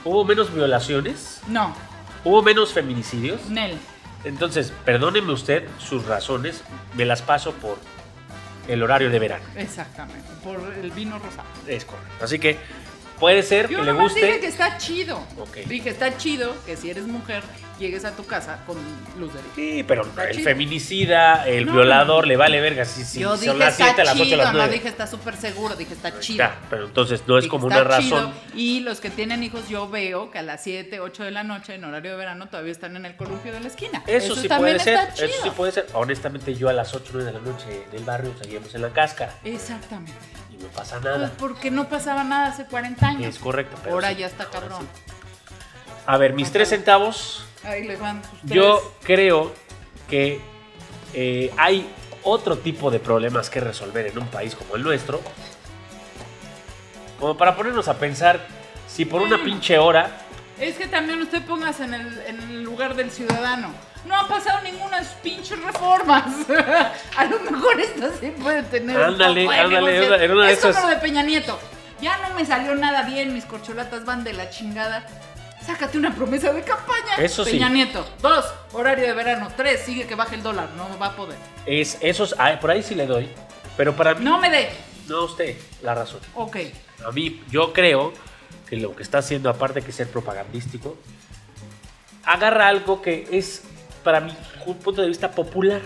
¿hubo 0.06 0.24
menos 0.24 0.54
violaciones? 0.54 1.42
No, 1.48 1.76
¿Hubo 2.24 2.42
menos 2.42 2.74
feminicidios? 2.74 3.46
Nel. 3.50 3.78
Entonces, 4.24 4.74
perdóneme 4.86 5.32
usted 5.32 5.68
sus 5.78 6.06
razones, 6.06 6.64
me 6.96 7.06
las 7.06 7.22
paso 7.22 7.52
por 7.54 7.78
el 8.70 8.84
horario 8.84 9.10
de 9.10 9.20
verano. 9.20 9.44
Exactamente, 9.56 10.28
por 10.44 10.74
el 10.74 10.92
vino 10.92 11.18
rosado. 11.20 11.48
Es 11.68 11.86
correcto. 11.86 12.24
Así 12.24 12.40
que 12.40 12.58
puede 13.20 13.44
ser 13.44 13.70
Yo 13.70 13.80
que 13.80 13.86
le 13.86 13.92
guste. 13.94 14.26
dije 14.26 14.40
que 14.40 14.48
está 14.48 14.78
chido. 14.78 15.18
Ok. 15.38 15.58
Dije, 15.68 15.90
está 15.90 16.18
chido 16.18 16.56
que 16.66 16.76
si 16.78 16.90
eres 16.90 17.06
mujer, 17.06 17.44
llegues 17.80 18.04
a 18.06 18.12
tu 18.16 18.26
casa 18.26 18.60
con 18.66 18.78
luz 19.18 19.34
de. 19.34 19.40
Sí, 19.56 19.84
pero 19.88 20.04
Está 20.04 20.26
el 20.30 20.36
chido. 20.38 20.44
feminicida, 20.50 21.48
el 21.48 21.66
No, 21.66 21.74
violador, 21.74 22.28
le 22.28 22.36
vale 22.38 22.60
verga 22.62 22.86
si, 22.86 23.04
si 23.04 23.20
Yo 23.20 23.34
dije, 23.34 23.46
son 23.48 23.60
las 23.60 23.76
7, 23.76 23.90
está 23.92 24.04
las 24.04 24.16
8, 24.16 24.24
chido, 24.24 24.38
las 24.38 24.52
no 24.54 24.60
9. 24.60 24.74
dije, 24.74 24.88
está 24.88 25.08
súper 25.08 25.36
seguro, 25.38 25.76
dije, 25.76 25.94
está 25.94 26.20
chido. 26.20 26.38
Ya, 26.40 26.60
pero 26.70 26.86
entonces 26.86 27.22
no 27.28 27.38
es 27.38 27.44
Dije, 27.44 27.50
como 27.52 27.68
está 27.70 27.82
una 27.84 28.00
chido. 28.00 28.16
razón. 28.18 28.34
Y 28.56 28.80
los 28.82 29.00
que 29.00 29.10
tienen 29.10 29.44
hijos, 29.44 29.68
yo 29.70 29.90
veo 29.90 30.32
que 30.32 30.40
a 30.40 30.42
las 30.44 30.64
7, 30.64 31.00
8 31.00 31.24
de 31.24 31.32
la 31.32 31.44
noche, 31.44 31.76
en 31.76 31.84
horario 31.86 32.12
de 32.12 32.18
verano, 32.18 32.48
todavía 32.50 32.72
están 32.72 32.96
en 32.96 33.06
el 33.06 33.16
columpio 33.16 33.54
de 33.54 33.60
la 33.60 33.68
esquina. 33.68 34.04
Eso, 34.08 34.36
sí 34.36 34.48
puede 34.50 34.80
ser, 34.80 34.96
está 34.96 35.14
chido. 35.14 35.28
eso 35.30 35.44
sí 35.44 35.50
puede 35.56 35.72
ser. 35.72 35.86
Honestamente, 35.94 36.56
yo 36.56 36.70
a 36.70 36.74
las 36.74 36.94
8, 36.94 37.12
9 37.14 37.32
de 37.32 37.38
la 37.40 37.46
noche 37.46 37.66
del 37.92 38.04
barrio 38.04 38.34
seguíamos 38.42 38.74
en 38.76 38.82
la 38.82 38.90
cáscara 38.90 39.34
Exactamente. 39.44 40.14
No 40.60 40.68
pasa 40.70 41.00
Pues 41.00 41.04
nada. 41.16 41.32
porque 41.38 41.72
no 41.72 41.88
pasaba 41.90 42.24
nada 42.24 42.48
hace 42.48 42.66
40 42.66 43.08
años. 43.08 43.36
Es 43.36 43.40
correcto. 43.40 43.78
pero 43.84 43.96
Ahora 43.96 44.10
sí, 44.10 44.16
ya 44.18 44.28
está 44.28 44.46
cabrón. 44.50 44.82
sí. 44.82 45.14
A 46.06 46.18
ver, 46.18 46.34
mis 46.34 46.52
tres 46.52 46.70
centavos. 46.70 47.46
Ahí 47.64 47.86
les 47.88 48.00
van 48.00 48.18
ustedes. 48.20 48.42
Yo 48.56 48.94
creo 49.04 49.54
que 50.10 50.42
eh, 51.14 51.52
hay 51.58 51.88
otro 52.24 52.58
tipo 52.58 52.90
de 52.92 53.00
problemas 53.00 53.50
que 53.50 53.60
resolver 53.60 54.08
en 54.08 54.18
un 54.18 54.28
país 54.28 54.56
como 54.56 54.76
el 54.76 54.84
nuestro. 54.84 55.22
Como 57.20 57.38
para 57.38 57.56
ponernos 57.56 57.88
a 57.88 57.96
pensar 57.96 58.40
si 58.88 59.06
por 59.06 59.22
una 59.22 59.38
Mm. 59.38 59.44
pinche 59.46 59.78
hora 59.78 60.10
Es 60.60 60.76
que 60.78 60.88
también 60.88 61.22
usted 61.22 61.42
en 61.80 61.94
el, 61.94 62.20
en 62.28 62.40
el 62.42 62.64
lugar 62.64 62.96
del 62.96 63.12
ciudadano. 63.12 63.72
No 64.06 64.16
han 64.16 64.28
pasado 64.28 64.62
ninguna 64.62 65.02
pinches 65.22 65.62
reformas. 65.62 66.24
A 67.18 67.26
lo 67.26 67.40
mejor 67.40 67.80
esta 67.80 68.10
sí 68.20 68.32
puede 68.42 68.64
tener. 68.64 68.98
Ándale, 69.02 69.48
ándale, 69.48 70.06
era- 70.06 70.24
era 70.24 70.34
una 70.34 70.48
de 70.48 70.54
es 70.54 70.60
como 70.60 70.72
esas- 70.74 70.90
de 70.90 70.96
Peña 70.98 71.22
Nieto. 71.24 71.60
Ya 72.02 72.18
no 72.20 72.34
me 72.34 72.46
salió 72.46 72.74
nada 72.76 73.04
bien, 73.04 73.34
mis 73.34 73.44
corcholatas 73.46 74.06
van 74.06 74.24
de 74.24 74.34
la 74.34 74.50
chingada. 74.50 75.06
Sácate 75.66 75.98
una 75.98 76.16
promesa 76.16 76.54
de 76.54 76.64
campaña. 76.64 77.16
Eso 77.18 77.44
sí. 77.44 77.52
Peña 77.52 77.70
Nieto. 77.70 78.08
Dos, 78.22 78.46
horario 78.72 79.06
de 79.06 79.14
verano. 79.14 79.50
Tres, 79.56 79.82
sigue 79.82 80.08
que 80.08 80.16
baje 80.16 80.36
el 80.36 80.44
dólar. 80.44 80.70
No 80.78 80.98
va 80.98 81.08
a 81.08 81.16
poder. 81.16 81.38
es 81.66 81.98
esos, 82.02 82.34
por 82.62 82.72
ahí 82.72 82.82
sí 82.82 82.96
le 82.96 83.06
doy, 83.06 83.30
pero 83.76 83.96
para 83.96 84.16
mí 84.16 84.24
No 84.24 84.40
me 84.40 84.50
dé. 84.50 84.70
no 85.08 85.26
usted 85.26 85.58
la 85.84 85.94
razón. 85.94 86.22
Ok. 86.36 86.58
A 87.06 87.12
mí 87.12 87.44
yo 87.52 87.74
creo 87.74 88.14
que 88.68 88.78
lo 88.78 88.96
que 88.96 89.04
está 89.04 89.18
haciendo 89.18 89.50
aparte 89.50 89.82
que 89.82 89.92
ser 89.92 90.08
propagandístico 90.10 90.98
agarra 92.24 92.68
algo 92.68 93.02
que 93.02 93.28
es 93.32 93.64
para 94.04 94.20
mi 94.22 94.32
punto 94.84 95.02
de 95.02 95.08
vista 95.08 95.32
popular. 95.32 95.82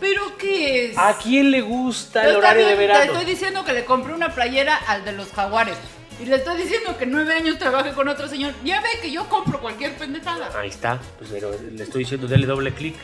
¿Pero 0.00 0.36
qué 0.36 0.90
es? 0.90 0.98
¿A 0.98 1.16
quién 1.16 1.50
le 1.50 1.62
gusta 1.62 2.22
Yo 2.24 2.30
el 2.30 2.36
horario 2.36 2.66
de 2.66 2.76
verano? 2.76 3.00
Te 3.00 3.06
estoy 3.06 3.24
diciendo 3.24 3.64
que 3.64 3.72
le 3.72 3.84
compré 3.84 4.12
una 4.12 4.34
playera 4.34 4.76
al 4.76 5.04
de 5.04 5.12
los 5.12 5.28
jaguares. 5.32 5.76
Y 6.20 6.26
le 6.26 6.36
estoy 6.36 6.56
diciendo 6.62 6.96
que 6.98 7.06
nueve 7.06 7.34
años 7.34 7.58
trabaje 7.58 7.92
con 7.92 8.08
otro 8.08 8.28
señor. 8.28 8.52
Ya 8.64 8.80
ve 8.80 8.88
que 9.00 9.10
yo 9.10 9.28
compro 9.28 9.60
cualquier 9.60 9.94
pendejada. 9.96 10.50
Ahí 10.58 10.68
está, 10.68 10.98
pues 11.18 11.30
pero 11.32 11.50
le 11.72 11.82
estoy 11.82 12.00
diciendo 12.04 12.26
dele 12.26 12.46
doble 12.46 12.72
clic. 12.74 12.94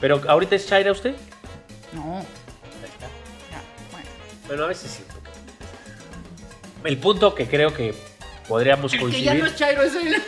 Pero 0.00 0.20
ahorita 0.28 0.54
es 0.56 0.66
Chaira 0.66 0.92
usted? 0.92 1.14
No, 1.92 2.16
Ahí 2.18 2.24
está. 2.92 3.06
ya, 3.50 3.62
bueno. 3.90 4.08
Bueno, 4.48 4.64
a 4.64 4.66
veces 4.68 4.90
sí. 4.90 5.02
El 6.84 6.98
punto 6.98 7.34
que 7.34 7.46
creo 7.48 7.72
que 7.74 7.94
podríamos 8.46 8.92
El 8.92 8.98
que 8.98 9.02
coincidir. 9.04 9.26
ya 9.26 9.34
no 9.34 9.46
es 9.46 9.56
Chairo, 9.56 9.82
es 9.82 9.94
el... 9.94 10.22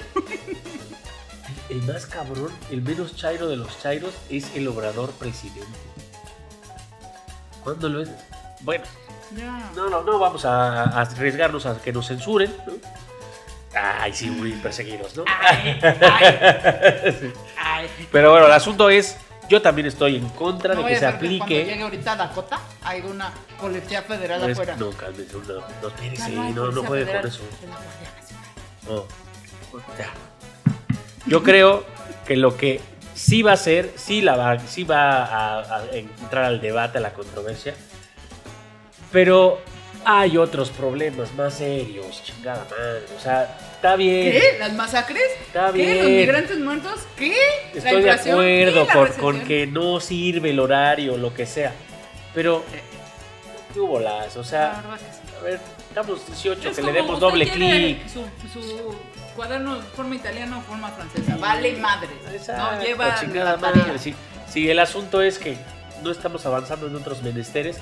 El 1.69 1.83
más 1.83 2.07
cabrón, 2.07 2.51
el 2.71 2.81
menos 2.83 3.15
chairo 3.17 3.47
de 3.49 3.57
los 3.57 3.79
chairos 3.81 4.15
es 4.31 4.55
el 4.55 4.67
obrador 4.69 5.11
presidente. 5.13 5.67
¿Cuándo 7.63 7.89
lo 7.89 8.03
es? 8.03 8.09
Bueno, 8.61 8.85
no, 9.77 9.91
no, 9.91 10.03
no 10.03 10.19
vamos 10.19 10.45
a, 10.47 10.85
a 10.85 11.01
arriesgarnos 11.03 11.67
a 11.67 11.79
que 11.81 11.93
nos 11.93 12.09
censuren. 12.09 12.55
¿no? 12.67 12.73
Ay, 13.79 14.15
sí, 14.15 14.31
muy 14.31 14.53
perseguidos, 14.53 15.15
¿no? 15.17 15.25
Ay, 15.27 15.79
ay, 15.83 17.33
ay. 17.59 17.89
Pero 18.11 18.31
bueno, 18.31 18.47
el 18.47 18.53
asunto 18.53 18.89
es, 18.89 19.17
yo 19.51 19.61
también 19.61 19.87
estoy 19.87 20.17
en 20.17 20.29
contra 20.31 20.75
No 20.75 20.83
de 20.83 20.89
que 20.89 20.97
se 20.99 21.05
hacer 21.07 21.21
que 21.21 21.27
cuando 21.27 21.45
aplique. 21.45 21.65
llegue 21.67 21.83
ahorita 21.83 22.13
a 22.13 22.17
Dakota, 22.17 22.61
hay 22.83 23.03
una 23.03 23.31
policía 23.61 24.03
federal 24.03 24.41
No, 24.41 24.47
es- 24.47 24.53
afuera. 24.53 24.77
no, 24.77 24.91
cálmese, 24.93 25.35
no, 25.37 26.45
no, 26.45 26.51
no, 26.53 26.73
no 26.73 26.83
puede 26.83 27.05
con 27.13 27.27
eso. 27.27 27.41
No. 28.89 29.05
Ya. 29.99 30.09
Yo 31.27 31.43
creo 31.43 31.85
que 32.27 32.37
lo 32.37 32.57
que 32.57 32.81
sí 33.15 33.43
va 33.43 33.53
a 33.53 33.57
ser, 33.57 33.93
sí, 33.97 34.21
la 34.21 34.37
va, 34.37 34.59
sí 34.59 34.85
va 34.85 35.25
a, 35.25 35.77
a 35.79 35.85
entrar 35.93 36.45
al 36.45 36.61
debate, 36.61 36.99
a 36.99 37.01
la 37.01 37.13
controversia. 37.13 37.75
Pero 39.11 39.61
hay 40.05 40.37
otros 40.37 40.71
problemas 40.71 41.35
más 41.35 41.55
serios, 41.55 42.23
chingada 42.23 42.67
madre. 42.71 43.05
O 43.17 43.21
sea, 43.21 43.59
está 43.75 43.97
bien. 43.97 44.33
¿Qué? 44.33 44.57
¿Las 44.59 44.73
masacres? 44.73 45.23
Está 45.47 45.73
¿Qué? 45.73 45.97
¿Los 45.97 46.07
bien. 46.07 46.17
migrantes 46.17 46.59
muertos? 46.59 47.01
¿Qué? 47.17 47.37
¿La 47.75 47.79
Estoy 47.79 48.03
de 48.03 48.11
acuerdo 48.11 48.87
¿Qué? 48.87 48.95
¿La 48.95 49.09
con, 49.15 49.41
que 49.41 49.67
no 49.67 50.01
sirve 50.01 50.51
el 50.51 50.61
horario, 50.61 51.17
lo 51.17 51.35
que 51.35 51.47
sea. 51.47 51.73
Pero, 52.35 52.65
¿qué 53.73 53.81
hubo 53.81 53.99
las? 53.99 54.37
O 54.37 54.45
sea, 54.45 54.83
a 55.39 55.43
ver, 55.43 55.61
estamos 55.89 56.27
18, 56.27 56.71
Es 56.71 56.77
que 56.77 56.83
le 56.83 56.93
demos 56.93 57.21
doble 57.21 57.49
clic. 57.49 58.07
Su, 58.09 58.25
su 58.53 58.95
cuaderno 59.39 59.81
forma 59.95 60.17
italiana 60.17 60.59
o 60.59 60.63
forma 60.63 60.89
francesa. 60.91 61.37
Vale 61.37 61.77
madre. 61.77 62.09
Exacto, 62.33 62.73
No 62.77 62.83
lleva 62.83 63.15
chingada 63.21 63.53
la 63.53 63.59
tarea. 63.59 63.85
madre. 63.85 63.99
Si, 64.01 64.13
si 64.51 64.69
el 64.69 64.81
asunto 64.81 65.23
es 65.23 65.39
que 65.39 65.57
no 66.03 66.11
estamos 66.11 66.45
avanzando 66.45 66.89
en 66.89 66.97
otros 66.97 67.23
menesteres, 67.23 67.79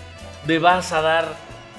me 0.47 0.59
vas 0.59 0.93
a 0.93 1.01
dar 1.01 1.29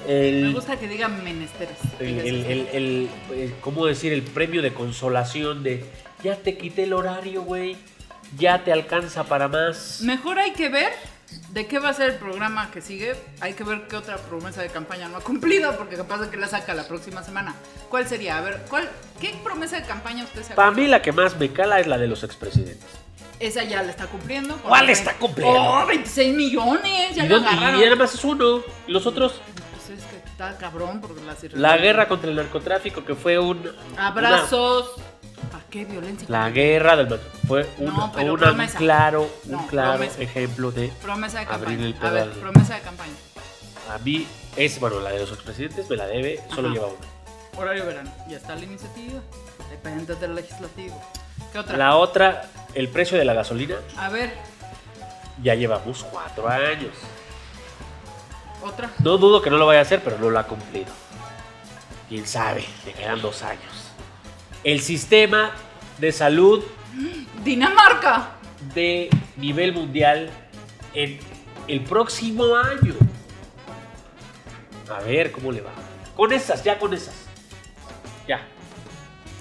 Me 0.04 0.28
el, 0.46 0.52
gusta 0.52 0.76
que 0.76 0.88
digan 0.88 1.22
menesteres. 1.22 1.76
el, 2.00 2.18
el- 2.18 2.26
el- 2.44 2.68
el- 2.72 3.10
el- 3.30 3.54
¿cómo 3.60 3.86
decir? 3.86 4.12
El 4.12 4.22
premio 4.22 4.62
de 4.62 4.74
consolación 4.74 5.62
de 5.62 5.84
ya 6.24 6.34
te 6.34 6.58
quité 6.58 6.82
el 6.82 6.92
horario, 6.92 7.42
güey. 7.42 7.76
Ya 8.36 8.64
te 8.64 8.72
alcanza 8.72 9.24
para 9.24 9.46
más. 9.46 10.00
Mejor 10.02 10.40
hay 10.40 10.50
que 10.50 10.68
ver 10.68 10.92
de 11.50 11.66
qué 11.66 11.78
va 11.78 11.90
a 11.90 11.94
ser 11.94 12.10
el 12.10 12.16
programa 12.16 12.70
que 12.70 12.80
sigue. 12.80 13.14
Hay 13.40 13.54
que 13.54 13.64
ver 13.64 13.86
qué 13.88 13.96
otra 13.96 14.16
promesa 14.16 14.62
de 14.62 14.68
campaña 14.68 15.08
no 15.08 15.16
ha 15.18 15.20
cumplido, 15.20 15.76
porque 15.76 15.96
capaz 15.96 16.18
de 16.18 16.30
que 16.30 16.36
la 16.36 16.46
saca 16.48 16.74
la 16.74 16.86
próxima 16.88 17.22
semana. 17.22 17.54
¿Cuál 17.88 18.06
sería? 18.08 18.38
A 18.38 18.40
ver, 18.40 18.64
¿cuál, 18.68 18.88
¿qué 19.20 19.34
promesa 19.42 19.76
de 19.80 19.86
campaña 19.86 20.24
usted 20.24 20.42
se 20.42 20.54
Para 20.54 20.68
acuerda? 20.68 20.82
mí 20.82 20.88
la 20.90 21.02
que 21.02 21.12
más 21.12 21.36
me 21.38 21.52
cala 21.52 21.80
es 21.80 21.86
la 21.86 21.98
de 21.98 22.06
los 22.06 22.22
expresidentes. 22.24 22.88
Esa 23.40 23.62
ya 23.62 23.82
la 23.82 23.90
está 23.90 24.06
cumpliendo. 24.06 24.56
¿Cuál 24.56 24.86
la 24.86 24.92
está 24.92 25.14
cumpliendo? 25.14 25.58
¡Oh, 25.60 25.86
26 25.86 26.34
millones! 26.34 27.14
Ya 27.14 27.24
Y, 27.24 27.28
lo 27.28 27.38
no- 27.40 27.52
y 27.52 27.80
nada 27.84 27.96
más 27.96 28.12
es 28.14 28.24
uno. 28.24 28.62
Y 28.86 28.92
los 28.92 29.06
otros, 29.06 29.40
Pues 29.86 29.98
es 29.98 30.04
que 30.06 30.16
está 30.16 30.56
cabrón 30.58 31.00
porque 31.00 31.22
las 31.24 31.44
la 31.54 31.76
guerra 31.76 32.08
contra 32.08 32.28
el 32.30 32.36
narcotráfico, 32.36 33.04
que 33.04 33.14
fue 33.14 33.38
un... 33.38 33.70
Abrazos. 33.96 34.90
¿Para 35.50 35.64
qué 35.70 35.84
violencia? 35.84 36.26
la 36.30 36.50
guerra 36.50 36.96
del 36.96 37.08
narcotráfico. 37.08 37.46
Fue 37.48 37.68
un, 37.78 37.86
No, 37.86 38.12
claro, 38.76 39.30
un 39.44 39.50
No, 39.52 39.66
claro 39.66 39.98
promesa. 39.98 40.22
ejemplo 40.22 40.70
de... 40.70 40.88
Promesa 41.02 41.40
de 41.40 41.46
Abrir 41.46 41.80
el 41.80 41.94
A 42.00 42.10
ver, 42.10 42.24
pedal. 42.24 42.30
promesa 42.40 42.74
de 42.74 42.80
campaña. 42.80 43.12
A 43.90 43.98
mí 43.98 44.26
es, 44.56 44.78
bueno, 44.80 45.00
la 45.00 45.10
de 45.10 45.20
los 45.20 45.30
expresidentes 45.32 45.88
me 45.88 45.96
la 45.96 46.06
debe, 46.06 46.40
solo 46.54 46.68
Ajá. 46.68 46.74
lleva 46.74 46.86
una. 46.88 47.60
Horario 47.60 47.86
verano. 47.86 48.10
Ya 48.28 48.36
está 48.36 48.54
la 48.54 48.64
iniciativa. 48.64 49.20
Depende 49.70 50.14
del 50.16 50.34
legislativo. 50.34 51.00
¿Qué 51.52 51.58
otra? 51.58 51.76
La 51.76 51.96
otra, 51.96 52.48
el 52.74 52.88
precio 52.88 53.16
de 53.18 53.24
la 53.24 53.32
gasolina, 53.34 53.76
A 53.96 54.08
ver, 54.10 54.32
ya 55.42 55.54
llevamos 55.54 56.04
cuatro 56.10 56.48
años. 56.48 56.92
otra. 58.62 58.90
No 59.00 59.16
dudo 59.18 59.40
que 59.42 59.50
no 59.50 59.56
lo 59.56 59.66
vaya 59.66 59.80
a 59.80 59.82
hacer, 59.82 60.02
pero 60.02 60.18
no 60.18 60.30
lo 60.30 60.38
ha 60.38 60.44
cumplido. 60.46 60.86
Quién 62.08 62.26
sabe, 62.26 62.64
le 62.84 62.92
quedan 62.92 63.20
dos 63.22 63.42
años. 63.42 63.87
El 64.68 64.82
sistema 64.82 65.52
de 65.96 66.12
salud 66.12 66.62
Dinamarca. 67.42 68.32
de 68.74 69.08
nivel 69.38 69.72
mundial 69.72 70.28
en 70.92 71.18
el 71.68 71.80
próximo 71.80 72.54
año. 72.54 72.92
A 74.94 75.00
ver 75.00 75.32
cómo 75.32 75.52
le 75.52 75.62
va. 75.62 75.70
Con 76.14 76.34
esas, 76.34 76.62
ya 76.64 76.78
con 76.78 76.92
esas. 76.92 77.14
Ya. 78.28 78.46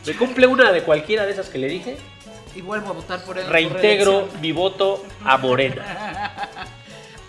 Me 0.06 0.14
cumple 0.14 0.48
una 0.48 0.72
de 0.72 0.84
cualquiera 0.84 1.26
de 1.26 1.34
esas 1.34 1.50
que 1.50 1.58
le 1.58 1.68
dije. 1.68 1.98
Y 2.56 2.62
vuelvo 2.62 2.88
a 2.88 2.94
votar 2.94 3.26
por 3.26 3.38
él. 3.38 3.48
Reintegro 3.50 4.30
mi 4.40 4.54
voto 4.54 5.06
a 5.26 5.38
Morena. 5.38 6.32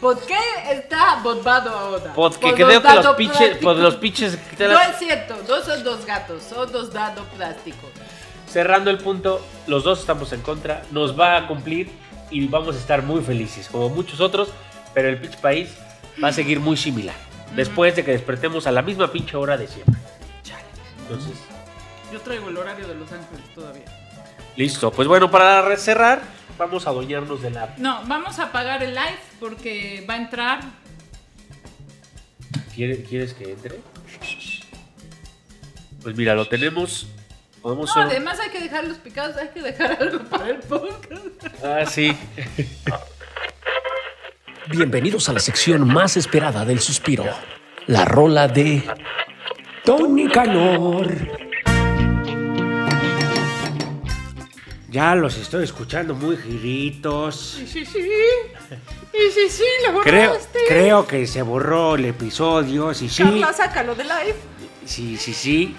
¿Por 0.01 0.21
qué 0.25 0.39
está 0.71 1.21
votado 1.23 1.71
ahora? 1.77 2.13
Porque 2.15 2.39
Por 2.49 2.55
creo 2.55 2.81
que 2.83 2.95
los 2.95 3.17
pinches, 3.17 3.37
plásticos. 3.39 3.65
por 3.65 3.77
los 3.77 3.97
pinches. 3.97 4.39
No 4.59 4.81
es 4.81 4.99
cierto, 4.99 5.37
dos 5.47 5.65
son 5.65 5.83
dos 5.83 6.07
gatos, 6.07 6.43
son 6.43 6.71
dos 6.71 6.93
dados 6.93 7.27
plásticos. 7.37 7.91
Cerrando 8.49 8.91
el 8.91 8.99
punto, 8.99 9.45
los 9.67 9.83
dos 9.85 9.99
estamos 10.01 10.33
en 10.33 10.41
contra. 10.43 10.83
Nos 10.93 11.19
va 11.19 11.37
a 11.37 11.47
cumplir 11.49 11.91
y 12.31 12.47
vamos 12.47 12.77
a 12.77 12.79
estar 12.79 13.03
muy 13.03 13.23
felices, 13.23 13.69
como 13.71 13.89
muchos 13.89 14.21
otros. 14.21 14.51
Pero 14.95 15.09
el 15.09 15.19
pinche 15.21 15.39
país 15.39 15.71
va 16.23 16.29
a 16.29 16.33
seguir 16.33 16.61
muy 16.61 16.77
similar. 16.77 17.15
Después 17.55 17.95
de 17.97 18.05
que 18.05 18.13
despertemos 18.13 18.67
a 18.67 18.71
la 18.73 18.83
misma 18.83 19.11
pinche 19.11 19.37
hora 19.37 19.57
de 19.57 19.67
siempre. 19.67 19.95
Entonces, 21.03 21.33
Yo 22.13 22.21
traigo 22.21 22.49
el 22.49 22.57
horario 22.57 22.87
de 22.87 22.95
Los 22.95 23.11
Ángeles 23.13 23.45
todavía. 23.55 23.85
listo. 24.57 24.91
Pues 24.91 25.09
bueno, 25.09 25.31
para 25.31 25.77
cerrar, 25.77 26.21
vamos 26.59 26.87
a 26.87 26.91
adueñarnos 26.91 27.41
de 27.41 27.51
la. 27.51 27.75
No, 27.79 28.03
vamos 28.07 28.39
a 28.39 28.45
apagar 28.45 28.83
el 28.83 28.95
live 28.95 29.19
porque 29.41 30.05
va 30.09 30.15
a 30.15 30.17
entrar. 30.19 30.61
¿Quieres, 32.75 33.09
¿quieres 33.09 33.35
que 33.35 33.53
entre? 33.53 33.81
Pues 36.03 36.17
mira, 36.17 36.35
lo 36.35 36.47
tenemos. 36.47 37.09
Podemos 37.63 37.95
No, 37.95 38.03
además 38.03 38.39
hay 38.39 38.51
que 38.51 38.61
dejar 38.61 38.85
los 38.85 38.99
picados, 38.99 39.37
hay 39.37 39.49
que 39.49 39.61
dejar 39.61 40.01
algo 40.01 40.25
para 40.25 40.51
el 40.51 40.59
podcast. 40.59 41.65
Ah, 41.65 41.85
sí. 41.87 42.17
Bienvenidos 44.69 45.29
a 45.29 45.33
la 45.33 45.41
sección 45.41 45.87
más 45.89 46.17
esperada 46.17 46.65
del 46.65 46.79
suspiro. 46.81 47.25
La 47.87 48.05
rola 48.05 48.47
de 48.47 48.85
Tony 49.85 50.29
Canor. 50.29 51.48
Ya 54.91 55.15
los 55.15 55.37
estoy 55.37 55.65
escuchando 55.65 56.15
muy 56.15 56.37
giritos. 56.37 57.59
Sí, 57.59 57.67
sí, 57.67 57.85
sí. 57.85 58.01
Y 59.13 59.31
sí, 59.33 59.49
sí, 59.51 59.65
lo 59.87 60.01
Creo, 60.01 60.37
creo 60.67 61.07
que 61.07 61.27
se 61.27 61.43
borró 61.43 61.97
el 61.97 62.07
episodio. 62.07 62.95
Sí, 62.95 63.09
sí. 63.09 63.23
Carla, 63.23 63.53
sácalo 63.53 63.95
de 63.95 64.05
live. 64.05 64.35
Sí, 64.87 65.17
sí, 65.19 65.35
sí. 65.35 65.77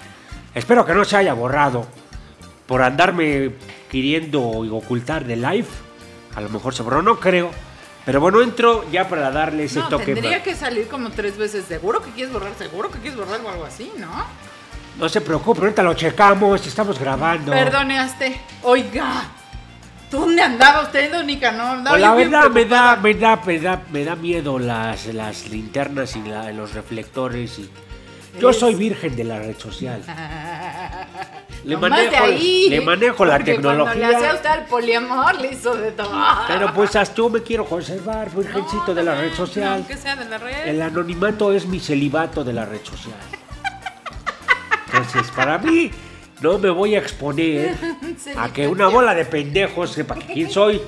Espero 0.54 0.86
que 0.86 0.94
no 0.94 1.04
se 1.04 1.16
haya 1.16 1.32
borrado. 1.34 1.86
Por 2.66 2.82
andarme 2.82 3.50
queriendo 3.90 4.42
ocultar 4.42 5.24
de 5.24 5.36
live. 5.36 5.66
A 6.36 6.40
lo 6.40 6.48
mejor 6.48 6.72
se 6.72 6.84
borró, 6.84 7.02
no 7.02 7.18
creo. 7.18 7.50
Pero 8.06 8.20
bueno, 8.20 8.40
entro 8.42 8.84
ya 8.92 9.08
para 9.08 9.30
darle 9.32 9.64
ese 9.64 9.80
No, 9.80 9.88
toque. 9.88 10.14
tendría 10.14 10.38
más. 10.38 10.42
que 10.42 10.54
salir 10.54 10.86
como 10.86 11.10
tres 11.10 11.36
veces. 11.36 11.64
Seguro 11.66 12.00
que 12.00 12.10
quieres 12.12 12.32
borrar, 12.32 12.52
seguro 12.56 12.90
que 12.90 12.98
quieres 13.00 13.18
borrar 13.18 13.40
o 13.44 13.48
algo 13.50 13.64
así, 13.64 13.90
¿no? 13.98 14.08
No 14.98 15.08
se 15.08 15.20
preocupe, 15.20 15.60
ahorita 15.62 15.82
lo 15.82 15.94
checamos. 15.94 16.66
Estamos 16.66 16.98
grabando. 16.98 17.52
Perdoneaste. 17.52 18.38
Oiga, 18.62 19.24
¿dónde 20.10 20.42
andaba 20.42 20.82
usted, 20.82 21.10
Don 21.12 21.26
Nicanor? 21.26 21.78
Andaba 21.78 21.98
la 21.98 22.14
bien 22.14 22.30
verdad 22.30 22.50
me 22.50 22.64
da, 22.66 22.96
me 22.96 23.14
da, 23.14 23.36
me 23.44 23.58
da, 23.58 23.82
me 23.90 24.04
da 24.04 24.16
miedo 24.16 24.58
las, 24.58 25.06
las 25.06 25.48
linternas 25.48 26.16
y 26.16 26.22
la- 26.22 26.52
los 26.52 26.74
reflectores. 26.74 27.58
Y... 27.58 27.70
Yo 28.38 28.52
soy 28.52 28.74
virgen 28.74 29.16
de 29.16 29.24
la 29.24 29.38
red 29.38 29.56
social. 29.58 30.02
Le 31.64 31.74
No 31.74 31.80
manejo, 31.80 32.10
de 32.10 32.16
ahí, 32.16 32.66
le 32.70 32.80
manejo 32.80 33.22
la 33.26 33.36
porque 33.36 33.60
Cuando 33.60 33.84
le 33.84 33.90
hacía 33.90 34.08
tecnología. 34.08 34.34
usted 34.34 34.48
al 34.48 34.64
poliamor, 34.64 35.38
le 35.42 35.52
hizo 35.52 35.74
de 35.74 35.92
todo. 35.92 36.10
Pero 36.48 36.72
pues 36.72 36.96
hasta 36.96 37.14
yo 37.16 37.28
me 37.28 37.42
quiero 37.42 37.66
conservar, 37.66 38.30
virgencito 38.34 38.84
No, 38.88 38.94
de 38.94 39.02
la 39.02 39.14
red 39.20 39.34
social. 39.34 39.74
Aunque 39.74 39.94
sea 39.98 40.16
de 40.16 40.24
la 40.24 40.38
red. 40.38 40.68
El 40.68 40.80
anonimato 40.80 41.52
es 41.52 41.66
mi 41.66 41.78
celibato 41.78 42.44
de 42.44 42.54
la 42.54 42.64
red 42.64 42.80
social. 42.82 43.14
Entonces, 45.00 45.30
para 45.32 45.58
mí, 45.58 45.90
no 46.40 46.58
me 46.58 46.70
voy 46.70 46.94
a 46.94 46.98
exponer 46.98 47.74
a 48.36 48.52
que 48.52 48.68
una 48.68 48.88
bola 48.88 49.14
de 49.14 49.24
pendejos 49.24 49.92
sepa 49.92 50.14
que 50.16 50.32
quién 50.32 50.50
soy. 50.50 50.80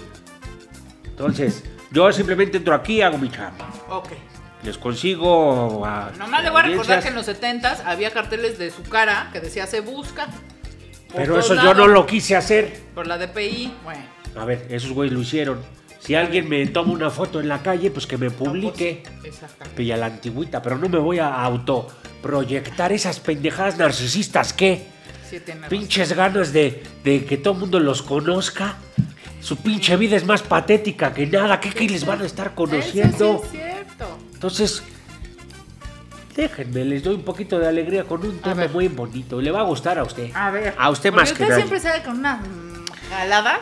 Entonces, 1.05 1.65
yo 1.91 2.11
simplemente 2.13 2.59
entro 2.59 2.75
aquí 2.75 2.95
y 2.97 3.03
hago 3.03 3.19
mi 3.19 3.31
chamba. 3.31 3.69
Ok. 3.89 4.09
Les 4.65 4.79
consigo 4.79 5.85
a 5.85 6.13
Nomás 6.19 6.45
le 6.45 6.51
voy 6.51 6.61
a 6.61 6.63
recordar 6.63 7.03
que 7.03 7.09
en 7.09 7.17
los 7.17 7.27
70 7.27 7.83
había 7.85 8.13
carteles 8.13 8.59
de 8.59 8.71
su 8.71 8.83
cara 8.85 9.29
que 9.33 9.41
decía 9.41 9.67
se 9.67 9.81
busca. 9.81 10.29
Pero 11.15 11.39
eso 11.39 11.55
yo 11.55 11.75
no 11.75 11.87
lo 11.89 12.07
quise 12.07 12.37
hacer. 12.37 12.81
Por 12.95 13.07
la 13.07 13.19
DPI, 13.19 13.75
bueno. 13.85 14.03
A 14.37 14.45
ver, 14.45 14.67
esos 14.71 14.93
güeyes 14.93 15.13
lo 15.13 15.21
hicieron. 15.21 15.61
Si 15.99 16.15
alguien 16.15 16.49
me 16.49 16.67
toma 16.67 16.93
una 16.93 17.11
foto 17.11 17.41
en 17.41 17.49
la 17.49 17.63
calle, 17.63 17.91
pues 17.91 18.07
que 18.07 18.17
me 18.17 18.31
publique. 18.31 19.03
Exactamente. 19.25 19.83
Y 19.83 19.93
a 19.93 19.97
la 19.97 20.07
antigüita, 20.07 20.63
pero 20.63 20.79
no 20.79 20.89
me 20.89 20.99
voy 20.99 21.19
a 21.19 21.45
autoproyectar 22.23 22.93
esas 22.93 23.20
pendejadas 23.20 23.79
narcisistas 23.79 24.53
que 24.53 24.87
pinches 25.68 26.12
ganas 26.12 26.53
de, 26.53 26.83
de 27.03 27.25
que 27.25 27.37
todo 27.37 27.55
el 27.55 27.61
mundo 27.61 27.81
los 27.81 28.03
conozca. 28.03 28.77
Su 29.41 29.57
pinche 29.57 29.97
vida 29.97 30.16
es 30.16 30.25
más 30.25 30.43
patética 30.43 31.12
que 31.12 31.27
nada. 31.27 31.59
¿Qué, 31.59 31.70
qué 31.70 31.89
les 31.89 32.07
van 32.07 32.23
a 32.23 32.27
estar 32.27 32.55
conociendo? 32.55 33.43
Eso 33.43 33.51
sí 33.51 33.57
es 33.57 33.62
cierto. 33.64 34.18
Entonces, 34.35 34.83
déjenme, 36.37 36.85
les 36.85 37.03
doy 37.03 37.16
un 37.16 37.23
poquito 37.25 37.59
de 37.59 37.66
alegría 37.66 38.05
con 38.05 38.25
un 38.25 38.39
tema 38.39 38.68
muy 38.68 38.87
bonito. 38.87 39.41
Le 39.41 39.51
va 39.51 39.61
a 39.61 39.64
gustar 39.64 39.99
a 39.99 40.05
usted. 40.05 40.31
A 40.35 40.51
ver. 40.53 40.75
A 40.79 40.91
usted 40.91 41.12
más 41.12 41.31
que 41.33 41.43
usted 41.43 41.49
nadie. 41.49 41.57
siempre 41.62 41.81
sale 41.81 42.05
con 42.05 42.18
una 42.18 42.37
mm, 42.37 42.85
jalada. 43.11 43.59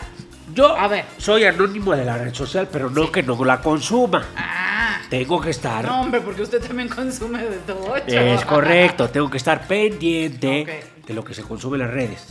Yo 0.55 0.77
A 0.77 0.87
ver. 0.89 1.05
soy 1.17 1.45
anónimo 1.45 1.95
de 1.97 2.05
la 2.05 2.19
red 2.19 2.35
social, 2.35 2.69
pero 2.71 2.91
no 2.91 3.11
que 3.11 3.23
no 3.23 3.43
la 3.45 3.61
consuma. 3.63 4.27
Ah. 4.37 4.70
Tengo 5.11 5.41
que 5.41 5.51
estar. 5.51 5.85
No, 5.85 6.03
hombre, 6.03 6.21
porque 6.21 6.43
usted 6.43 6.63
también 6.65 6.89
consume 6.89 7.43
de 7.45 7.57
todo. 7.59 7.97
Es 7.97 8.45
correcto, 8.45 9.11
tengo 9.11 9.29
que 9.29 9.37
estar 9.39 9.67
pendiente 9.67 10.85
de 11.07 11.15
lo 11.15 11.25
que 11.25 11.35
se 11.35 11.43
consume 11.43 11.77
en 11.77 11.83
las 11.83 11.91
redes. 11.91 12.27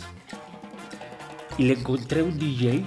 Y 1.57 1.63
le 1.63 1.73
encontré 1.73 2.23
un 2.23 2.39
DJ 2.39 2.83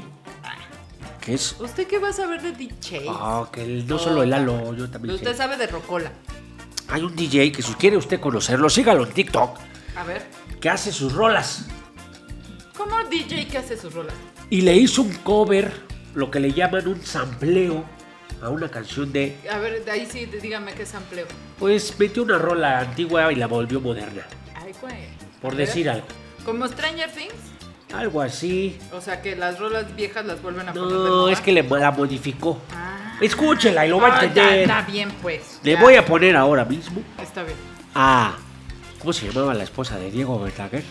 que 1.20 1.34
es... 1.34 1.54
¿Usted 1.60 1.86
qué 1.86 1.98
va 1.98 2.08
a 2.08 2.12
saber 2.12 2.40
de 2.42 2.52
DJ? 2.52 3.04
Ah, 3.08 3.46
que 3.52 3.62
el- 3.62 3.86
no 3.86 3.98
solo 3.98 4.22
el 4.22 4.32
halo, 4.32 4.74
yo 4.74 4.90
también 4.90 5.14
Usted 5.14 5.32
sé. 5.32 5.36
sabe 5.36 5.56
de 5.58 5.66
Rocola. 5.68 6.10
Hay 6.88 7.02
un 7.02 7.14
DJ 7.14 7.52
que 7.52 7.62
si 7.62 7.74
quiere 7.74 7.96
usted 7.96 8.18
conocerlo, 8.18 8.68
sígalo 8.70 9.04
en 9.06 9.12
TikTok, 9.12 9.56
A 9.96 10.04
ver, 10.04 10.22
que 10.60 10.68
hace 10.70 10.90
sus 10.90 11.12
rolas. 11.12 11.66
¿cómo 12.76 12.96
DJ 13.04 13.46
que 13.46 13.58
hace 13.58 13.76
sus 13.76 13.92
rolas? 13.94 14.14
Y 14.50 14.62
le 14.62 14.74
hizo 14.74 15.02
un 15.02 15.12
cover, 15.16 15.70
lo 16.14 16.30
que 16.30 16.40
le 16.40 16.52
llaman 16.52 16.88
un 16.88 17.00
sampleo, 17.04 17.84
a 18.42 18.48
una 18.50 18.68
canción 18.68 19.12
de... 19.12 19.36
A 19.50 19.58
ver, 19.58 19.84
de 19.84 19.90
ahí 19.90 20.06
sí, 20.10 20.26
dígame 20.26 20.72
qué 20.74 20.82
es 20.82 20.94
amplio. 20.94 21.24
Pues 21.58 21.98
metió 21.98 22.22
una 22.24 22.38
rola 22.38 22.80
antigua 22.80 23.32
y 23.32 23.36
la 23.36 23.46
volvió 23.46 23.80
moderna, 23.80 24.22
Ay, 24.54 24.72
güey. 24.80 24.94
por 25.40 25.54
decir 25.54 25.88
algo. 25.88 26.06
¿Como 26.44 26.66
Stranger 26.66 27.10
Things? 27.10 27.32
Algo 27.94 28.20
así. 28.22 28.78
O 28.92 29.00
sea, 29.00 29.20
que 29.22 29.36
las 29.36 29.58
rolas 29.58 29.94
viejas 29.94 30.24
las 30.24 30.42
vuelven 30.42 30.68
a 30.68 30.72
poner 30.72 30.88
de 30.88 30.94
No, 30.94 31.28
es 31.28 31.40
que 31.40 31.52
le, 31.52 31.62
la 31.62 31.90
modificó. 31.92 32.58
Ah. 32.74 33.16
Escúchela 33.20 33.86
y 33.86 33.90
lo 33.90 34.00
va 34.00 34.08
a 34.16 34.20
Ah, 34.20 34.24
entender. 34.24 34.60
está 34.62 34.82
bien, 34.82 35.10
pues. 35.22 35.60
Le 35.62 35.74
ya. 35.74 35.80
voy 35.80 35.94
a 35.94 36.04
poner 36.04 36.34
ahora 36.36 36.64
mismo 36.64 37.00
Está 37.22 37.42
bien. 37.44 37.56
a... 37.94 38.34
¿Cómo 38.98 39.12
se 39.12 39.28
llamaba 39.28 39.52
la 39.54 39.64
esposa 39.64 39.98
de 39.98 40.10
Diego 40.10 40.40
Verdaguer? 40.40 40.82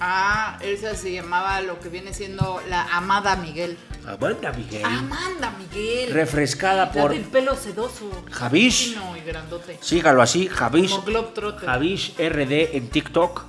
Ah, 0.00 0.58
esa 0.60 0.94
se 0.94 1.12
llamaba 1.12 1.60
lo 1.62 1.80
que 1.80 1.88
viene 1.88 2.12
siendo 2.12 2.60
la 2.68 2.82
Amada 2.96 3.36
Miguel. 3.36 3.78
Amanda 4.06 4.52
Miguel. 4.52 4.84
Amanda 4.84 5.52
Miguel. 5.58 6.12
Refrescada 6.12 6.92
por 6.92 7.10
del 7.12 7.22
pelo 7.24 7.54
sedoso. 7.56 8.10
Javish. 8.30 8.90
Fino 8.94 9.16
y 9.16 9.20
grandote. 9.22 9.78
Sígalo 9.80 10.22
así, 10.22 10.48
Javish. 10.48 10.90
Como 10.90 11.02
Globetrotter. 11.02 11.66
Javish 11.68 12.14
RD 12.18 12.76
en 12.76 12.88
TikTok. 12.90 13.44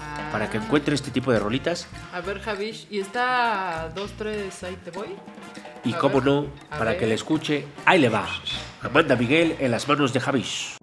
Ah. 0.00 0.28
Para 0.32 0.48
que 0.48 0.56
encuentre 0.58 0.94
este 0.94 1.10
tipo 1.10 1.30
de 1.32 1.40
rolitas. 1.40 1.88
A 2.12 2.20
ver, 2.20 2.40
Javish. 2.40 2.86
¿Y 2.90 3.00
está 3.00 3.90
dos, 3.94 4.12
tres, 4.16 4.62
ahí 4.62 4.78
te 4.82 4.90
voy? 4.90 5.08
Y 5.84 5.92
A 5.94 5.98
cómo 5.98 6.16
ver, 6.20 6.24
no, 6.24 6.46
a 6.70 6.78
para 6.78 6.90
ver. 6.92 7.00
que 7.00 7.06
le 7.06 7.14
escuche, 7.14 7.66
ahí 7.84 7.98
le 8.00 8.08
va. 8.08 8.26
Amanda 8.82 9.14
Miguel 9.16 9.56
en 9.58 9.70
las 9.72 9.86
manos 9.88 10.12
de 10.12 10.20
Javish. 10.20 10.77